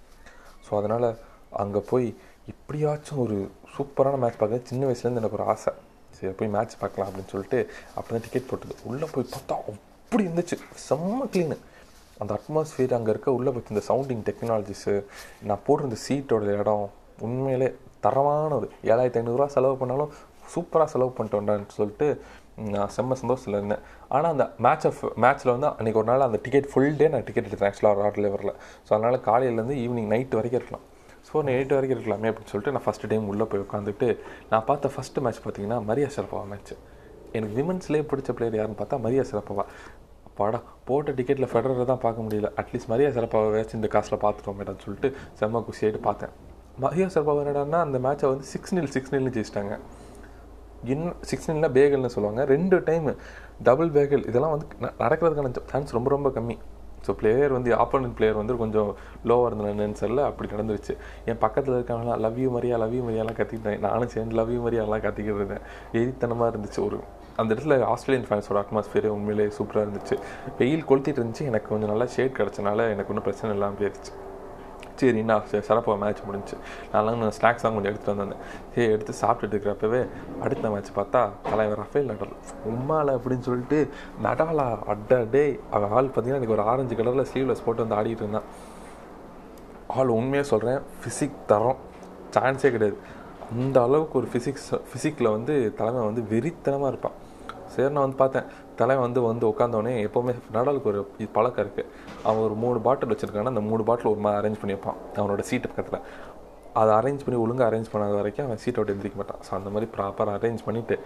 ஸோ 0.66 0.72
அதனால் 0.80 1.08
அங்கே 1.62 1.80
போய் 1.90 2.06
இப்படியாச்சும் 2.52 3.20
ஒரு 3.24 3.36
சூப்பரான 3.74 4.18
மேட்ச் 4.22 4.40
பார்க்க 4.40 4.70
சின்ன 4.70 4.82
வயசுலேருந்து 4.88 5.22
எனக்கு 5.22 5.38
ஒரு 5.38 5.46
ஆசை. 5.52 5.72
சரி 6.16 6.32
போய் 6.40 6.52
மேட்ச் 6.56 6.74
பார்க்கலாம் 6.82 7.08
அப்படின்னு 7.08 7.32
சொல்லிட்டு 7.34 7.58
அப்படி 7.96 8.12
தான் 8.16 8.26
டிக்கெட் 8.26 8.50
போட்டது. 8.50 8.74
உள்ளே 8.90 9.06
போய் 9.14 9.32
பார்த்தா 9.34 9.56
அப்படி 9.70 10.22
இருந்துச்சு. 10.28 10.56
செம்ம 10.88 11.20
க்ளீனு 11.32 11.56
அந்த 12.22 12.30
அட்மாஸ்ஃபியர் 12.38 12.94
அங்கே 12.98 13.10
இருக்க 13.14 13.30
உள்ளே 13.38 13.50
வச்சு 13.54 13.74
இந்த 13.74 13.82
சவுண்டிங் 13.88 14.22
டெக்னாலஜிஸு 14.28 14.94
நான் 15.48 15.64
போட்டிருந்த 15.66 15.98
சீட்டோட 16.06 16.54
இடம் 16.60 16.86
உண்மையிலே 17.26 17.68
தரமானது. 18.04 18.66
ஏழாயிரத்தி 18.92 19.20
ஐநூறுரூவா 19.22 19.48
செலவு 19.56 19.76
பண்ணாலும் 19.82 20.12
சூப்பராக 20.54 20.88
செலவு 20.94 21.12
பண்ணிட்டு 21.18 21.76
சொல்லிட்டு 21.80 22.08
நான் 22.72 22.90
செம்ம 22.96 23.16
சந்தோஷத்தில் 23.20 23.56
இருந்தேன். 23.58 23.84
ஆனால் 24.14 24.32
அந்த 24.34 24.44
மேட்ச் 24.64 24.86
ஆஃப் 24.88 25.00
மேட்ச்சில் 25.22 25.52
வந்து 25.54 25.68
அன்றைக்கி 25.78 25.98
ஒரு 26.02 26.08
நாள் 26.10 26.26
அந்த 26.26 26.38
டிக்கெட் 26.44 26.68
ஃபுல் 26.72 26.98
டே 27.00 27.06
நான் 27.14 27.24
டிக்கெட் 27.28 27.48
எடுத்தேன். 27.48 27.70
ஆக்சுவலாக 27.70 28.02
ராட் 28.04 28.20
லெவரில் 28.24 28.52
ஸோ 28.86 28.90
அதனால் 28.96 29.18
காலையிலேருந்து 29.28 29.76
ஈவினிங் 29.84 30.10
நைட்டு 30.14 30.38
வரைக்கும் 30.38 30.60
இருக்கலாம். 30.60 30.84
ஸோ 31.28 31.42
நைட்டு 31.48 31.76
வரைக்கும் 31.76 31.96
இருக்கலாமே 31.96 32.30
அப்படின்னு 32.30 32.52
சொல்லிட்டு 32.52 32.74
நான் 32.76 32.86
ஃபஸ்ட்டு 32.86 33.10
டைம் 33.12 33.28
உள்ளே 33.32 33.46
போய் 33.52 33.64
உட்காந்துட்டு 33.66 34.08
நான் 34.52 34.66
பார்த்த 34.70 34.92
ஃபஸ்ட்டு 34.96 35.22
மேட்ச் 35.26 35.42
பார்த்தீங்கன்னா 35.46 35.78
மரியா 35.90 36.08
ஷரப்பவா 36.16 36.44
மேட்ச் 36.52 36.74
எனக்கு 37.36 37.54
விமன்ஸ்லேயே 37.60 38.04
பிடிச்ச 38.10 38.32
பிளேயர் 38.38 38.58
யாருன்னு 38.60 38.80
பார்த்தா 38.80 38.98
மரியா 39.06 39.22
சிறப்பவா. 39.30 39.64
படம் 40.40 40.64
போட்ட 40.88 41.10
டிக்கெட்டில் 41.18 41.50
ஃபெடரரை 41.52 41.84
தான் 41.90 42.02
பார்க்க 42.04 42.24
முடியல. 42.26 42.48
அட்லீஸ்ட் 42.60 42.90
மரியா 42.92 43.10
சிறப்பாக 43.16 43.50
வேச்சு 43.56 43.78
இந்த 43.78 43.88
காசில் 43.94 44.22
பார்த்துட்டோம் 44.24 44.58
மேடம் 44.60 44.82
சொல்லிட்டு 44.84 45.10
செம்ம 45.40 45.62
குசியாயிட்டு 45.68 46.02
பார்த்தேன். 46.08 46.32
மரியா 46.84 47.06
சிறப்பாக 47.14 47.42
என்னடான்னா 47.44 47.80
அந்த 47.86 47.98
மேட்சை 48.06 48.28
வந்து 48.32 48.46
சிக்ஸ் 48.52 48.74
நில் 48.76 48.92
சிக்ஸ் 48.96 49.12
நில்னு 49.14 49.34
ஜெயிச்சிட்டாங்க. 49.36 49.74
இன்னும் 50.92 51.18
சிக்ஸ் 51.30 51.48
நில்னா 51.50 51.68
பேகல்னு 51.78 52.14
சொல்லுவாங்க. 52.14 52.42
ரெண்டு 52.54 52.78
டைம் 52.88 53.06
டபுள் 53.68 53.90
பேகல் 53.96 54.24
இதெல்லாம் 54.30 54.54
வந்து 54.54 54.66
நடக்கிறதுக்கான 55.02 55.52
சான்ஸ் 55.72 55.96
ரொம்ப 55.98 56.10
ரொம்ப 56.14 56.30
கம்மி. 56.38 56.56
ஸோ 57.06 57.12
பிளேயர் 57.20 57.54
வந்து 57.56 57.70
ஆப்போனன்ட் 57.82 58.14
பிளேயர் 58.18 58.38
வந்து 58.40 58.54
கொஞ்சம் 58.60 58.90
லோவாக 59.30 59.48
இருந்தேன்னு 59.50 59.98
சொல்ல 60.02 60.24
அப்படி 60.28 60.48
நடந்துருச்சு. 60.54 60.94
என் 61.30 61.40
பக்கத்தில் 61.42 61.74
இருக்கவங்களாம் 61.76 62.22
love 62.24 62.38
you 62.42 62.50
Maria 62.54 62.76
love 62.82 62.94
you 62.96 63.02
மரியாலாம் 63.08 63.38
கத்திக்கிட்டேன் 63.40 63.84
நானும் 63.86 64.12
சேர்ந்து 64.14 64.38
லவ் 64.40 64.52
யூ 64.54 64.60
மரியாலாம் 64.66 65.04
கத்திக்கிட்டு 65.06 65.40
இருந்தேன். 65.40 65.66
எரித்தனமாக 66.00 66.48
இருந்துச்சு 66.52 66.80
ஒரு 66.86 66.98
அந்த 67.36 67.54
இடத்துல 67.54 67.76
ஆஸ்திரேலியன் 67.92 68.28
ஃபேன்ஸோட 68.28 68.58
அட்மாஸ்பியரே 68.64 69.08
உண்மையிலே 69.16 69.46
சூப்பராக 69.56 69.86
இருந்துச்சு. 69.86 70.16
வெயில் 70.58 70.84
கொளுத்திட்டு 70.88 71.20
இருந்துச்சு. 71.20 71.44
எனக்கு 71.50 71.68
கொஞ்சம் 71.68 71.92
நல்லா 71.92 72.06
ஷேட் 72.16 72.38
கிடச்சனால 72.38 72.90
எனக்கு 72.94 73.10
ஒன்றும் 73.12 73.26
பிரச்சனை 73.28 73.50
இல்லாமல் 73.56 73.78
போயிருச்சு. 73.80 74.12
சரி 75.00 75.22
நான் 75.28 75.46
சிறப்பாக 75.46 75.94
மேட்ச் 76.02 76.20
முடிஞ்சுச்சு. 76.26 76.56
நான்லாம் 76.92 77.22
நான் 77.22 77.34
ஸ்நாக்ஸ் 77.38 77.64
தான் 77.64 77.74
கொஞ்சம் 77.76 77.90
எடுத்துகிட்டு 77.92 78.12
வந்திருந்தேன். 78.12 78.44
சரி 78.74 78.86
எடுத்து 78.96 79.14
சாப்பிட்டுட்டு 79.22 79.56
இருக்கிறப்பவே 79.56 80.00
அடுத்த 80.42 80.70
மேட்ச் 80.74 80.90
பார்த்தா 80.98 81.22
தலைவர் 81.48 81.80
ரஃபேல் 81.82 82.10
நடால். 82.10 82.36
உம்மால 82.72 83.16
அப்படின்னு 83.16 83.46
சொல்லிட்டு 83.48 83.88
நடாலா 84.26 84.66
அட்ட 84.94 85.18
டே 85.34 85.60
அவன் 85.70 85.90
ஆள் 85.90 86.12
பார்த்தீங்கன்னா 86.12 86.40
எனக்கு 86.42 86.56
ஒரு 86.58 86.66
ஆரஞ்சு 86.74 86.96
கலரில் 87.00 87.28
ஸ்லீவ்லெஸ் 87.32 87.64
போட்டு 87.64 87.86
வந்து 87.86 87.98
ஆடிட்டு 88.00 88.24
இருந்தான் 88.24 88.48
ஆள் 89.98 90.14
உண்மையாக 90.18 90.48
சொல்கிறேன் 90.52 90.80
ஃபிசிக் 91.00 91.36
தரம் 91.46 91.82
சான்ஸே 92.36 92.70
கிடையாது. 92.76 92.96
அந்த 93.52 93.76
அளவுக்கு 93.82 94.18
ஒரு 94.18 94.28
ஃபிசிக்ஸ் 94.32 94.70
ஃபிசிக்கில் 94.90 95.34
வந்து 95.36 95.54
தலைமை 95.76 96.02
வந்து 96.04 96.22
வெறித்தனமாக 96.32 96.92
இருப்பான். 96.92 97.18
சரி 97.74 97.88
நான் 97.94 98.06
வந்து 98.06 98.18
பார்த்தேன். 98.22 98.46
தலைவன் 98.80 99.04
வந்து 99.06 99.20
வந்து 99.30 99.44
உட்காந்தோடனே 99.50 99.92
எப்போவுமே 100.06 100.32
நடாலுக்கு 100.56 100.90
ஒரு 100.92 101.00
பழக்கம் 101.36 101.64
இருக்குது 101.64 101.88
அவன் 102.28 102.42
ஒரு 102.46 102.56
மூணு 102.64 102.78
பாட்டில் 102.86 103.12
வச்சுருக்காங்கன்னா 103.12 103.54
அந்த 103.54 103.64
மூணு 103.70 103.84
பாட்டில் 103.90 104.10
ஒரு 104.12 104.22
மாதிரி 104.24 104.38
அரேஞ்ச் 104.40 104.60
பண்ணி 104.62 104.76
வைப்பான். 104.76 104.98
அவனோட 105.20 105.44
சீட்டு 105.50 105.70
பக்கத்தில். 105.72 106.00
அதை 106.80 106.92
அரேஞ்ச் 107.00 107.24
பண்ணி 107.24 107.38
ஒழுங்காக 107.44 107.66
அரேஞ்ச் 107.70 107.90
பண்ணாத 107.92 108.14
வரைக்கும் 108.20 108.46
அவன் 108.46 108.62
சீட்டை 108.62 108.78
விட்டு 108.80 108.94
எந்திரிக்க 108.96 109.18
மாட்டான். 109.20 109.42
ஸோ 109.46 109.50
அந்த 109.58 109.70
மாதிரி 109.74 109.88
ப்ராப்பராக 109.96 110.38
அரேஞ்ச் 110.40 110.64
பண்ணிவிட்டு 110.68 110.96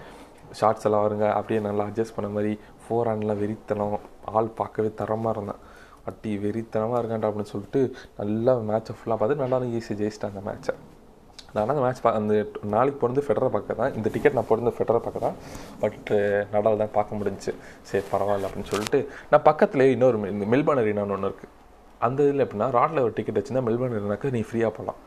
ஷார்ட்ஸ் 0.59 0.87
எல்லாம் 0.89 1.05
வருங்க. 1.07 1.27
அப்படியே 1.39 1.61
நல்லா 1.69 1.87
அட்ஜஸ்ட் 1.89 2.17
பண்ண 2.19 2.29
மாதிரி 2.37 2.53
ஃபோர் 2.83 3.11
ஹேண்ட்லாம் 3.11 3.41
வெறித்தனம். 3.43 3.97
ஆள் 4.39 4.51
பார்க்கவே 4.61 4.91
தரமாக 5.01 5.35
இருந்தான். 5.37 5.63
அட்டி 6.11 6.31
வெறித்தனமாக 6.45 7.01
இருக்கான்டா 7.01 7.29
அப்படின்னு 7.31 7.53
சொல்லிட்டு 7.55 7.81
நல்லா 8.21 8.55
மேட்சை 8.71 8.95
ஃபுல்லாக 8.99 9.19
பார்த்து 9.23 9.43
நல்லா 9.43 9.59
ஈஸியாக 9.79 10.01
ஜெயிச்சிட்டேன் 10.03 10.33
அந்த 10.33 10.43
மேட்சை 10.49 10.75
நான் 11.55 11.71
அந்த 11.73 11.83
மேட்ச் 11.85 12.03
பா 12.05 12.11
அந்த 12.19 12.35
நாளைக்கு 12.75 12.99
பிறந்து 13.03 13.25
ஃபெடரை 13.27 13.51
பார்க்க 13.55 13.81
தான் 13.83 13.95
இந்த 13.99 14.09
டிக்கெட் 14.15 14.37
நான் 14.39 14.49
பிறந்து 14.51 14.73
ஃபெடரை 14.79 15.01
பார்க்க 15.05 15.27
தான் 15.27 15.37
பட் 15.83 16.11
நடால் 16.55 16.81
தான் 16.83 16.95
பார்க்க 16.97 17.19
முடிஞ்சுச்சு 17.21 17.55
சரி 17.91 18.05
பரவாயில்ல 18.13 18.49
அப்படின்னு 18.49 18.73
சொல்லிட்டு 18.73 19.01
நான் 19.33 19.47
பக்கத்துலேயே 19.51 19.95
இன்னொரு 19.97 20.19
இந்த 20.35 20.49
மெல்பர்ன் 20.55 20.83
அரினான்னு 20.83 21.17
ஒன்று 21.17 21.31
இருக்குது 21.31 21.55
அந்த 22.07 22.27
இதில் 22.27 22.45
எப்படின்னா 22.45 22.67
ராட்ல 22.79 23.05
ஒரு 23.07 23.15
டிக்கெட் 23.19 23.39
வச்சுருந்தா 23.39 23.65
மெல்பர்ன் 23.69 23.97
அரினாக்கு 24.01 24.35
நீ 24.37 24.43
ஃப்ரீயாக 24.49 24.73
போகலாம் 24.77 24.99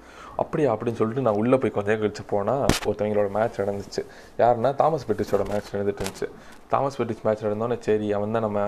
அப்படியா 0.42 0.70
அப்படின்னு 0.74 1.00
சொல்லிட்டு 1.00 1.24
நான் 1.28 1.40
உள்ளே 1.42 1.58
போய் 1.62 1.74
கொஞ்சம் 1.78 2.00
கழிச்சு 2.02 2.24
போனால் 2.32 2.64
ஒருத்தவங்களோட 2.88 3.30
மேட்ச் 3.38 3.60
நடந்துச்சு. 3.62 4.02
யாருன்னா 4.42 4.70
தாமஸ் 4.82 5.06
பெட்டிஸோட 5.10 5.44
மேட்ச் 5.52 5.72
நடந்துட்டு 5.76 6.02
இருந்துச்சு. 6.04 6.28
தாமஸ் 6.74 6.98
பெட்டிஸ் 7.00 7.24
மேட்ச் 7.28 7.46
நடந்தோன்னே 7.48 7.78
சரி 7.88 8.08
அவன் 8.18 8.36
தான் 8.38 8.46
நம்ம 8.48 8.62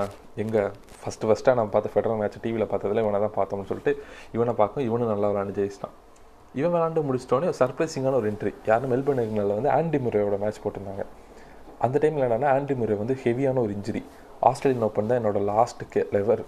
எங்கே 0.44 0.64
ஃபஸ்ட்டு 1.02 1.30
ஃபஸ்ட்டாக 1.30 1.58
நம்ம 1.60 1.72
பார்த்த 1.76 1.94
ஃபெடரல் 1.96 2.20
மேட்ச் 2.22 2.42
டிவியில் 2.46 2.72
பார்த்ததுல 2.74 3.04
இவனை 3.06 3.22
தான் 3.26 3.38
பார்த்தோம்னு 3.40 3.70
சொல்லிட்டு 3.72 3.94
இவனை 4.38 4.56
பார்க்கும் 4.62 4.88
இவனும் 4.90 5.14
நல்லா 5.14 5.30
விளாண்டு 5.34 5.58
ஜெயிச்சிட்டான். 5.60 5.96
இவன் 6.60 6.74
விளாண்டு 6.76 7.04
முடிச்சிட்டோன்னே 7.08 7.50
சர்ப்ரைசிங்கான 7.60 8.18
ஒரு 8.22 8.28
என்ட்ரி 8.32 8.52
யாரும் 8.70 8.92
மெல்பர்ன் 8.94 9.22
அரினால 9.24 9.56
வந்து 9.60 9.72
ஆண்டி 9.78 10.00
முறையோட 10.06 10.38
மேட்ச் 10.44 10.60
போட்டிருந்தாங்க. 10.64 11.04
அந்த 11.86 11.96
டைமில் 12.04 12.26
என்னென்னா 12.28 12.50
ஆண்டி 12.58 12.76
முறை 12.82 12.96
வந்து 13.02 13.16
ஹெவியான 13.24 13.62
ஒரு 13.66 13.74
இன்ஜுரி 13.78 14.02
ஆஸ்திரேலியன் 14.50 14.86
ஓப்பன் 14.88 15.10
தான் 15.12 15.20
என்னோடய 15.22 15.44
லாஸ்ட் 15.52 15.82
கே 15.94 16.02
லெவர் 16.16 16.44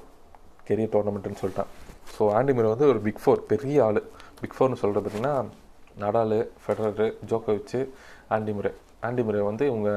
கெரியர் 0.68 0.94
டோர்னமெண்ட்டுன்னு 0.96 1.42
சொல்லிட்டான். 1.42 1.72
ஸோ 2.16 2.24
ஆண்டி 2.38 2.54
முறை 2.58 2.70
வந்து 2.74 2.88
ஒரு 2.92 3.00
பிக் 3.08 3.22
ஃபோர் 3.24 3.42
பெரிய 3.52 3.78
ஆள். 3.88 4.02
பிக் 4.42 4.56
ஃபோர்னு 4.58 4.80
சொல்கிறது 4.82 5.04
பார்த்தீங்கன்னா 5.06 5.36
நடாலு 6.04 6.40
ஃபெடரரு 6.62 7.08
ஜோக்கோவிச்சு 7.32 7.80
ஆண்டி 8.36 8.54
முறை 8.58 8.72
ஆண்டி 9.08 9.24
முறை 9.28 9.42
வந்து 9.50 9.64
இவங்க 9.72 9.90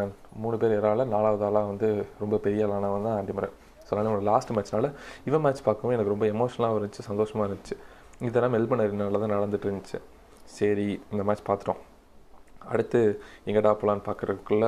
மூணு 0.43 0.57
பேர் 0.63 0.75
ஏறால 0.79 1.07
நாலாவது 1.15 1.45
ஆளாக 1.49 1.67
வந்து 1.73 1.89
ரொம்ப 2.23 2.37
பெரிய 2.47 2.67
ஆளானவன் 2.67 3.07
தான் 3.09 3.17
ஆண்டி 3.21 3.35
முறை 3.37 3.49
ஸோ 3.85 3.91
அதனால் 3.93 4.09
என்னோட 4.09 4.25
லாஸ்ட் 4.31 4.53
மேட்ச்னால 4.57 4.89
இவன் 5.29 5.43
மேட்ச் 5.45 5.63
பார்க்கவும் 5.69 5.95
எனக்கு 5.97 6.13
ரொம்ப 6.15 6.27
எமோஷனலாக 6.35 6.79
இருந்துச்சு 6.79 7.05
சந்தோஷமாக 7.11 7.47
இருந்துச்சு. 7.49 7.77
இதெல்லாம் 8.27 8.55
மெல்பனரினால 8.55 9.21
தான் 9.25 9.35
நடந்துட்டு 9.37 9.67
இருந்துச்சு 9.69 9.99
சரி 10.59 10.87
இந்த 11.13 11.23
மேட்ச் 11.29 11.47
பார்த்துட்டோம் 11.49 11.83
அடுத்து 12.73 13.01
எங்கடா 13.49 13.73
போகலான்னு 13.81 14.07
பார்க்குறதுக்குள்ள 14.09 14.67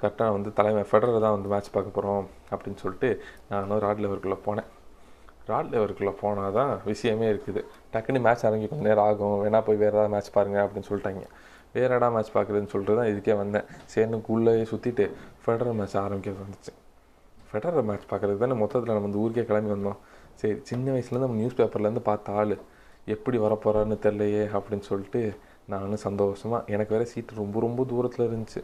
கரெக்டாக 0.00 0.34
வந்து 0.34 0.50
தலைமை 0.58 0.82
ஃபெடரர் 0.90 1.24
தான் 1.24 1.34
வந்து 1.34 1.50
மேட்ச் 1.52 1.72
பார்க்க 1.74 1.96
போகிறோம் 1.96 2.24
அப்படின்னு 2.52 2.80
சொல்லிட்டு 2.84 3.08
நானும் 3.50 3.82
ராட் 3.84 4.00
லெவருக்குள்ளே 4.04 4.38
போனேன். 4.46 4.68
ராட் 5.50 5.70
லெவருக்குள்ளே 5.74 6.12
போனால் 6.20 6.56
தான் 6.56 6.72
விஷயமே 6.90 7.26
இருக்குது. 7.32 7.60
டக்குன்னு 7.92 8.20
மேட்ச் 8.26 8.44
இறங்கி 8.48 8.66
கொஞ்சம் 8.70 8.88
நேரம் 8.88 9.06
ஆகும். 9.10 9.36
வேணா 9.44 9.60
போய் 9.66 9.80
வேறு 9.82 9.94
ஏதாவது 9.96 10.12
மேட்ச் 10.14 10.32
பாருங்கள் 10.36 10.64
அப்படின்னு 10.64 10.88
சொல்லிட்டாங்க. 10.90 11.22
வேற 11.76 11.90
இடம் 11.98 12.14
மேட்ச் 12.16 12.32
பார்க்குறதுன்னு 12.36 12.72
சொல்லிட்டு 12.72 12.96
தான் 13.00 13.10
இதுக்கே 13.12 13.36
வந்தேன். 13.42 13.66
சரினுக்கு 13.94 14.66
சுற்றிட்டு 14.72 15.06
ஃபெடரல் 15.44 15.78
மேட்ச் 15.80 15.96
ஆரம்பிக்க 16.04 16.34
வந்துச்சு. 16.44 16.72
ஃபெடரல் 17.50 17.86
மேட்ச் 17.90 18.10
பார்க்குறது 18.12 18.42
தானே 18.44 18.54
மொத்தத்தில் 18.64 18.94
நம்ம 18.94 19.06
வந்து 19.08 19.22
ஊருக்கே 19.24 19.44
கிளம்பி 19.50 19.72
வந்தோம். 19.76 19.98
சரி 20.40 20.54
சின்ன 20.70 20.92
வயசுலேருந்து 20.94 21.26
நம்ம 21.26 21.40
நியூஸ் 21.42 21.58
பேப்பர்லேருந்து 21.60 22.04
பார்த்த 22.10 22.38
ஆள். 22.42 22.54
எப்படி 23.14 23.38
வரப்போகிறான்னு 23.44 23.96
தெரிலையே 24.06 24.44
அப்படின்னு 24.56 24.88
சொல்லிட்டு 24.90 25.22
நானும் 25.72 26.04
சந்தோஷமாக 26.06 26.72
எனக்கு 26.74 26.94
வேறு 26.94 27.10
சீட்டு 27.12 27.40
ரொம்ப 27.42 27.56
ரொம்ப 27.64 27.84
தூரத்தில் 27.92 28.26
இருந்துச்சு. 28.28 28.60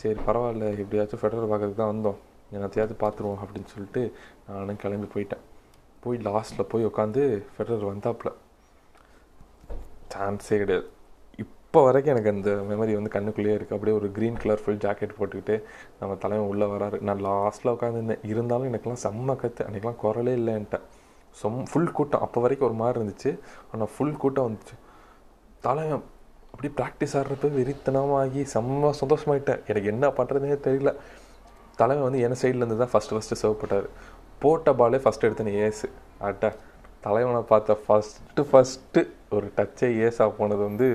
சரி 0.00 0.18
பரவாயில்ல 0.28 0.70
எப்படியாச்சும் 0.82 1.20
ஃபெடரல் 1.22 1.50
பார்க்கறதுக்கு 1.50 1.82
தான் 1.82 1.92
வந்தோம். 1.94 2.18
என்னத்தையாவது 2.56 2.94
பார்த்துருவோம் 3.02 3.42
அப்படின்னு 3.44 3.72
சொல்லிட்டு 3.74 4.02
நானும் 4.48 4.80
கிளம்பி 4.82 5.08
போயிட்டேன். 5.14 5.44
போய் 6.04 6.18
லாஸ்ட்டில் 6.28 6.70
போய் 6.72 6.88
உட்காந்து 6.90 7.22
ஃபெடரர் 7.52 7.86
வந்தாப்புல. 7.92 8.30
சான்ஸே 10.14 10.56
கிடையாது. 10.62 10.86
இப்போ 11.44 11.78
வரைக்கும் 11.86 12.12
எனக்கு 12.14 12.32
அந்த 12.32 12.50
மெமரி 12.70 12.92
வந்து 12.96 13.12
கண்ணுக்குள்ளேயே 13.14 13.54
இருக்குது 13.58 13.76
அப்படியே 13.76 13.96
ஒரு 14.00 14.08
க்ரீன் 14.16 14.40
கலர் 14.42 14.60
ஃபுல் 14.64 14.82
ஜாக்கெட் 14.84 15.16
போட்டுக்கிட்டு 15.18 15.54
நம்ம 16.00 16.16
தலைவன் 16.24 16.50
உள்ளே 16.52 16.66
வராரு. 16.74 16.98
நான் 17.08 17.24
லாஸ்ட்டில் 17.28 17.72
உட்காந்துருந்தேன் 17.76 18.26
இருந்தாலும் 18.32 18.68
எனக்குலாம் 18.70 19.02
செம்ம 19.06 19.36
கற்று 19.42 19.66
அன்றைக்கெலாம் 19.66 20.00
குரலே 20.02 20.34
என்கிட்ட 20.52 20.80
சொம் 21.40 21.62
ஃபுல் 21.70 21.92
கூட்டம். 21.98 22.22
அப்போ 22.26 22.38
வரைக்கும் 22.44 22.68
ஒரு 22.70 22.76
மாதிரி 22.80 22.96
இருந்துச்சு. 23.00 23.30
ஆனால் 23.72 23.90
ஃபுல் 23.94 24.16
கூட்டம் 24.22 24.46
வந்துச்சு. 24.48 24.76
தலைவன் 25.66 26.02
அப்படி 26.52 26.68
ப்ராக்டிஸ் 26.78 27.14
ஆடுறப்ப 27.18 27.48
வெறித்தனமாகி 27.58 28.42
செம்ம 28.54 28.90
சந்தோஷமாயிட்டேன். 29.02 29.62
எனக்கு 29.70 29.88
என்ன 29.94 30.08
பண்ணுறதுனே 30.18 30.58
தெரியல. 30.66 30.92
தலைவன் 31.80 32.06
வந்து 32.08 32.20
என் 32.26 32.40
சைட்லேருந்து 32.42 32.80
தான் 32.82 32.92
ஃபஸ்ட்டு 32.92 33.16
ஃபஸ்ட்டு 33.16 33.40
சர்வ் 33.42 33.88
போட்ட 34.42 34.70
பாலே 34.80 34.98
ஃபஸ்ட்டு 35.04 35.26
எடுத்தேன் 35.28 35.54
ஏசு 35.66 35.86
அட்டா 36.28 36.48
தலைவனை 37.04 37.40
பார்த்த 37.50 37.76
ஃபஸ்ட்டு 37.84 38.42
ஃபஸ்ட்டு 38.50 39.00
ஒரு 39.36 39.46
டச்சே 39.56 39.88
ஏஸாக 40.06 40.30
போனது 40.38 40.62
வந்து 40.68 40.86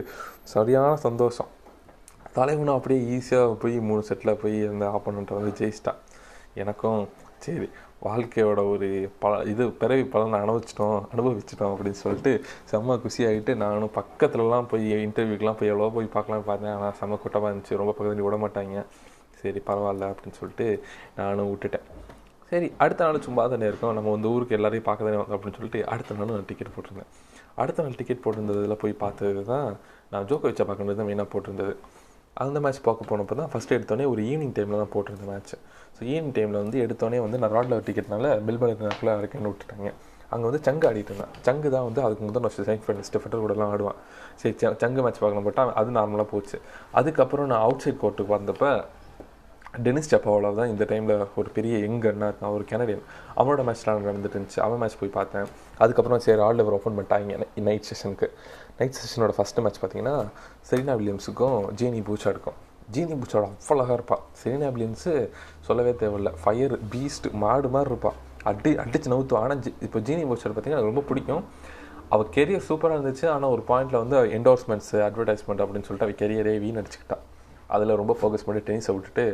சரியான 0.53 0.93
சந்தோஷம். 1.05 1.49
தலைவனை 2.37 2.71
அப்படியே 2.77 3.01
ஈஸியாக 3.15 3.57
போய் 3.63 3.75
மூணு 3.89 4.01
செட்டில் 4.09 4.39
போய் 4.43 4.57
அந்த 4.71 4.85
ஆப்போனண்ட்டை 4.95 5.35
வந்து 5.39 5.51
ஜெயிச்சிட்டான். 5.59 5.99
எனக்கும் 6.63 7.01
சரி 7.45 7.67
வாழ்க்கையோட 8.07 8.59
ஒரு 8.73 8.87
பல 9.23 9.39
இது 9.51 9.63
பிறவி 9.81 10.03
பலனை 10.13 10.37
அனுபவிச்சிட்டோம் 10.43 10.99
அனுபவிச்சிட்டோம் 11.13 11.71
அப்படின்னு 11.73 11.99
சொல்லிட்டு 12.03 12.31
செம்ம 12.71 12.95
குஷியாகிட்டு 13.03 13.53
நானும் 13.63 13.93
பக்கத்துலலாம் 13.97 14.69
போய் 14.73 14.87
இன்டர்வியூக்கெலாம் 15.07 15.59
போய் 15.61 15.71
எவ்வளோ 15.73 15.89
போய் 15.97 16.13
பார்க்கலாம் 16.15 16.45
பார்த்தேன். 16.49 16.73
ஆனால் 16.75 16.95
செம்ம 16.99 17.19
கூட்டமாக 17.23 17.51
இருந்துச்சு. 17.51 17.79
ரொம்ப 17.81 17.91
பக்கத்துலேயும் 17.97 18.29
விட 18.29 18.39
மாட்டாங்க. 18.45 18.85
சரி 19.41 19.61
பரவாயில்ல 19.69 20.11
அப்படின்னு 20.11 20.37
சொல்லிட்டு 20.41 20.67
நானும் 21.19 21.49
விட்டுட்டேன். 21.51 21.85
சரி 22.51 22.67
அடுத்த 22.83 23.07
நாள் 23.07 23.25
சும்மா 23.27 23.43
தானே 23.53 23.67
இருக்கோம். 23.71 23.95
நம்ம 23.97 24.11
வந்து 24.15 24.29
ஊருக்கு 24.35 24.57
எல்லாரையும் 24.59 24.87
பார்க்க 24.87 25.07
தானே 25.07 25.17
வந்தோம் 25.21 25.37
அப்படின்னு 25.37 25.57
சொல்லிட்டு 25.59 25.81
அடுத்த 25.93 26.17
நாள் 26.19 26.31
நான் 26.35 26.49
டிக்கெட் 26.51 26.73
போட்டிருந்தேன். 26.75 27.11
அடுத்த 27.61 27.83
நாள் 27.85 27.97
டிக்கெட் 27.99 28.23
போட்டிருந்ததில் 28.23 28.81
போய் 28.83 29.01
பார்த்தது 29.03 29.43
தான் 29.51 29.67
நான் 30.13 30.27
ஜோக்கோவிச்சை 30.29 30.65
பார்க்கறது 30.69 30.99
தான் 31.01 31.09
மெயினாக 31.09 31.29
போட்டிருந்தது. 31.33 31.73
அந்த 32.43 32.57
மேட்ச் 32.63 32.85
பார்க்க 32.87 33.09
போனப்போ 33.11 33.35
தான் 33.41 33.51
ஃபஸ்ட்டு 33.51 33.75
எடுத்தோடனே 33.77 34.05
ஒரு 34.13 34.21
ஈவினிங் 34.31 34.53
டைமில் 34.57 34.81
தான் 34.81 34.93
போட்டிருந்த 34.95 35.25
மேட்ச் 35.31 35.53
ஸோ 35.95 36.01
ஈவினிங் 36.11 36.35
டைமில் 36.37 36.61
வந்து 36.63 36.77
எடுத்தோடனே 36.85 37.19
வந்து 37.25 37.39
நான் 37.41 37.53
ராட்ல 37.57 37.79
டிக்கெட்னால 37.87 38.27
மெல்பர்ன் 38.47 38.83
நேரத்தில் 38.85 39.17
இருக்கேன்னு 39.21 39.51
விட்டுட்டாங்க. 39.51 39.91
அங்கே 40.33 40.45
வந்து 40.47 40.61
சங்கு 40.67 40.85
ஆடிட்டு 40.89 41.11
இருந்தேன். 41.11 41.33
சங்கு 41.45 41.67
தான் 41.75 41.85
வந்து 41.87 42.01
அதுக்கு 42.05 42.23
முதல் 42.27 42.43
நான் 42.45 42.53
ஃப்ரெண்ட் 42.55 42.85
ஃபைனலிஸ்ட் 42.85 43.17
கூடலாம் 43.43 43.71
ஆடுவான். 43.73 43.99
சரி 44.41 44.55
சங்கு 44.83 45.03
மேட்ச் 45.05 45.21
பார்க்கலாம் 45.23 45.47
போட்டால் 45.47 45.71
அது 45.81 45.91
நார்மலாக 45.97 46.27
போச்சு. 46.33 46.57
அதுக்கப்புறம் 46.99 47.49
நான் 47.51 47.63
அவுட் 47.67 47.83
சைட் 47.85 48.01
கோர்ட்டுக்கு 48.03 48.35
வந்தப்போ 48.37 48.71
டெனிஸ் 49.85 50.09
செப்பாவோட 50.11 50.51
தான் 50.59 50.71
இந்த 50.73 50.83
டைமில் 50.91 51.25
ஒரு 51.39 51.49
பெரிய 51.57 51.73
யங் 51.85 51.99
அண்ணா 52.11 52.27
இருக்கான் 52.29 52.53
ஒரு 52.57 52.63
கெனடியன் 52.71 53.03
அவனோட 53.39 53.63
மேட்ச்லாம் 53.67 54.07
நடந்துட்டு 54.07 54.37
இருந்துச்சு 54.37 54.61
அவன் 54.67 54.79
மேட்ச் 54.83 54.97
போய் 55.01 55.17
பார்த்தேன். 55.17 55.49
அதுக்கப்புறம் 55.83 56.23
சரி 56.25 56.41
ஆல் 56.45 56.57
லெவர் 56.59 56.77
ஓப்பன் 56.77 56.97
பண்ணிட்டாங்க 56.97 57.45
நைட் 57.67 57.87
செஷனுக்கு 57.89 58.29
நைட் 58.79 58.97
செஷனோட 59.01 59.33
ஃபஸ்ட்டு 59.37 59.63
மேட்ச் 59.65 59.79
பார்த்தீங்கன்னா 59.83 60.15
செரீனா 60.69 60.95
வில்லியம்ஸுக்கும் 61.01 61.59
ஜேனி 61.81 62.01
பூச்சா 62.09 62.31
இருக்கும் 62.35 62.57
ஜீனி 62.95 63.15
பூச்சோட 63.21 63.43
அவ்வளோ 63.47 63.73
அழகாக 63.75 63.97
இருப்பாள் 63.97 64.21
செரீனா 64.39 64.69
வில்லியம்ஸு 64.75 65.13
சொல்லவே 65.67 65.91
தேவையில்ல. 66.01 66.29
ஃபயர் 66.41 66.75
பீஸ்ட் 66.93 67.27
மாடு 67.43 67.69
மாதிரி 67.75 67.91
இருப்பாள் 67.93 68.17
அடி 68.51 68.71
அடிச்சு 68.83 69.11
நவுத்துவா 69.13 69.41
ஆனால் 69.45 69.61
ஜி 69.65 69.71
இப்போ 69.87 69.99
ஜீனி 70.07 70.23
பூச்சோட 70.29 70.51
பார்த்தீங்கன்னா 70.53 70.79
எனக்கு 70.79 70.93
ரொம்ப 70.93 71.03
பிடிக்கும். 71.09 71.43
அவள் 72.13 72.29
கெரியர் 72.37 72.67
சூப்பராக 72.69 72.97
இருந்துச்சு. 72.97 73.25
ஆனால் 73.35 73.51
ஒரு 73.55 73.63
பாயிண்டில் 73.71 74.01
வந்து 74.03 74.17
என்டோர்ஸ்மெண்ட்ஸ் 74.37 74.93
அட்வர்டைஸ்மெண்ட் 75.07 75.63
அப்படின்னு 75.63 75.87
சொல்லிட்டு 75.87 76.07
அவள் 76.07 76.19
கெரியரே 76.21 76.55
வீணடிச்சுக்கிட்டா 76.65 77.17
அதில் 77.75 77.99
ரொம்ப 78.01 78.13
ஃபோக்கஸ் 78.19 78.45
பண்ணி 78.45 78.61
டென்னிஸை 78.67 78.93
விட்டுட்டு 78.95 79.25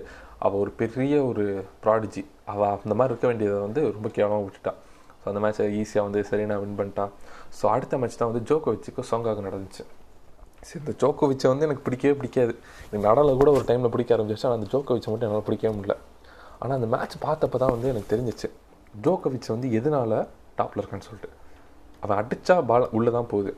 அவள் 0.46 0.62
ஒரு 0.64 0.72
பெரிய 0.80 1.16
ஒரு 1.30 1.44
ப்ராடிஜி 1.84 2.24
அவள் 2.54 2.72
அந்த 2.86 2.96
மாதிரி 3.00 3.14
இருக்க 3.14 3.28
வேண்டியதை 3.32 3.60
வந்து 3.68 3.82
ரொம்ப 3.98 4.10
கேவலமாக 4.18 4.46
விட்டுட்டான் 4.48 4.80
ஸோ 5.22 5.26
அந்த 5.32 5.42
மேட்ச்சை 5.44 5.68
ஈஸியாக 5.82 6.08
வந்து 6.08 6.22
சரி 6.30 6.44
நான் 6.50 6.62
வின் 6.64 6.80
பண்ணிட்டான் 6.80 7.14
ஸோ 7.60 7.68
அடுத்த 7.76 8.00
மேட்ச் 8.02 8.20
தான் 8.22 8.32
வந்து 8.32 8.44
ஜோக்கோ 8.50 8.74
வச்சுக்கோ 8.76 9.06
சோங்காக 9.12 9.44
நடந்துச்சு. 9.48 9.86
சரி 10.68 10.80
இந்த 10.84 10.94
ஜோக்கோவிச்சை 11.02 11.48
வந்து 11.52 11.66
எனக்கு 11.68 11.84
பிடிக்கவே 11.88 12.14
பிடிக்காது. 12.20 12.54
எனக்கு 12.88 13.06
நடனில் 13.08 13.40
கூட 13.42 13.50
ஒரு 13.58 13.66
டைமில் 13.70 13.92
பிடிக்க 13.96 14.16
ஆரம்பிச்சிச்சு 14.16 14.48
ஆனால் 14.48 14.60
அந்த 14.60 14.70
ஜோக்கோவிச்சை 14.74 15.10
மட்டும் 15.12 15.30
என்னால் 15.30 15.48
பிடிக்கவே 15.50 15.74
முடியல. 15.78 15.96
ஆனால் 16.62 16.76
அந்த 16.80 16.88
மேட்ச் 16.94 17.16
பார்த்தப்ப 17.26 17.60
தான் 17.64 17.74
வந்து 17.76 17.88
எனக்கு 17.94 18.10
தெரிஞ்சிச்சு 18.14 18.48
ஜோக்கோவிச் 19.06 19.50
வந்து 19.56 19.70
எதனால 19.80 20.12
டாப்பில் 20.60 20.82
இருக்கான்னு 20.82 21.08
சொல்லிட்டு. 21.10 21.30
அவன் 22.04 22.18
அடித்தா 22.22 22.56
பால் 22.70 22.88
உள்ளே 22.98 23.12
தான் 23.18 23.30
போகுது. 23.34 23.52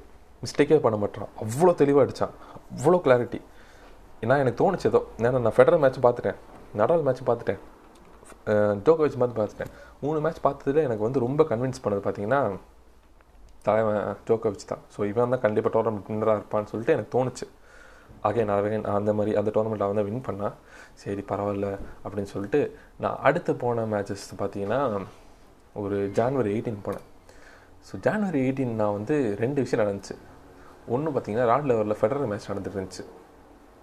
மிஸ்டேக்கே 0.43 0.79
பண்ண 0.85 0.97
மாட்டான். 1.03 1.29
அவ்வளோ 1.43 1.71
தெளிவாக 1.81 2.03
அடித்தான் 2.05 2.33
அவ்வளோ 2.77 2.99
கிளாரிட்டி 3.05 3.39
ஏன்னா 4.23 4.35
எனக்கு 4.43 4.59
தோணுச்சு 4.61 4.87
ஏதோ. 4.91 5.01
ஏன்னா 5.25 5.39
நான் 5.45 5.55
ஃபெடரல் 5.57 5.81
மேட்ச் 5.83 5.99
பார்த்துட்டேன். 6.05 6.37
நடல் 6.81 7.03
மேட்ச் 7.07 7.27
பார்த்துட்டேன். 7.29 7.61
ஜோக்கோவிச் 8.85 9.19
மாதிரி 9.21 9.35
பார்த்துட்டேன். 9.39 9.71
மூணு 10.03 10.17
மேட்ச் 10.25 10.41
பார்த்ததுல 10.47 10.83
எனக்கு 10.87 11.05
வந்து 11.07 11.19
ரொம்ப 11.25 11.43
கன்வின்ஸ் 11.51 11.83
பண்ணது 11.83 12.01
பார்த்தீங்கன்னா 12.05 12.41
தலைவன் 13.67 14.01
ஜோக்கோவிச் 14.29 14.69
தான். 14.71 14.83
ஸோ 14.95 14.99
இவன் 15.11 15.33
தான் 15.33 15.43
கண்டிப்பாக 15.45 15.71
டோர்னமெண்ட் 15.75 16.09
வின்னராக 16.11 16.39
இருப்பான்னு 16.39 16.71
சொல்லிட்டு 16.71 16.95
எனக்கு 16.97 17.13
தோணுச்சு. 17.17 17.47
அகைன் 18.27 18.51
அகைன் 18.55 18.85
அந்த 18.97 19.11
மாதிரி 19.17 19.31
அந்த 19.39 19.49
டோர்னமெண்ட் 19.55 19.85
அவன் 19.85 19.99
தான் 19.99 20.07
வின் 20.09 20.25
பண்ணான் 20.27 20.55
சரி 21.01 21.23
பரவாயில்ல 21.31 21.67
அப்படின்னு 22.03 22.31
சொல்லிட்டு 22.33 22.59
நான் 23.03 23.19
அடுத்து 23.27 23.51
போன 23.63 23.85
மேட்சஸ் 23.93 24.25
பார்த்தீங்கன்னா 24.41 24.79
ஒரு 25.83 25.97
ஜான்வரி 26.17 26.49
எயிட்டீன் 26.55 26.85
போனேன். 26.87 27.05
ஸோ 27.87 27.95
ஜான்வரி 28.05 28.39
எயிட்டீன் 28.45 28.73
நான் 28.81 28.95
வந்து 28.97 29.15
ரெண்டு 29.43 29.59
விஷயம் 29.65 29.83
நடந்துச்சு. 29.83 30.15
ஒன்று 30.95 31.13
பார்த்தீங்கன்னா 31.15 31.47
ராட் 31.51 31.69
லெவலில் 31.71 31.99
ஃபெடரல் 31.99 32.29
மேட்ச் 32.31 32.49
நடந்துட்டு 32.51 32.77
இருந்துச்சு. 32.79 33.05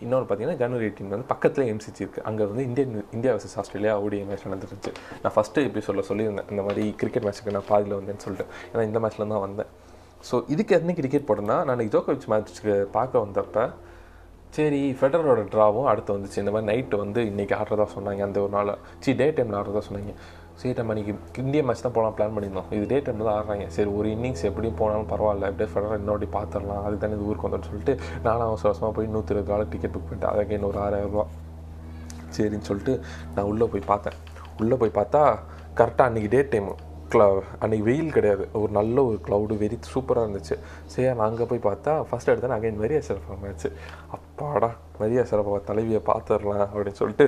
இன்னொன்று 0.03 0.27
பார்த்தீங்கன்னா 0.29 0.61
ஜனவரி 0.63 0.85
எயிட்டீன் 0.89 1.15
வந்து 1.15 1.29
பக்கத்தில் 1.33 1.69
எம்சிசி 1.73 2.01
இருக்குது 2.03 2.25
அங்கே 2.29 2.45
வந்து 2.51 2.65
இந்தியன் 2.69 2.95
இந்தியா 3.17 3.33
வர்சஸ் 3.35 3.57
ஆஸ்திரேலியா 3.61 3.93
ஓடிய 4.05 4.25
மேட்ச் 4.29 4.47
நடந்துருச்சு 4.49 4.93
நான் 5.23 5.35
ஃபஸ்ட்டு 5.37 5.65
எபிசோடில் 5.69 6.07
சொல்லியிருந்தேன். 6.11 6.49
இந்த 6.53 6.63
மாதிரி 6.67 6.85
கிரிக்கெட் 7.01 7.27
மேட்ச்சுக்கு 7.27 7.55
நான் 7.57 7.69
பாதியில் 7.73 7.97
வந்தேன்னு 7.99 8.25
சொல்லிட்டு. 8.27 8.47
ஏன்னா 8.73 8.85
இந்த 8.91 9.01
மேட்ச்சில் 9.05 9.33
தான் 9.35 9.45
வந்தேன். 9.47 9.71
ஸோ 10.29 10.37
இதுக்கு 10.55 10.75
எத்தனை 10.79 10.95
கிரிக்கெட் 11.01 11.27
போட்டேன்னா 11.31 11.59
நான் 11.71 11.91
ஜோக்கோவிச் 11.95 12.29
மேட்ச்சுக்கு 12.33 12.77
பார்க்க 12.99 13.25
வந்தப்போ 13.25 13.65
சரி 14.57 14.81
ஃபெடரோட 14.99 15.41
ட்ராவும் 15.53 15.89
அடுத்து 15.93 16.15
வந்துச்சு. 16.17 16.39
இந்த 16.43 16.51
மாதிரி 16.55 16.69
நைட்டு 16.71 16.97
வந்து 17.05 17.21
இன்றைக்கி 17.31 17.55
ஆடுறதா 17.61 17.87
சொன்னாங்க. 17.95 18.21
அந்த 18.29 18.39
ஒரு 18.45 18.53
நாள் 18.57 18.71
சி 19.05 19.13
டே 19.21 19.27
டைமில் 19.37 19.59
ஆடுறதா 19.61 19.83
சொன்னாங்க. 19.89 20.13
சரி 20.59 20.73
நம்ம 20.79 20.95
இன்றைக்கி 20.95 21.13
இந்திய 21.43 21.61
மேட்ச் 21.67 21.83
தான் 21.85 21.95
போகலாம் 21.95 22.15
பிளான் 22.17 22.35
பண்ணியிருந்தோம். 22.35 22.69
இது 22.77 22.85
டே 22.91 22.99
டைமில் 23.07 23.27
தான் 23.29 23.37
ஆடுறாங்க. 23.39 23.65
சரி 23.77 23.91
ஒரு 23.99 24.09
இன்னிங்ஸ் 24.15 24.45
எப்படியும் 24.49 24.77
போனாலும் 24.81 25.09
பரவாயில்ல. 25.13 25.49
எப்படியே 25.51 25.71
ஃபெடரல் 25.73 26.01
இன்னொரு 26.03 26.27
பார்த்துடலாம். 26.37 26.83
அது 26.87 26.99
தானே 27.03 27.17
இது 27.17 27.27
ஊருக்கு 27.29 27.47
வந்தோம்னு 27.47 27.69
சொல்லிட்டு 27.71 27.95
நானும் 28.27 28.47
அவசர 28.51 28.69
அவசரமாக 28.71 28.95
போய் 28.99 29.09
நூற்றி 29.15 29.33
இருபது 29.35 29.51
டாலர் 29.53 29.71
டிக்கெட் 29.73 29.95
புக் 29.95 30.07
பண்ணிட்டேன் 30.09 30.33
அதுக்கு 30.33 30.57
இன்னொரு 30.59 30.79
ஆறாயிரரூபா 30.85 31.25
சரின்னு 32.37 32.69
சொல்லிட்டு 32.69 32.95
நான் 33.35 33.49
உள்ளே 33.53 33.67
போய் 33.73 33.89
பார்த்தேன். 33.93 34.19
உள்ளே 34.63 34.77
போய் 34.83 34.97
பார்த்தா 34.99 35.23
கரெக்டாக 35.81 36.07
அன்றைக்கி 36.11 36.31
டே 36.35 36.43
டைமு 36.53 36.75
க்ள 37.15 37.25
அன்றைக்கி 37.63 37.85
வெயில் 37.89 38.15
கிடையாது. 38.17 38.45
ஒரு 38.61 38.71
நல்ல 38.79 38.97
ஒரு 39.09 39.19
க்ளவுடு 39.27 39.57
வெரி 39.63 39.79
சூப்பராக 39.95 40.27
இருந்துச்சு. 40.27 40.57
சரி 40.93 41.07
நான் 41.19 41.29
அங்கே 41.31 41.49
போய் 41.53 41.67
பார்த்தா 41.69 41.95
ஃபஸ்ட் 42.11 42.31
எடுத்தேன். 42.33 42.57
அகைன் 42.59 42.81
மரியா 42.85 43.01
சிறப்பாக 43.09 43.39
மேட்ச்சு 43.43 43.71
அப்பாடா 44.19 44.71
மரியா 45.01 45.25
சிறப்பாக 45.33 45.61
தலைவியை 45.71 46.03
பார்த்துடலாம் 46.11 46.69
அப்படின்னு 46.73 47.01
சொல்லிட்டு 47.03 47.27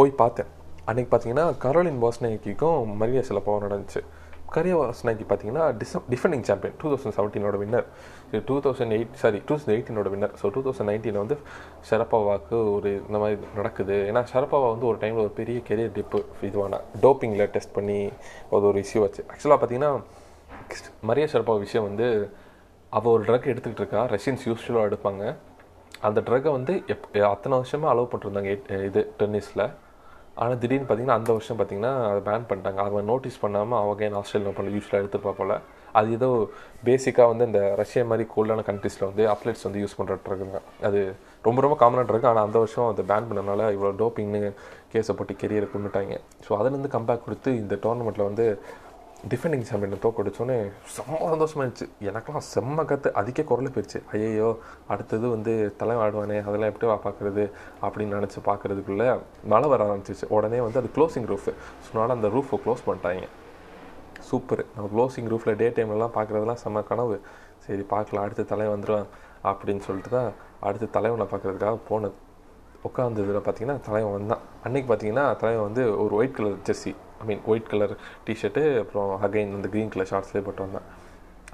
போய் 0.00 0.20
பார்த்தேன். 0.22 0.52
அன்றைக்கி 0.90 1.08
பார்த்தீங்கன்னா 1.10 1.44
கரோலின் 1.62 2.00
பாஸ்னேக்கிக்கும் 2.02 2.88
மரியா 3.00 3.20
சிலப்பாவும் 3.28 3.62
நடந்துச்சு. 3.66 4.00
கரியா 4.54 4.74
வாஸ்னாக்கி 4.80 5.24
பார்த்தீங்கன்னா 5.28 5.62
டிச 5.80 6.00
defending 6.10 6.42
champion 6.48 6.74
two 6.80 6.88
thousand 6.90 7.14
செவன்டீனோட 7.18 7.56
winner 7.62 7.86
two 8.48 8.56
thousand 8.64 8.94
eight 8.96 9.14
sorry 9.22 9.38
two 9.46 9.52
thousand 9.54 9.74
எயிட்டீனோட 9.76 10.10
winner 10.14 10.34
so 10.40 10.50
two 10.54 10.62
thousand 10.66 10.88
நைன்டீனில் 10.90 11.20
வந்து 11.22 11.36
ஷரப்பாவாக்கு 11.90 12.56
ஒரு 12.74 12.90
இந்த 13.06 13.18
மாதிரி 13.22 13.38
நடக்குது. 13.58 13.96
ஏன்னா 14.10 14.22
ஷரப்பாவா 14.32 14.68
வந்து 14.74 14.86
ஒரு 14.90 14.98
டைமில் 15.04 15.22
ஒரு 15.26 15.32
பெரிய 15.40 15.60
கெரியர் 15.68 15.94
டிப்பு 15.98 16.20
இதுவான. 16.48 16.80
டோப்பிங்கில் 17.04 17.50
டெஸ்ட் 17.54 17.74
பண்ணி 17.78 17.98
அது 18.58 18.68
ஒரு 18.72 18.82
இஷ்யூ 18.84 19.02
ஆச்சு. 19.06 19.24
ஆக்சுவலாக 19.32 19.58
பார்த்தீங்கன்னா 19.62 19.92
மரியா 21.10 21.28
ஷரப்பா 21.34 21.56
விஷயம் 21.64 21.86
வந்து 21.88 22.08
அவள் 22.98 23.14
ஒரு 23.14 23.24
ட்ரக் 23.30 23.50
எடுத்துக்கிட்டு 23.52 23.84
இருக்கா. 23.84 24.02
ரஷ்யன்ஸ் 24.14 24.44
யூஸ்வலாக 24.50 24.90
எடுப்பாங்க. 24.90 25.22
அந்த 26.08 26.20
ட்ரக்கை 26.28 26.52
வந்து 26.58 26.76
எப் 26.94 27.08
அத்தனை 27.32 27.54
வருஷமாக 27.62 27.92
அலோவ் 27.94 28.12
பண்ணிருந்தாங்க 28.12 28.52
இது 28.90 29.02
டென்னிஸில் 29.22 29.64
ஆனால் 30.42 30.58
திடீர்னு 30.62 30.86
பார்த்தீங்கன்னா 30.88 31.18
அந்த 31.20 31.30
வருஷம் 31.36 31.58
பார்த்தீங்கன்னா 31.58 31.92
அதை 32.10 32.20
பேன் 32.28 32.46
பண்ணிட்டாங்க. 32.50 32.80
அவன் 32.88 33.10
நோட்டீஸ் 33.12 33.42
பண்ணாமல் 33.44 33.80
அவங்க 33.82 34.04
ஏன் 34.06 34.18
ஆஸ்திரேலியா 34.20 34.52
பண்ணல 34.56 34.74
யூஸ்ஃபுல்லாக 34.76 35.02
எடுத்துருப்பா 35.02 35.32
போல் 35.40 35.54
அது 35.98 36.08
ஏதோ 36.18 36.28
பேசிக்காக 36.86 37.26
வந்து 37.32 37.44
இந்த 37.50 37.60
ரஷ்யா 37.80 38.02
மாதிரி 38.12 38.24
கோல்டான 38.34 38.64
கண்ட்ரீஸில் 38.70 39.06
வந்து 39.10 39.24
அத்லெட்ஸ் 39.34 39.66
வந்து 39.66 39.82
யூஸ் 39.82 39.98
பண்ணுற 39.98 40.14
ட்ரக் 40.24 40.56
அது 40.88 41.00
ரொம்ப 41.46 41.60
ரொம்ப 41.64 41.76
காமனாக 41.82 42.06
ட்ரக் 42.10 42.28
ஆனால் 42.30 42.46
அந்த 42.48 42.58
வருஷம் 42.62 42.88
அதை 42.92 43.04
பேன் 43.10 43.28
பண்ணனால 43.30 43.68
இவ்வளோ 43.76 43.92
டோப்பிங்னு 44.02 44.40
கேஸை 44.94 45.14
போட்டு 45.18 45.34
கெரியரை 45.42 45.68
கொண்டுட்டாங்க. 45.74 46.16
ஸோ 46.46 46.50
அதுலேருந்து 46.58 46.94
கம்பேக் 46.96 47.24
கொடுத்து 47.26 47.52
இந்த 47.62 47.74
டோர்னமெண்ட்டில் 47.84 48.28
வந்து 48.30 48.46
டிஃபெண்டிங் 49.32 49.66
சாம்பியனை 49.68 49.96
தோக்கடிச்சோன்னே 50.04 50.56
செம்ம 50.94 51.18
சந்தோஷமாக 51.32 51.62
இருந்துச்சு 51.64 51.86
எனக்கெல்லாம் 52.08 52.46
செம்ம 52.54 52.84
கற்று 52.90 53.10
அதுக்கே 53.20 53.44
குரல் 53.50 53.70
போயிடுச்சு 53.74 54.00
ஐயையோ 54.16 54.48
அடுத்தது 54.92 55.26
வந்து 55.34 55.52
தலை 55.80 55.94
ஆடுவானே 56.04 56.36
அதெல்லாம் 56.46 56.72
எப்படி 56.72 56.88
வா 56.90 56.96
பார்க்குறது 57.06 57.44
அப்படின்னு 57.84 58.16
நினச்சி 58.18 58.40
பார்க்குறதுக்குள்ளே 58.48 59.08
மழை 59.52 59.68
வர 59.72 59.86
ஆரம்பிச்சிச்சு 59.86 60.28
உடனே 60.36 60.58
வந்து 60.66 60.80
அது 60.82 60.90
க்ளோசிங் 60.96 61.28
ரூஃபு 61.32 61.54
ஸோ 61.86 62.02
அந்த 62.16 62.30
ரூஃபை 62.36 62.58
க்ளோஸ் 62.64 62.84
பண்ணிட்டாங்க. 62.88 63.28
சூப்பர் 64.28 64.62
நம்ம 64.74 64.90
க்ளோசிங் 64.94 65.30
ரூஃபில் 65.32 65.58
டே 65.62 65.68
டைம்லலாம் 65.78 66.14
பார்க்குறதுலாம் 66.18 66.60
செம்ம 66.64 66.82
கனவு. 66.90 67.16
சரி 67.64 67.84
பார்க்கலாம். 67.94 68.24
அடுத்த 68.26 68.48
தலை 68.52 68.66
வந்துடும் 68.74 69.08
அப்படின்னு 69.50 69.82
சொல்லிட்டு 69.88 70.12
தான் 70.18 70.30
அடுத்த 70.68 70.90
தலைவனை 70.98 71.26
பார்க்குறதுக்காக 71.32 71.78
போனது 71.88 72.16
உட்காந்ததில் 72.88 73.44
பார்த்தீங்கன்னா 73.44 73.76
தலைவன் 73.88 74.14
வந்தான். 74.18 74.42
அன்றைக்கி 74.66 74.86
பார்த்தீங்கன்னா 74.90 75.26
தலைவன் 75.42 75.66
வந்து 75.68 75.84
ஒரு 76.04 76.14
white 76.18 76.36
colour 76.38 76.58
jersey 76.68 76.92
I 77.24 77.26
mean 77.30 77.42
white 77.50 77.70
colour 77.72 77.94
T-shirt 78.28 78.62
அப்புறம் 78.82 79.10
அகைன் 79.26 79.56
அந்த 79.58 79.68
க்ரீன் 79.74 79.92
கலர் 79.94 80.10
ஷார்ட்ஸ்லேயே 80.12 80.44
போட்டு 80.46 80.64
வந்தேன். 80.66 80.86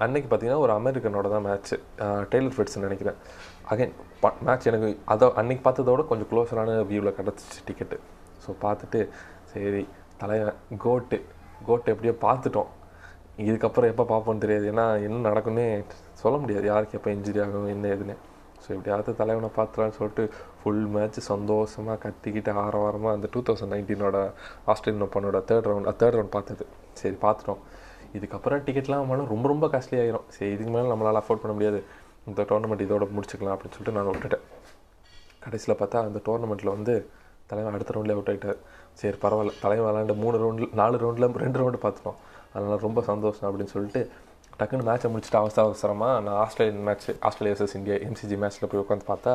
அன்னைக்கு 0.03 0.27
பார்த்தீங்கன்னா 0.29 0.63
ஒரு 0.65 0.73
அமெரிக்கனோட 0.79 1.27
தான் 1.33 1.45
மேட்ச்சு 1.47 1.75
டெய்லர் 2.31 2.55
ஃபிட்ஸ் 2.55 2.77
நினைக்கிறேன். 2.85 3.17
அகைன் 3.71 3.93
மேட்ச் 4.47 4.67
எனக்கு 4.71 4.89
அதை 5.13 5.27
அன்னைக்கு 5.41 5.63
பார்த்ததோட 5.67 6.01
கொஞ்சம் 6.11 6.29
க்ளோஸரான 6.31 6.77
வியூவில் 6.91 7.17
கிடச்சிச்சு 7.19 7.59
டிக்கெட்டு 7.67 7.97
ஸோ 8.43 8.51
பார்த்துட்டு 8.63 9.01
சரி 9.51 9.83
தலைவன் 10.21 10.79
கோட்டு 10.85 11.17
கோட்டு 11.67 11.91
எப்படியோ 11.93 12.13
பார்த்துட்டோம். 12.25 12.69
இதுக்கப்புறம் 13.49 13.91
எப்போ 13.93 14.03
பார்ப்போன்னு 14.11 14.43
தெரியாது. 14.45 14.65
ஏன்னா 14.71 14.85
என்ன 15.07 15.23
நடக்கும்னே 15.29 15.67
சொல்ல 16.21 16.35
முடியாது. 16.43 16.65
யாருக்கு 16.71 16.97
எப்போ 16.99 17.09
இன்ஜுரி 17.15 17.39
ஆகும் 17.43 17.71
என்ன 17.75 17.87
ஏதுன்னு. 17.93 18.15
ஸோ 18.63 18.67
எப்படியாவது 18.75 19.19
தலைவனை 19.21 19.49
பார்த்துலான்னு 19.59 19.97
சொல்லிட்டு 19.99 20.23
ஃபுல் 20.61 20.85
மேட்ச் 20.95 21.19
சந்தோஷமாக 21.29 21.97
கத்திக்கிட்டு 22.03 22.51
ஆரவாரமாக 22.63 23.13
அந்த 23.17 23.27
டூ 23.33 23.41
தௌசண்ட் 23.47 23.73
நைன்டீனோட 23.75 24.17
ஆஸ்திரேலியன் 24.71 25.05
ஓப்பனோட 25.07 25.39
தேர்ட் 25.49 25.67
ரவுண்ட் 25.69 25.89
தேர்ட் 26.01 26.17
ரவுண்ட் 26.17 26.33
பார்த்தது. 26.35 26.65
சரி 27.01 27.17
பார்த்துட்டோம். 27.25 27.61
இதுக்கப்புறம் 28.17 28.63
டிக்கெட்லாம் 28.67 29.01
வாங்கினா 29.01 29.27
ரொம்ப 29.33 29.47
ரொம்ப 29.53 29.67
காஸ்ட்லி 29.73 29.97
ஆகிரும் 30.03 30.25
சரி 30.35 30.51
இதுக்கு 30.55 30.73
மேலே 30.75 30.87
நம்மளால் 30.93 31.19
அஃபோர்ட் 31.21 31.43
பண்ண 31.43 31.53
முடியாது. 31.57 31.79
இந்த 32.29 32.41
டோர்னமெண்ட் 32.49 32.85
இதோட 32.85 33.05
முடிச்சுக்கலாம் 33.17 33.53
அப்படின்னு 33.55 33.75
சொல்லிட்டு 33.77 33.97
நான் 33.97 34.11
விட்டுட்டேன். 34.15 34.43
கடைசியில் 35.45 35.79
பார்த்தா 35.81 35.99
அந்த 36.07 36.19
டோர்னமெண்ட்டில் 36.27 36.73
வந்து 36.75 36.95
தலைவன் 37.51 37.75
அடுத்த 37.77 37.93
ரவுண்ட்லேயே 37.95 38.17
அவுட் 38.17 38.29
ஆகிட்டார் 38.31 38.59
சரி 38.99 39.17
பரவாயில்ல. 39.23 39.53
தலைவன் 39.61 39.87
விளாண்டு 39.87 40.15
மூணு 40.23 40.35
ரவுண்டில் 40.43 40.75
நாலு 40.81 40.97
ரவுண்டில் 41.03 41.39
ரெண்டு 41.45 41.59
ரவுண்டு 41.61 41.79
பார்த்துட்டோம். 41.85 42.19
அதனால் 42.53 42.85
ரொம்ப 42.87 42.99
சந்தோஷம் 43.09 43.47
அப்படின்னு 43.49 43.73
சொல்லிட்டு 43.75 44.01
டக்குன்னு 44.59 44.85
மேட்ச்சை 44.87 45.09
முடிச்சுட்டு 45.11 45.39
அவசர 45.41 45.61
அவசரமாக 45.67 46.15
நான் 46.25 46.37
Australian 46.43 46.85
match 46.87 47.07
Australia 47.27 47.55
versus 47.55 47.75
India 47.79 47.95
MCG 48.07 48.37
மேட்ச்சில் 48.43 48.69
போய் 48.71 48.83
உட்காந்து 48.83 49.07
பார்த்தா 49.11 49.33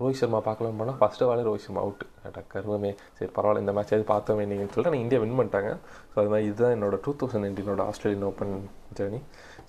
ரோஹித் 0.00 0.20
சர்மா 0.20 0.38
பார்க்கலாம் 0.48 0.78
போனால் 0.80 0.98
ஃபஸ்ட்டு 1.00 1.26
வாழை 1.28 1.42
ரோஹித் 1.46 1.64
சர்மா 1.66 1.80
அவுட்டு 1.84 2.06
கருவமே 2.52 2.90
சரி 3.16 3.30
பரவாயில்ல 3.36 3.62
இந்த 3.64 3.72
மேட்ச் 3.76 3.92
எது 3.96 4.04
பார்த்தோமே 4.12 4.44
நீங்கள் 4.50 4.70
சொல்லிட்டு 4.74 4.92
நான் 4.94 5.04
இந்தியா 5.04 5.18
வின் 5.22 5.36
பண்ணிட்டாங்க. 5.38 5.70
ஸோ 6.10 6.16
அது 6.22 6.30
மாதிரி 6.32 6.46
இதுதான் 6.50 6.74
என்னோட 6.76 6.98
டூ 7.06 7.12
தௌசண்ட் 7.20 7.44
நைன்டீனோட 7.46 7.84
ஆஸ்திரேலியன் 7.90 8.26
ஓப்பன் 8.30 8.54
ஜேர்னி 8.98 9.20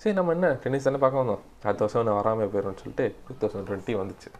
சரி 0.02 0.14
நம்ம 0.18 0.32
என்ன 0.36 0.48
டென்னிஸ் 0.62 0.86
தானே 0.88 1.00
பார்க்க 1.04 1.22
வந்தோம். 1.22 1.42
அடுத்த 1.66 1.80
வருஷம் 1.84 2.06
நான் 2.08 2.18
வராமல் 2.20 2.50
போயிடும்னு 2.52 2.80
சொல்லிட்டு 2.82 3.06
டூ 3.26 3.34
தௌசண்ட் 3.42 3.66
டுவெண்ட்டி 3.70 3.94
வந்துச்சு. 4.02 4.30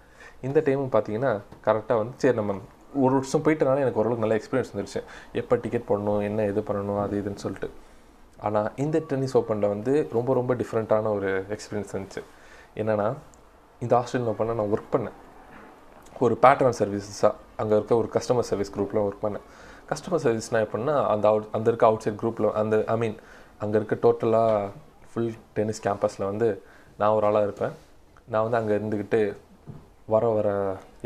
இந்த 0.49 0.59
டைமும் 0.69 0.93
பார்த்தீங்கன்னா 0.95 1.33
கரெக்டாக 1.67 1.97
வந்து 2.03 2.15
சரி 2.23 2.37
நம்ம 2.41 2.57
ஒரு 3.05 3.13
வருஷம் 3.19 3.45
போயிட்டனால 3.47 3.83
எனக்கு 3.85 4.01
ஓரளவுக்கு 4.03 4.25
நல்ல 4.25 4.37
எக்ஸ்பீரியன்ஸ் 4.41 4.73
வந்துருச்சு. 4.73 5.03
எப்போ 5.41 5.55
டிக்கெட் 5.65 5.89
போடணும் 5.91 6.23
என்ன 6.29 6.47
இது 6.53 6.63
பண்ணணும் 6.71 7.01
அது 7.05 7.21
இதுன்னு 7.23 7.43
சொல்லிட்டு. 7.45 7.69
ஆனால் 8.47 8.69
இந்த 8.85 8.97
டென்னிஸ் 9.11 9.37
ஓப்பனில் 9.41 9.73
வந்து 9.75 9.93
ரொம்ப 10.17 10.31
ரொம்ப 10.41 10.55
டிஃப்ரெண்ட்டான 10.63 11.13
ஒரு 11.19 11.31
எக்ஸ்பீரியன்ஸ் 11.57 11.93
இருந்துச்சு 11.95 12.23
என்னென்னா 12.83 13.09
இந்த 13.85 13.93
ஆஸ்திரேலியன் 14.01 14.33
ஓப்பனில் 14.33 14.59
நான் 14.61 14.73
ஒர்க் 14.77 14.91
பண்ணேன். 14.95 15.19
ஒரு 16.25 16.35
பேட்டர்ன் 16.45 16.77
சர்வீஸஸாக 16.81 17.33
அங்கே 17.61 17.75
இருக்க 17.79 17.93
ஒரு 18.01 18.09
கஸ்டமர் 18.17 18.49
சர்வீஸ் 18.51 18.73
குரூப்பில் 18.77 19.01
ஒர்க் 19.05 19.23
பண்ணேன். 19.25 19.45
கஸ்டமர் 19.91 20.23
சர்வீஸ்னால் 20.25 20.65
எப்படின்னா 20.67 20.97
அந்த 21.13 21.25
அவுட் 21.31 21.49
அந்த 21.57 21.67
இருக்க 21.71 21.87
அவுட் 21.91 22.05
சைட் 22.05 22.21
குரூப்பில் 22.23 22.49
அந்த 22.61 22.77
ஐ 22.95 22.97
மீன் 23.03 23.17
அங்கே 23.65 23.77
இருக்க 23.81 23.97
டோட்டலாக 24.05 24.69
ஃபுல் 25.13 25.33
டென்னிஸ் 25.57 25.83
கேம்பஸில் 25.87 26.29
வந்து 26.31 26.49
நான் 27.01 27.15
ஒரு 27.17 27.27
ஆளாக 27.31 27.49
இருப்பேன். 27.49 27.75
நான் 28.33 28.45
வந்து 28.47 28.59
அங்கே 28.61 28.75
இருந்துக்கிட்டு 28.79 29.21
வர 30.13 30.27
வர 30.37 30.49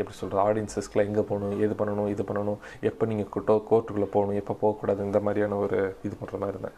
எப்படி 0.01 0.15
சொல்கிறது 0.21 0.41
ஆடியன்ஸஸ்க்குலாம் 0.47 1.09
எங்கே 1.11 1.25
போகணும் 1.31 1.61
எது 1.65 1.75
பண்ணணும் 1.81 2.09
இது 2.15 2.23
பண்ணணும் 2.29 2.61
எப்போ 2.89 3.05
நீங்கள் 3.11 3.31
கோட்டோ 3.35 3.55
கோர்ட்டுக்குள்ளே 3.71 4.09
போகணும் 4.15 4.39
எப்போ 4.43 4.55
போகக்கூடாது 4.63 5.01
இந்த 5.09 5.19
மாதிரியான 5.27 5.59
ஒரு 5.65 5.79
இது 6.07 6.15
பண்ணுற 6.21 6.39
மாதிரி 6.43 6.55
இருந்தேன். 6.55 6.77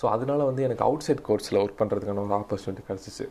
ஸோ 0.00 0.06
அதனால் 0.14 0.48
வந்து 0.48 0.64
எனக்கு 0.66 0.84
அவுட் 0.88 1.04
சைட் 1.06 1.22
கோர்ட்ஸில் 1.28 1.60
ஒர்க் 1.62 1.78
பண்ணுறதுக்கான 1.80 2.22
ஒரு 2.26 2.36
ஆப்பர்ச்சுனிட்டி 2.40 2.84
கிடச்சிச்சு. 2.88 3.26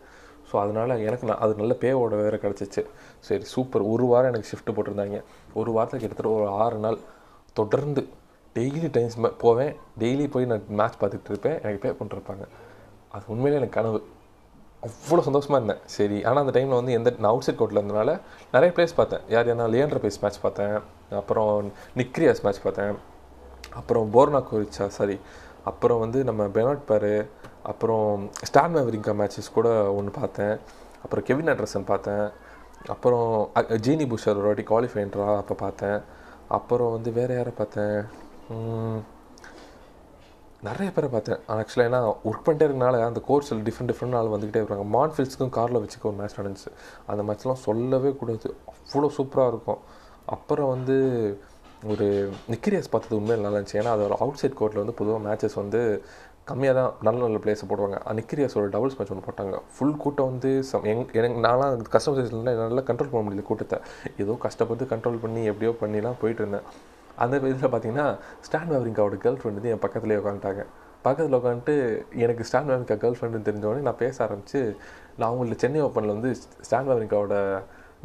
ஸோ 0.50 0.56
அதனால் 0.64 0.94
எனக்கு 1.08 1.28
நான் 1.30 1.42
அது 1.46 1.54
நல்ல 1.62 1.74
பேவோட 1.84 2.16
வேறு 2.24 2.38
கிடச்சிச்சு. 2.44 2.82
சரி 3.28 3.46
சூப்பர் 3.54 3.84
ஒரு 3.94 4.06
வாரம் 4.12 4.32
எனக்கு 4.32 4.50
ஷிஃப்ட் 4.52 4.76
போட்டிருந்தாங்க. 4.76 5.20
ஒரு 5.60 5.72
வாரத்தில் 5.78 6.02
கிட்டத்தட்ட 6.04 6.32
ஒரு 6.38 6.48
ஆறு 6.64 6.78
நாள் 6.86 7.00
தொடர்ந்து 7.60 8.04
டெய்லி 8.56 8.90
டைம்ஸ் 8.98 9.18
போவேன். 9.46 9.74
டெய்லி 10.04 10.28
போய் 10.36 10.52
நான் 10.52 10.70
மேட்ச் 10.82 11.00
பார்த்துட்டு 11.02 11.32
இருப்பேன். 11.34 11.58
எனக்கு 11.64 11.82
பே 11.86 11.92
பண்ணிருப்பாங்க. 12.00 12.46
அது 13.16 13.26
உண்மையிலே 13.34 13.60
எனக்கு 13.60 13.78
கனவு. 13.80 14.00
அவ்வளோ 14.88 15.22
சந்தோஷமாக 15.28 15.60
இருந்தேன். 15.60 15.84
சரி 15.96 16.18
ஆனால் 16.28 16.42
அந்த 16.44 16.54
டைமில் 16.58 16.80
வந்து 16.80 16.96
எந்த 16.98 17.10
நான் 17.20 17.32
அவுட் 17.32 17.46
சைட் 17.46 17.60
கோர்ட்டில் 17.60 17.82
இருந்தனால 17.82 18.12
நிறைய 18.56 18.70
பிளேஸ் 18.76 18.98
பார்த்தேன். 19.00 19.24
யார் 19.34 19.48
யாரா 19.50 19.68
லியண்டர் 19.76 20.02
பேஸ் 20.04 20.22
மேட்ச் 20.24 20.40
பார்த்தேன். 20.46 20.76
அப்புறம் 21.22 21.52
நிக்ரியாஸ் 22.02 22.44
மேட்ச் 22.46 22.62
பார்த்தேன். 22.66 22.96
அப்புறம் 23.80 24.06
போர்னா 24.16 24.42
கோரிச்சா 24.50 24.86
சாரி 24.98 25.18
அப்புறம் 25.70 26.02
வந்து 26.04 26.20
நம்ம 26.28 26.44
பெனாட் 26.58 26.86
பாரு 26.90 27.12
அப்புறம் 27.72 28.30
ஸ்டான் 28.50 28.76
மேவரிங்கா 28.76 29.14
மேட்சஸ் 29.22 29.56
கூட 29.58 29.70
ஒன்று 29.98 30.12
பார்த்தேன். 30.20 30.56
அப்புறம் 31.04 31.26
கெவின் 31.30 31.52
ஆண்டர்சன் 31.54 31.90
பார்த்தேன். 31.92 32.26
அப்புறம் 32.94 33.30
ஜீனி 33.86 34.06
புஷர் 34.12 34.40
ஒரு 34.42 34.48
வாட்டி 34.48 34.64
குவாலிஃபைன்றா 34.64 35.28
அப்போ 35.42 35.56
பார்த்தேன். 35.66 36.00
அப்புறம் 36.58 36.92
வந்து 36.92 37.12
வேறு 37.12 37.36
யாரை 37.36 37.54
பார்த்தேன்? 37.58 38.00
நிறைய 40.68 40.90
பேரை 40.92 41.10
பார்த்தேன். 41.14 41.40
ஆக்சுவலாக 41.56 41.90
ஏன்னா 41.90 42.00
ஒர்க் 42.28 42.46
பண்ணிட்டே 42.46 42.68
இருக்கனால 42.68 43.02
அந்த 43.08 43.20
கோர்ஸில் 43.28 43.62
டிஃப்ரெண்ட் 43.68 43.92
டிஃப்ரெண்ட் 43.92 44.16
ஆள் 44.20 44.32
வந்துக்கிட்டே 44.34 44.62
இருக்காங்க. 44.62 44.86
மான்ஃபில்ஸ்க்கும் 44.96 45.56
காரில் 45.58 45.82
வச்சுக்க 45.84 46.10
ஒரு 46.12 46.18
மேட்ச் 46.20 46.40
நடந்துச்சு. 46.40 46.72
அந்த 47.12 47.22
மேட்ச்லாம் 47.28 47.64
சொல்லவே 47.68 48.12
கூடாது. 48.22 48.50
அவ்வளோ 48.72 49.10
சூப்பராக 49.18 49.52
இருக்கும். 49.54 49.82
அப்புறம் 50.36 50.70
வந்து 50.76 50.98
ஒரு 51.92 52.08
நிக்கிரியாஸ் 52.52 52.92
பார்த்தது 52.94 53.18
உண்மையில் 53.20 53.46
நல்லா 53.46 53.60
இருந்துச்சு. 53.60 53.80
ஏன்னா 53.82 53.94
அதோட 53.96 54.16
அவுட் 54.24 54.42
சைட் 54.42 54.58
கோர்ட்டில் 54.62 54.84
வந்து 54.84 54.98
பொதுவாக 55.02 55.22
மேட்சஸ் 55.28 55.60
வந்து 55.64 55.82
கம்மியாக 56.50 56.76
தான் 56.80 56.92
நல்ல 57.08 57.20
நல்ல 57.26 57.40
பிளேஸை 57.44 57.66
போடுவாங்க. 57.70 57.98
அன்னிக்கிரியாஸோட 58.10 58.68
டபுள்ஸ் 58.76 58.98
மேட்ச் 58.98 59.12
ஒன்று 59.14 59.26
போட்டாங்க. 59.28 59.56
ஃபுல் 59.76 59.98
கூட்டம் 60.04 60.30
வந்து 60.32 60.52
சம் 60.70 60.86
எங் 60.92 61.04
எனக்கு 61.20 61.40
நான்லாம் 61.48 61.86
கஸ்டமர் 61.96 62.18
சர்வீஸில் 62.18 62.52
என்னால் 62.54 62.88
கண்ட்ரோல் 62.90 63.12
பண்ண 63.14 63.24
முடியல 63.28 63.46
கூட்டத்தை. 63.50 63.80
ஏதோ 64.24 64.36
கஷ்டப்பட்டு 64.46 64.86
கண்ட்ரோல் 64.94 65.20
பண்ணி 65.24 65.44
எப்படியோ 65.52 65.72
பண்ணிலாம் 65.82 66.20
போயிட்டு 66.24 66.44
இருந்தேன். 66.44 66.68
அந்த 67.24 67.36
இதில் 67.52 67.72
பார்த்தீங்கன்னா 67.74 68.08
ஸ்டாண்ட் 68.48 68.72
வேவரிங்காவோட 68.74 69.18
கேர்ள் 69.24 69.40
ஃப்ரெண்ட் 69.40 69.60
வந்து 69.60 69.74
என் 69.74 69.84
பக்கத்துலேயே 69.86 70.20
உட்காந்துட்டாங்க 70.22 70.64
பக்கத்தில் 71.06 71.38
உட்காந்துட்டு 71.40 71.76
எனக்கு 72.26 72.46
ஸ்டாண்ட் 72.50 72.70
வேவரிங்கா 72.72 72.98
கேர்ள் 73.04 73.18
ஃப்ரெண்டுன்னு 73.18 73.48
தெரிஞ்சோடனே 73.50 73.84
நான் 73.88 74.00
பேச 74.04 74.16
ஆரம்பிச்சு 74.26 74.62
நான் 75.20 75.30
அவங்கள 75.30 75.58
சென்னை 75.64 75.82
ஓப்பனில் 75.88 76.16
வந்து 76.16 76.32
ஸ்டாண்ட் 76.68 76.90
வேவரிங்காவோட 76.92 77.36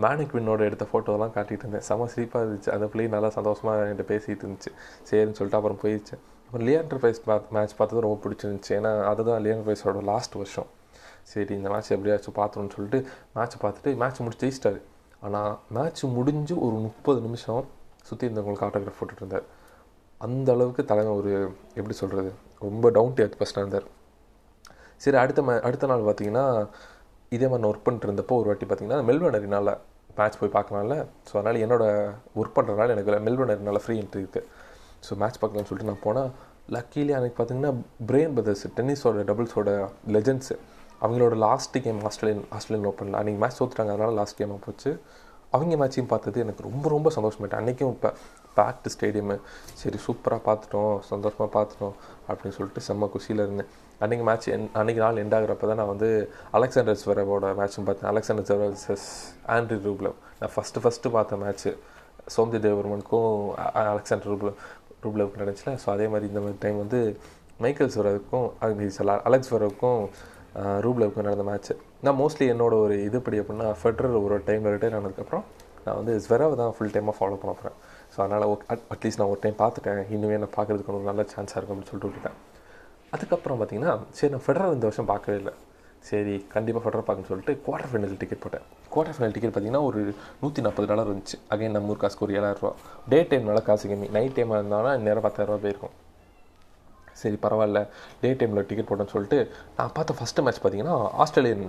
மேனிக் 0.04 0.34
வின்னோட 0.36 0.60
எடுத்த 0.68 0.84
ஃபோட்டோலாம் 0.90 1.32
காட்டிகிட்டு 1.36 1.64
இருந்தேன். 1.64 1.86
செம 1.88 2.06
சிரிப்பாக 2.12 2.44
இருந்துச்சு. 2.44 2.70
அந்த 2.74 2.86
பிள்ளை 2.92 3.08
நல்லா 3.14 3.30
சந்தோஷமாக 3.38 3.88
என்கிட்ட 3.88 4.06
பேசிகிட்டு 4.12 4.44
இருந்துச்சு. 4.46 4.70
சரின்னு 5.08 5.36
சொல்லிட்டு 5.38 5.58
அப்புறம் 5.60 5.82
போயிடுச்சு. 5.82 6.16
அப்புறம் 6.52 6.68
லியாண்டர் 6.68 6.98
ஃபைஸ் 7.02 7.20
மேட்ச் 7.54 7.74
பார்த்தது 7.76 8.00
ரொம்ப 8.04 8.16
பிடிச்சிருந்துச்சு. 8.22 8.72
ஏன்னா 8.78 8.90
அதுதான் 9.10 9.38
லியாண்டர் 9.44 9.66
ஃபைஸோட 9.68 10.00
லாஸ்ட் 10.08 10.34
வருஷம். 10.40 10.66
சரி 11.30 11.52
இந்த 11.58 11.68
மேட்ச் 11.72 11.88
எப்படியாச்சும் 11.94 12.34
பார்த்துருன்னு 12.38 12.72
சொல்லிட்டு 12.74 12.98
மேட்ச் 13.36 13.54
பார்த்துட்டு 13.62 13.90
மேட்ச் 14.02 14.18
முடிச்சு 14.24 14.42
ஜெயிச்சிட்டாரு. 14.42 14.80
ஆனால் 15.26 15.52
மேட்ச் 15.76 16.02
முடிஞ்சு 16.16 16.54
ஒரு 16.66 16.76
முப்பது 16.86 17.20
நிமிஷம் 17.26 17.62
சுற்றி 18.08 18.26
இருந்தவங்களுக்கு 18.28 18.66
ஆட்டோகிராஃப் 18.66 18.98
போட்டுட்டு 19.00 19.22
இருந்தார் 19.24 19.46
அந்த 20.20 20.48
அளவுக்கு 20.56 20.82
தலைமை 20.90 21.12
ஒரு 21.20 21.30
எப்படி 21.78 21.94
சொல்கிறது 22.02 22.32
ரொம்ப 22.66 22.90
டவுன் 22.96 23.14
டு 23.18 23.22
எர்த் 23.26 23.38
பர்சனாக 23.42 23.64
இருந்தார். 23.64 23.86
சரி 25.04 25.18
அடுத்த 25.22 25.44
மே 25.48 25.54
அடுத்த 25.68 25.90
நாள் 25.92 26.04
பார்த்தீங்கன்னா 26.08 26.44
இதே 27.36 27.46
மாதிரி 27.52 27.62
நான் 27.62 27.70
ஒர்க் 27.72 27.86
பண்ணிட்டு 27.86 28.08
இருந்தப்போ 28.08 28.36
ஒரு 28.40 28.50
வாட்டி 28.52 28.68
பார்த்தீங்கன்னா 28.72 29.00
மெல்பர்ன் 29.10 29.38
அரினால 29.40 29.74
மேட்ச் 30.18 30.38
போய் 30.42 30.54
பார்க்கலாம்ல. 30.58 30.98
ஸோ 31.28 31.32
அதனால் 31.38 31.60
என்னோடய 31.64 32.12
ஒர்க் 32.42 32.56
பண்ணுறதுனால 32.58 32.94
எனக்கு 32.96 33.24
மெல்பர்ன் 33.28 33.54
அரினால 33.56 33.82
ஃப்ரீ 33.86 33.96
என்ட்ரி 34.02 34.22
இருக்குது 34.24 34.48
ஸோ 35.06 35.18
மேட்ச் 35.22 35.38
பார்க்கலான்னு 35.42 35.70
சொல்லிட்டு 35.70 35.90
நான் 35.92 36.04
போனால் 36.06 36.30
லக்கிலி 36.76 37.12
அன்றைக்கி 37.18 37.36
பார்த்தீங்கன்னா 37.38 37.72
பிரேன் 38.10 38.34
பிரதர்ஸ் 38.36 38.66
டென்னிஸோட 38.78 39.24
டபுள்ஸோட 39.30 39.70
லெஜெண்ட்ஸு 40.16 40.56
அவங்களோட 41.04 41.34
லாஸ்ட் 41.46 41.76
கேம் 41.84 42.00
ஆஸ்திரேலியன் 42.08 42.44
ஆஸ்திரேலியன் 42.56 42.88
ஓப்பனில் 42.90 43.18
அன்றைக்கி 43.20 43.40
மேட்ச் 43.42 43.58
தோத்துட்டாங்க. 43.60 43.92
அதனால 43.94 44.14
லாஸ்ட் 44.20 44.38
கேமாக 44.40 44.60
போச்சு. 44.66 44.90
அவங்க 45.56 45.74
மேட்சையும் 45.80 46.10
பார்த்தது 46.12 46.38
எனக்கு 46.44 46.66
ரொம்ப 46.66 46.86
ரொம்ப 46.92 47.08
சந்தோஷமாயிட்டேன் 47.16 47.60
அன்றைக்கும் 47.62 47.90
இப்போ 47.94 48.10
பேக்டு 48.58 48.90
ஸ்டேடியமு 48.94 49.36
சரி 49.80 49.98
சூப்பராக 50.04 50.40
பார்த்துட்டோம் 50.46 50.94
சந்தோஷமாக 51.10 51.48
பார்த்துட்டோம் 51.56 51.94
அப்படின்னு 52.28 52.56
சொல்லிட்டு 52.58 52.82
செம்ம 52.88 53.08
குஷியில் 53.14 53.42
இருந்தேன். 53.44 53.70
அன்றைக்கி 54.04 54.24
மேட்ச் 54.28 54.46
என் 54.54 54.68
அன்றைக்கி 54.80 55.00
நாள் 55.04 55.20
எண்ட் 55.22 55.36
ஆகிறப்ப 55.38 55.68
தான் 55.70 55.80
நான் 55.82 55.92
வந்து 55.92 56.08
அலெக்சாண்டர் 56.58 57.00
ஸ்வரவோட 57.02 57.50
மேட்சும் 57.60 57.86
பார்த்தேன். 57.88 58.10
அலெக்சாண்டர் 58.12 58.46
ஸ்வர 58.50 58.96
ஆண்ட்ரி 59.56 59.78
ரூப்லவ் 59.88 60.16
நான் 60.40 60.54
ஃபஸ்ட்டு 60.54 60.82
ஃபஸ்ட்டு 60.84 61.12
பார்த்த 61.16 61.40
மேட்ச்சு 61.44 61.72
சோம்தி 62.34 62.58
தேவர்மனுக்கும் 62.68 63.30
அலெக்சாண்டர் 63.92 64.30
ரூப்லவ். 64.32 64.56
ரூப்லவுக்கு 65.04 65.40
நடந்துச்சுல 65.42 65.72
ஸோ 65.84 65.88
அதே 65.94 66.06
மாதிரி 66.12 66.28
இந்த 66.32 66.42
மாதிரி 66.44 66.58
டைம் 66.64 66.78
வந்து 66.84 67.00
மைக்கேல் 67.64 67.92
ஸ்வரவுக்கும் 67.94 68.46
அலெக்ஸ் 69.28 69.50
ஸ்வரவுக்கும் 69.50 70.00
ரூப்லவுக்கும் 70.86 71.26
நடந்த 71.28 71.44
மேட்ச்சு 71.48 71.74
நான் 72.06 72.18
மோஸ்ட்லி 72.20 72.46
என்னோட 72.54 72.74
ஒரு 72.84 72.94
இது 73.08 73.18
படி 73.26 73.38
அப்படின்னா 73.42 73.68
ஃபெட்ரர் 73.80 74.16
ஒரு 74.26 74.38
டைமில் 74.48 74.72
ரிட்டையர் 74.74 74.96
ஆனதுக்கப்புறம் 74.98 75.44
நான் 75.84 75.98
வந்து 76.00 76.14
ஸ்வெராவை 76.24 76.54
தான் 76.60 76.72
ஃபுல் 76.76 76.92
டைமாக 76.94 77.14
ஃபாலோ 77.18 77.36
பண்ண 77.42 77.52
போகிறேன் 77.58 77.76
ஸோ 78.12 78.18
அதனால் 78.24 78.44
அட்லீஸ்ட் 78.94 79.20
நான் 79.20 79.32
ஒரு 79.34 79.40
டைம் 79.44 79.56
பார்த்துட்டேன். 79.62 80.00
இன்னுமே 80.14 80.36
நான் 80.42 80.56
பார்க்கறதுக்கு 80.58 80.92
ஒரு 80.94 81.08
நல்ல 81.10 81.22
சான்ஸாக 81.34 81.58
இருக்கும் 81.58 81.76
அப்படின்னு 81.76 81.90
சொல்லிட்டு 81.92 82.10
விட்டுட்டேன். 82.10 82.38
அதுக்கப்புறம் 83.14 83.58
பார்த்தீங்கன்னா 83.60 83.94
சரி 84.18 84.30
நான் 84.34 84.44
ஃபெடரர் 84.46 84.74
இந்த 84.76 84.86
வருஷம் 84.88 85.10
பார்க்கவே 85.12 85.36
இல்லை. 85.42 85.54
சரி 86.08 86.34
கண்டிப்பாக 86.52 86.82
ஃபெடரர் 86.84 87.06
பார்க்கணும்னு 87.08 87.30
சொல்லிட்டு 87.32 87.52
குவார்டர் 87.66 87.90
ஃபைனல் 87.90 88.16
டிக்கெட் 88.22 88.42
போட்டேன். 88.44 88.64
குவார்டர் 88.92 89.14
ஃபைனல் 89.16 89.34
டிக்கெட் 89.34 89.52
பார்த்தீங்கன்னா 89.54 89.82
ஒரு 89.88 90.00
நூற்றி 90.42 90.64
நாற்பது 90.64 90.88
டாலர் 90.90 91.08
இருந்துச்சு. 91.10 91.36
அகைன் 91.54 91.76
நம்ம 91.76 91.92
ஊர் 91.92 92.00
காசுக்கு 92.02 92.26
ஒரு 92.26 92.34
ஏழாயிரரூவா 92.38 92.72
டே 93.12 93.18
டைம்னால 93.30 93.62
காசு 93.68 93.90
கம்மி. 93.92 94.08
நைட் 94.16 94.36
டைமாக 94.38 94.58
இருந்தாலும் 94.60 95.04
நேரம் 95.08 95.24
பத்தாயிரரூவா 95.26 95.60
போயிருக்கும். 95.64 95.94
சரி 97.22 97.38
பரவாயில்ல. 97.44 97.80
டே 98.22 98.30
டைமில் 98.40 98.66
டிக்கெட் 98.70 98.88
போட்டேன்னு 98.90 99.14
சொல்லிட்டு 99.16 99.38
நான் 99.78 99.94
பார்த்த 99.98 100.18
ஃபஸ்ட்டு 100.20 100.44
மேட்ச் 100.46 100.60
பார்த்தீங்கன்னா 100.64 100.96
ஆஸ்திரேலியன் 101.24 101.66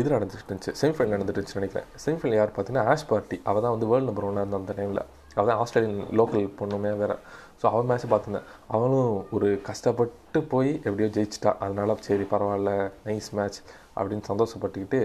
இது 0.00 0.08
நடந்துட்டு 0.14 0.46
இருந்துச்சு. 0.48 0.72
செமிஃபைனல் 0.80 1.14
நடந்துட்டு 1.14 1.38
இருந்துச்சு 1.38 1.60
நினைக்கிறேன். 1.60 1.88
செமிஃபைனல் 2.04 2.38
யார் 2.40 2.54
பார்த்தீங்கன்னா 2.56 2.86
ஆஷ் 2.92 3.08
பார்ட்டி 3.10 3.36
அவள் 3.50 3.64
தான் 3.66 3.74
வந்து 3.74 3.88
வேர்ல்டு 3.90 4.08
நம்பர் 4.10 4.28
ஒன்னாக 4.30 4.44
இருந்தால் 4.44 4.62
அந்த 4.62 4.74
டைமில் 4.80 5.02
அவள் 5.36 5.50
தான் 5.50 5.60
ஆஸ்திரேலியன் 5.62 6.00
லோக்கல் 6.20 6.46
பொண்ணுமே 6.60 6.92
வேறு. 7.02 7.16
ஸோ 7.60 7.64
அவன் 7.72 7.88
மேட்ச்சை 7.90 8.08
பார்த்துருந்தேன். 8.12 8.48
அவளும் 8.74 9.12
ஒரு 9.36 9.48
கஷ்டப்பட்டு 9.68 10.38
போய் 10.52 10.70
எப்படியோ 10.86 11.08
ஜெயிச்சிட்டா. 11.16 11.52
அதனால 11.64 11.96
சரி 12.08 12.24
பரவாயில்ல 12.32 12.72
நைஸ் 13.06 13.30
மேட்ச் 13.38 13.58
அப்படின்னு 13.98 14.24
சந்தோஷப்பட்டுக்கிட்டு 14.30 15.00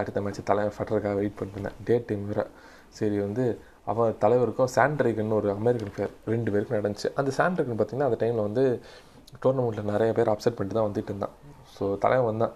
அடுத்த 0.00 0.20
மேட்ச் 0.24 0.40
தலைவர் 0.50 0.76
ஃபெட்டருக்காக 0.76 1.16
வெயிட் 1.20 1.38
பண்ணிருந்தேன் 1.40 1.78
டே 1.88 1.96
டைம் 2.10 2.26
வேறு. 2.30 2.44
சரி 2.98 3.16
வந்து 3.26 3.44
அவன் 3.92 4.14
தலைவருக்கும் 4.22 4.70
சாண்ட்ரிகன் 4.76 5.36
ஒரு 5.38 5.48
அமெரிக்கன் 5.56 5.96
பேர் 5.96 6.12
ரெண்டு 6.32 6.52
பேருக்கும் 6.52 6.78
நடந்துச்சு. 6.78 7.08
அந்த 7.20 7.30
சாண்ட்ரிகன் 7.38 7.78
பார்த்தீங்கன்னா 7.78 8.08
அந்த 8.10 8.18
டைமில் 8.22 8.46
வந்து 8.48 8.64
டோர்னமெண்ட்டில் 9.42 9.90
நிறைய 9.92 10.10
பேர் 10.18 10.30
அப்செட் 10.32 10.56
பண்ணிட்டு 10.58 10.78
தான் 10.78 10.88
வந்துட்டு 10.88 11.10
இருந்தான். 11.12 11.34
ஸோ 11.74 11.84
தலைவன் 12.04 12.30
வந்தான். 12.30 12.54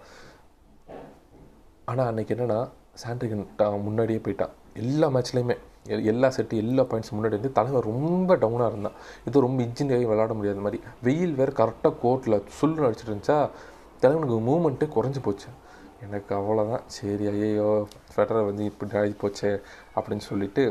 ஆனால் 1.91 2.09
அன்றைக்கி 2.11 2.35
என்னென்னா 2.37 2.61
சாண்ட்ரிகன் 3.03 3.45
முன்னாடியே 3.89 4.21
போயிட்டான். 4.27 4.55
எல்லா 4.83 5.07
மேட்ச்லேயுமே 5.15 5.57
எல்லா 5.87 6.29
செட்டு 6.37 6.55
எல்லா 6.63 6.83
பாயிண்ட்ஸ் 6.91 7.13
முன்னாடி 7.17 7.35
வந்து 7.39 7.53
தலைவர் 7.59 7.89
ரொம்ப 7.93 8.37
டவுனாக 8.43 8.71
இருந்தான். 8.73 8.97
இது 9.29 9.45
ரொம்ப 9.47 9.59
இன்ஜினியரிங் 9.69 10.11
விளாட 10.13 10.35
முடியாத 10.39 10.61
மாதிரி. 10.67 10.79
வெயில் 11.07 11.35
வேறு 11.41 11.53
கரெக்டாக 11.61 11.95
கோர்ட்டில் 12.05 12.37
சுல்லு 12.59 12.87
அடிச்சிட்டு 12.89 13.13
இருந்துச்சா 13.13 13.39
தலைவனுக்கு 14.03 14.39
மூமெண்ட்டே 14.51 14.89
குறைஞ்சி 14.97 15.23
போச்சு. 15.27 15.49
எனக்கு 16.07 16.33
அவ்வளோதான் 16.41 16.85
சரி 16.97 17.25
ஐயோ 17.33 17.71
ஃபெடரர் 18.13 18.49
வந்து 18.51 18.65
இப்படி 18.71 18.99
ஆகி 19.01 19.15
போச்சே 19.23 19.51
அப்படின்னு 19.97 20.25
சொல்லிட்டு 20.29 20.63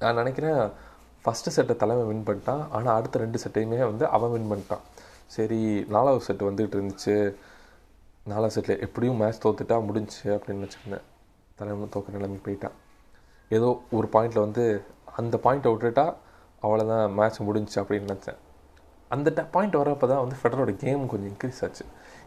நான் 0.00 0.18
நினைக்கிறேன் 0.20 0.62
ஃபஸ்ட்டு 1.24 1.54
செட்டை 1.56 1.76
தலைவன் 1.82 2.08
வின் 2.10 2.26
பண்ணிட்டான். 2.28 2.64
ஆனால் 2.76 2.96
அடுத்த 2.98 3.18
ரெண்டு 3.24 3.38
செட்டையுமே 3.44 3.78
வந்து 3.90 4.04
அவன் 4.16 4.32
வின் 4.34 4.50
பண்ணிட்டான். 4.52 4.82
சரி 5.36 5.60
நாலாவது 5.94 6.26
செட்டு 6.26 6.48
வந்துகிட்டு 6.48 6.78
இருந்துச்சு. 6.78 7.14
நாலாவது 8.32 8.54
செட்டில் 8.56 8.82
எப்படியும் 8.86 9.20
மேட்ச் 9.22 9.44
தோத்துட்டா 9.44 9.76
முடிஞ்சு 9.90 10.24
அப்படின்னு 10.36 10.66
வச்சுருந்தேன் 10.66 11.06
தலைமை 11.60 11.88
தோக்க 11.94 12.16
நிலைமை 12.16 12.38
போயிட்டான். 12.46 12.76
ஏதோ 13.50 13.68
ஒரு 13.96 14.06
பாயிண்டில் 14.14 14.44
வந்து 14.44 14.64
அந்த 15.20 15.36
பாயிண்ட்டை 15.44 15.70
விட்டுட்டா 15.72 16.06
அவ்வளோதான் 16.64 17.14
மேட்ச் 17.18 17.38
முடிஞ்சுச்சு 17.48 17.78
அப்படின்னு 17.82 18.08
நினச்சேன். 18.10 18.38
அந்த 19.10 19.28
ட 19.36 19.40
பாயிண்ட் 19.54 19.76
வரப்போ 19.80 20.06
தான் 20.12 20.22
வந்து 20.22 20.36
ஃபெடரோட 20.38 20.72
கேம் 20.84 21.02
கொஞ்சம் 21.10 21.30
இன்க்ரீஸ் 21.32 21.60
ஆச்சு. 21.64 21.84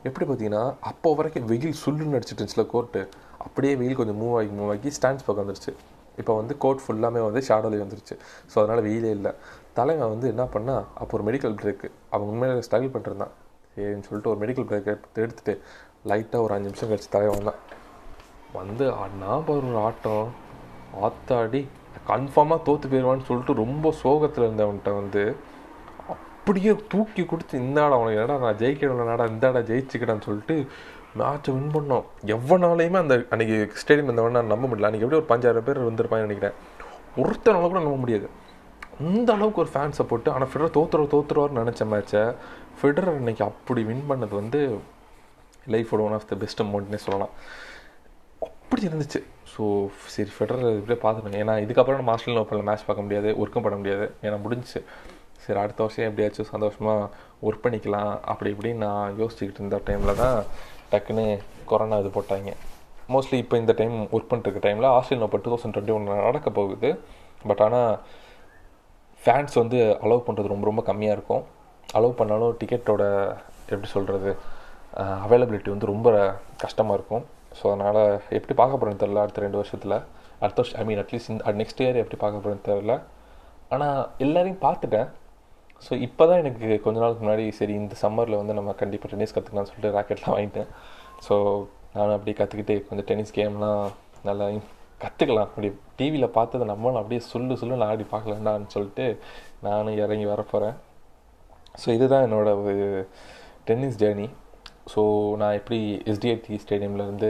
எப்படி 0.07 0.25
பார்த்தீங்கன்னா 0.27 0.63
அப்போ 0.89 1.09
வரைக்கும் 1.19 1.47
வெயில் 1.51 1.75
சுல்லுன்னு 1.83 2.17
அடிச்சிட்டு 2.17 2.39
இருந்துச்சுல 2.39 2.65
கோர்ட்டு 2.73 3.01
அப்படியே 3.45 3.73
வெயில் 3.81 3.97
கொஞ்சம் 3.99 4.19
மூவ் 4.21 4.35
ஆகி 4.39 4.51
மூவ் 4.59 4.71
ஆகி 4.75 4.91
ஸ்டாண்ட்ஸ் 4.97 5.25
பக்கம் 5.27 5.43
வந்துருச்சு. 5.43 5.73
இப்போ 6.21 6.33
வந்து 6.39 6.53
கோர்ட் 6.63 6.83
ஃபுல்லாமே 6.83 7.21
வந்து 7.27 7.41
ஷேடோலி 7.49 7.77
வந்துருச்சு. 7.83 8.15
ஸோ 8.51 8.55
அதனால் 8.61 8.81
வெயிலே 8.87 9.11
இல்லை. 9.17 9.31
தலைவன் 9.77 10.11
வந்து 10.13 10.27
என்ன 10.33 10.43
பண்ணால் 10.55 10.83
அப்போ 11.01 11.11
ஒரு 11.17 11.25
மெடிக்கல் 11.29 11.57
பிரேக்கு 11.61 11.89
அவன் 12.13 12.29
உண்மையிலே 12.33 12.65
ஸ்ட்ரகிள் 12.67 12.93
பண்ணிருந்தான் 12.95 13.33
சரின்னு 13.73 14.05
சொல்லிட்டு 14.07 14.31
ஒரு 14.33 14.39
மெடிக்கல் 14.43 14.67
பிரேக் 14.69 14.89
எடுத்துட்டு 15.23 15.55
லைட்டாக 16.11 16.45
ஒரு 16.45 16.53
அஞ்சு 16.55 16.69
நிமிஷம் 16.69 16.91
கழிச்சு 16.91 17.11
தலைவன் 17.15 17.49
தான் 17.49 17.61
வந்து 18.59 18.85
நான் 19.23 19.51
ஒரு 19.55 19.71
ஆட்டம். 19.87 20.29
ஆத்தாடி 21.05 21.61
கன்ஃபார்மாக 22.11 22.65
தோற்று 22.67 22.89
போயிடுவான்னு 22.91 23.27
சொல்லிட்டு 23.29 23.61
ரொம்ப 23.63 23.91
சோகத்தில் 24.03 24.45
இருந்தவன்கிட்ட 24.47 24.93
வந்து 25.01 25.23
அப்படியே 26.05 26.71
தூக்கி 26.93 27.23
கொடுத்து 27.25 27.55
இந்தாடா 27.59 27.97
உனக்கு 28.01 28.19
என்னடா 28.19 28.37
நான் 28.45 28.59
ஜெயிக்கணும்லடா 28.61 29.25
இந்தாடா 29.33 29.61
ஜெயிச்சுக்கிறேன்னு 29.69 30.25
சொல்லிட்டு 30.27 30.55
மேட்ச்சை 31.19 31.51
வின் 31.55 31.71
பண்ணோம். 31.75 32.05
எவ்வளோனாலையுமே 32.35 32.99
அந்த 33.03 33.15
அன்றைக்கி 33.33 33.55
ஸ்டேடியம் 33.81 34.09
இருந்தவன் 34.09 34.37
நான் 34.37 34.51
நம்ப 34.53 34.65
முடியல. 34.67 34.89
அன்றைக்கி 34.89 35.05
எப்படி 35.07 35.19
ஒரு 35.21 35.29
பஞ்சாயிரம் 35.31 35.65
பேர் 35.67 35.87
வந்திருப்பாங்கன்னு 35.89 36.27
நினைக்கிறேன். 36.29 36.55
ஒருத்தனால 37.23 37.67
கூட 37.69 37.81
நம்ப 37.85 37.97
முடியாது. 38.03 38.27
அந்த 39.07 39.29
அளவுக்கு 39.33 39.61
ஒரு 39.63 39.71
ஃபேன் 39.73 39.97
சப்போர்ட்டு 39.99 40.33
ஆனால் 40.35 40.49
ஃபெடரர் 40.51 40.75
தோத்துற 40.77 41.07
தோத்துருவார்னு 41.13 41.61
நினச்ச 41.63 41.85
மேட்ச்சை 41.93 42.23
ஃபெடரர் 42.79 43.19
இன்னைக்கு 43.21 43.43
அப்படி 43.43 43.83
வின் 43.89 44.07
பண்ணது 44.09 44.33
வந்து 44.41 44.61
லைஃபோட 45.73 46.01
ஒன் 46.07 46.15
ஆஃப் 46.17 46.29
த 46.31 46.35
பெஸ்ட் 46.35 46.63
அமௌண்ட்னே 46.63 46.99
சொல்லலாம். 47.05 47.33
அப்படி 48.47 48.81
இருந்துச்சு. 48.87 49.21
ஸோ 49.51 49.63
சரி 50.13 50.31
ஃபெடரர் 50.35 50.77
இப்படியே 50.79 50.99
பார்த்துட்டேன் 51.03 51.39
ஏன்னா 51.43 51.53
இதுக்கப்புறம் 51.65 51.99
நம்ம 52.01 52.13
ஆஸ்திரேலியன் 52.15 52.43
ஓப்பனில் 52.43 52.67
மேட்ச் 52.69 52.85
பார்க்க 52.87 53.05
முடியாது 53.05 53.29
ஒர்க்கும் 53.41 53.65
பண்ண 53.65 53.77
முடியாது. 53.81 54.05
ஏன்னா 54.25 54.37
முடிஞ்சிச்சு. 54.45 54.81
சரி 55.43 55.59
அடுத்த 55.63 55.79
வருஷம் 55.85 56.07
எப்படியாச்சும் 56.09 56.49
சந்தோஷமாக 56.53 57.09
ஒர்க் 57.47 57.63
பண்ணிக்கலாம். 57.65 58.11
அப்படி 58.31 58.49
இப்படின்னு 58.55 58.83
நான் 58.87 59.15
யோசிச்சுக்கிட்டு 59.21 59.61
இருந்த 59.61 59.77
டைமில் 59.87 60.19
தான் 60.23 60.37
டக்குன்னு 60.91 61.25
கொரோனா 61.71 61.97
இது 62.03 62.11
போட்டாங்க. 62.17 62.51
மோஸ்ட்லி 63.13 63.37
இப்போ 63.43 63.55
இந்த 63.61 63.73
டைம் 63.79 63.95
ஒர்க் 64.15 64.29
பண்ணிட்டுருக்க 64.31 64.61
டைமில் 64.67 64.87
Australian 64.95 65.25
open 65.27 65.43
two 65.45 65.51
thousand 65.53 65.75
twenty 65.75 65.95
one 65.97 66.09
நடக்க 66.27 66.49
போகுது. 66.59 66.89
பட் 67.49 67.61
ஆனால் 67.65 67.91
ஃபேன்ஸ் 69.23 69.55
வந்து 69.61 69.79
அலோவ் 70.03 70.25
பண்ணுறது 70.27 70.53
ரொம்ப 70.53 70.65
ரொம்ப 70.69 70.81
கம்மியாக 70.89 71.17
இருக்கும். 71.17 71.43
அலோவ் 71.97 72.19
பண்ணாலும் 72.21 72.55
டிக்கெட்டோட 72.61 73.03
எப்படி 73.73 73.89
சொல்கிறது 73.95 74.31
அவைலபிலிட்டி 75.25 75.69
வந்து 75.73 75.91
ரொம்ப 75.93 76.09
கஷ்டமாக 76.63 76.97
இருக்கும். 76.99 77.25
ஸோ 77.57 77.65
அதனால் 77.73 78.01
எப்படி 78.37 78.55
பார்க்க 78.61 78.79
போகிறேன்னு 78.79 79.01
தெரில 79.03 79.21
அடுத்த 79.23 79.43
ரெண்டு 79.45 79.59
வருஷத்தில். 79.61 79.95
அடுத்த 80.43 80.57
வருஷம் 80.61 80.79
ஐ 80.81 80.83
மீன் 80.89 81.01
அட்லீஸ்ட் 81.03 81.31
இந்த 81.33 81.53
நெக்ஸ்ட் 81.61 81.81
இயர் 81.83 82.01
எப்படி 82.03 82.19
பார்க்க 82.23 82.43
போகிறேன்னு 82.43 82.65
தெரில 82.69 82.95
ஆனால் 83.75 83.99
எல்லோரையும் 84.25 84.61
பார்த்துட்டேன். 84.65 85.09
ஸோ 85.85 85.91
இப்போ 86.07 86.23
தான் 86.29 86.41
எனக்கு 86.43 86.67
கொஞ்ச 86.85 86.97
நாளுக்கு 87.03 87.23
முன்னாடி 87.25 87.45
சரி 87.59 87.73
இந்த 87.81 87.95
சம்மரில் 88.03 88.39
வந்து 88.41 88.57
நம்ம 88.57 88.73
கண்டிப்பாக 88.81 89.11
டென்னிஸ் 89.11 89.35
கற்றுக்கலாம்னு 89.35 89.71
சொல்லிட்டு 89.71 89.95
ராக்கெட்லாம் 89.97 90.35
வாங்கிட்டேன். 90.37 90.69
ஸோ 91.27 91.35
நானும் 91.95 92.15
அப்படியே 92.17 92.35
கற்றுக்கிட்டு 92.39 92.75
கொஞ்சம் 92.87 93.07
டென்னிஸ் 93.09 93.35
கேம்லாம் 93.37 93.83
நல்லா 94.27 94.47
கற்றுக்கலாம் 95.03 95.47
அப்படி 95.49 95.67
டிவியில் 95.99 96.35
பார்த்ததை 96.37 96.65
நம்மளும் 96.71 96.99
அப்படியே 97.01 97.21
சொல்லு 97.33 97.53
சொல்லு 97.61 97.79
நான் 97.81 97.91
ஆடி 97.93 98.05
பார்க்கலாண்டான்னு 98.13 98.73
சொல்லிட்டு 98.75 99.05
நானும் 99.67 99.99
இறங்கி 100.03 100.27
வரப்போகிறேன் 100.33 100.75
ஸோ 101.81 101.87
இதுதான் 101.97 102.25
என்னோட 102.27 102.49
ஒரு 102.61 102.75
டென்னிஸ் 103.67 103.99
ஜேர்னி 104.01 104.27
ஸோ 104.91 105.01
நான் 105.39 105.57
எப்படி 105.57 105.77
எஸ்டிஐடி 106.11 106.55
ஸ்டேடியம்லேருந்து 106.63 107.29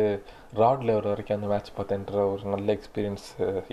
ராட் 0.59 0.83
லெவல் 0.87 1.07
வரைக்கும் 1.09 1.35
அந்த 1.37 1.47
மேட்ச் 1.51 1.69
பார்த்தேன்ற 1.77 2.21
ஒரு 2.33 2.43
நல்ல 2.53 2.67
எக்ஸ்பீரியன்ஸ் 2.75 3.25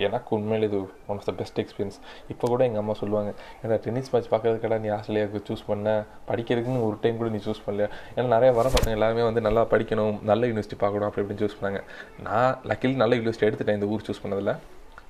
எனக்கு 0.05 0.31
உண்மையிலே 0.37 0.67
இது 0.69 0.79
one 1.11 1.19
of 1.19 1.27
the 1.29 1.33
best 1.39 1.59
experience 1.63 1.97
இப்போ 2.33 2.45
கூட 2.53 2.61
எங்கள் 2.67 2.81
அம்மா 2.83 2.93
சொல்லுவாங்க 3.01 3.29
ஏன்னா 3.61 3.77
டென்னிஸ் 3.85 4.11
மேட்ச் 4.13 4.29
பார்க்கறதுக்கடா 4.33 4.79
நீ 4.83 4.89
ஆஸ்திரேலியாவுக்கு 4.97 5.41
சூஸ் 5.49 5.63
பண்ண. 5.69 5.93
படிக்கிறதுக்குன்னு 6.29 6.83
ஒரு 6.87 6.97
டைம் 7.03 7.19
கூட 7.21 7.29
நீ 7.35 7.41
சூஸ் 7.47 7.63
பண்ணல 7.67 7.85
ஏன்னா 8.15 8.27
நிறைய 8.35 8.51
வர 8.59 8.69
பசங்க 8.75 8.93
எல்லாருமே 8.97 9.23
வந்து 9.29 9.43
நல்லா 9.47 9.63
படிக்கணும் 9.73 10.17
நல்ல 10.31 10.49
யூனிவர்சிட்டி 10.51 10.79
பார்க்கணும் 10.83 11.07
அப்படி 11.09 11.23
இப்படின்னு 11.25 11.43
சூஸ் 11.45 11.57
பண்ணாங்க. 11.59 11.81
நான் 12.27 12.53
லக்கில் 12.71 13.01
நல்ல 13.03 13.15
யூனிவர்சிட்டி 13.19 13.49
எடுத்துட்டேன் 13.49 13.79
இந்த 13.79 13.89
ஊர் 13.95 14.05
சூஸ் 14.09 14.23
பண்ணதில். 14.25 14.53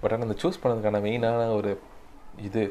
பட் 0.02 0.14
ஆனால் 0.14 0.28
அந்த 0.28 0.38
சூஸ் 0.44 0.62
பண்ணதுக்கான 0.64 1.02
மெயினான 1.08 1.50
ஒரு 1.60 1.74
இது 2.48 2.64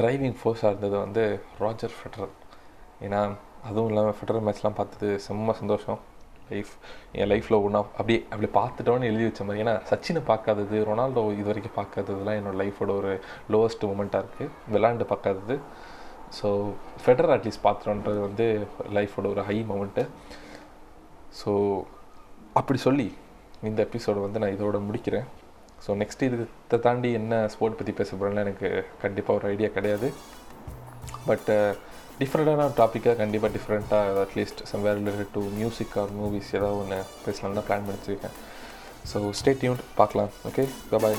டிரைவிங் 0.00 0.36
ஃபோர்ஸாக 0.40 0.72
இருந்தது 0.72 0.96
வந்து 1.04 1.24
ராஜர் 1.64 1.96
ஃபெட்ரல் 1.98 2.34
ஏன்னா 3.06 3.22
அதுவும் 3.68 3.90
இல்லாமல் 3.90 4.16
ஃபெடரல் 4.18 4.44
மேட்ச்லாம் 4.46 4.78
பார்த்தது 4.80 5.08
செம்ம 5.26 5.54
சந்தோஷம். 5.60 6.00
லைஃப் 6.52 6.72
என் 7.18 7.30
லைஃப்பில் 7.32 7.56
ஒன்றா 7.64 7.80
அப்படியே 7.98 8.20
அப்படி 8.30 8.48
பார்த்துட்டோன்னு 8.58 9.08
எழுதி 9.10 9.24
வச்ச 9.26 9.42
மாதிரி. 9.48 9.62
ஏன்னா 9.64 9.74
சச்சினை 9.90 10.20
பார்க்காதது 10.30 10.76
ரொனால்டோ 10.88 11.22
இது 11.40 11.46
வரைக்கும் 11.50 11.76
பார்க்காததுலாம் 11.78 12.38
என்னோடய 12.40 12.60
லைஃபோட 12.62 12.90
ஒரு 13.00 13.12
லோவஸ்ட் 13.54 13.84
மூமெண்ட்டாக 13.90 14.22
இருக்குது 14.24 14.50
விளாண்டு 14.74 15.06
பார்க்காதது. 15.12 15.56
ஸோ 16.38 16.48
ஃபெடரர் 17.02 17.34
அட்லீஸ்ட் 17.36 17.64
பார்த்துட்டோன்றது 17.66 18.20
வந்து 18.28 18.46
லைஃபோட 18.98 19.26
ஒரு 19.34 19.44
ஹை 19.50 19.58
மூமெண்ட்டு 19.70 20.04
ஸோ 21.40 21.52
அப்படி 22.60 22.78
சொல்லி 22.86 23.08
இந்த 23.68 23.80
எபிசோடு 23.88 24.20
வந்து 24.24 24.40
நான் 24.42 24.54
இதோட 24.56 24.78
முடிக்கிறேன். 24.88 25.26
ஸோ 25.84 25.90
நெக்ஸ்ட் 26.02 26.22
இதை 26.26 26.78
தாண்டி 26.86 27.10
என்ன 27.20 27.34
ஸ்போர்ட் 27.52 27.78
பற்றி 27.78 27.92
பேச 28.00 28.10
போகிறேன்னு 28.16 28.44
எனக்கு 28.46 28.68
கண்டிப்பாக 29.04 29.38
ஒரு 29.38 29.46
ஐடியா 29.54 29.70
கிடையாது. 29.76 30.08
பட்டு 31.28 31.56
டிஃப்ரெண்ட்டான 32.20 32.68
டாப்பிக்காக 32.78 33.16
கண்டிப்பாக 33.22 33.50
டிஃப்ரெண்ட்டாக 33.56 34.22
at least 34.24 34.60
somewhere 34.70 34.98
related 35.00 35.32
to 35.36 35.42
music 35.60 35.96
or 36.02 36.14
movies 36.20 36.50
ஏதாவது 36.58 36.80
ஒன்று 36.82 36.98
பேசலாம் 37.24 37.58
தான் 37.58 37.68
பிளான் 37.68 37.86
பண்ணி 37.86 37.98
வச்சுருக்கேன் 37.98 38.36
ஸோ 39.10 39.18
ஸ்டே 39.40 39.52
டியூன் 39.60 39.82
பார்க்கலாம். 40.00 40.32
Okay 40.50 40.64
bye 41.04 41.18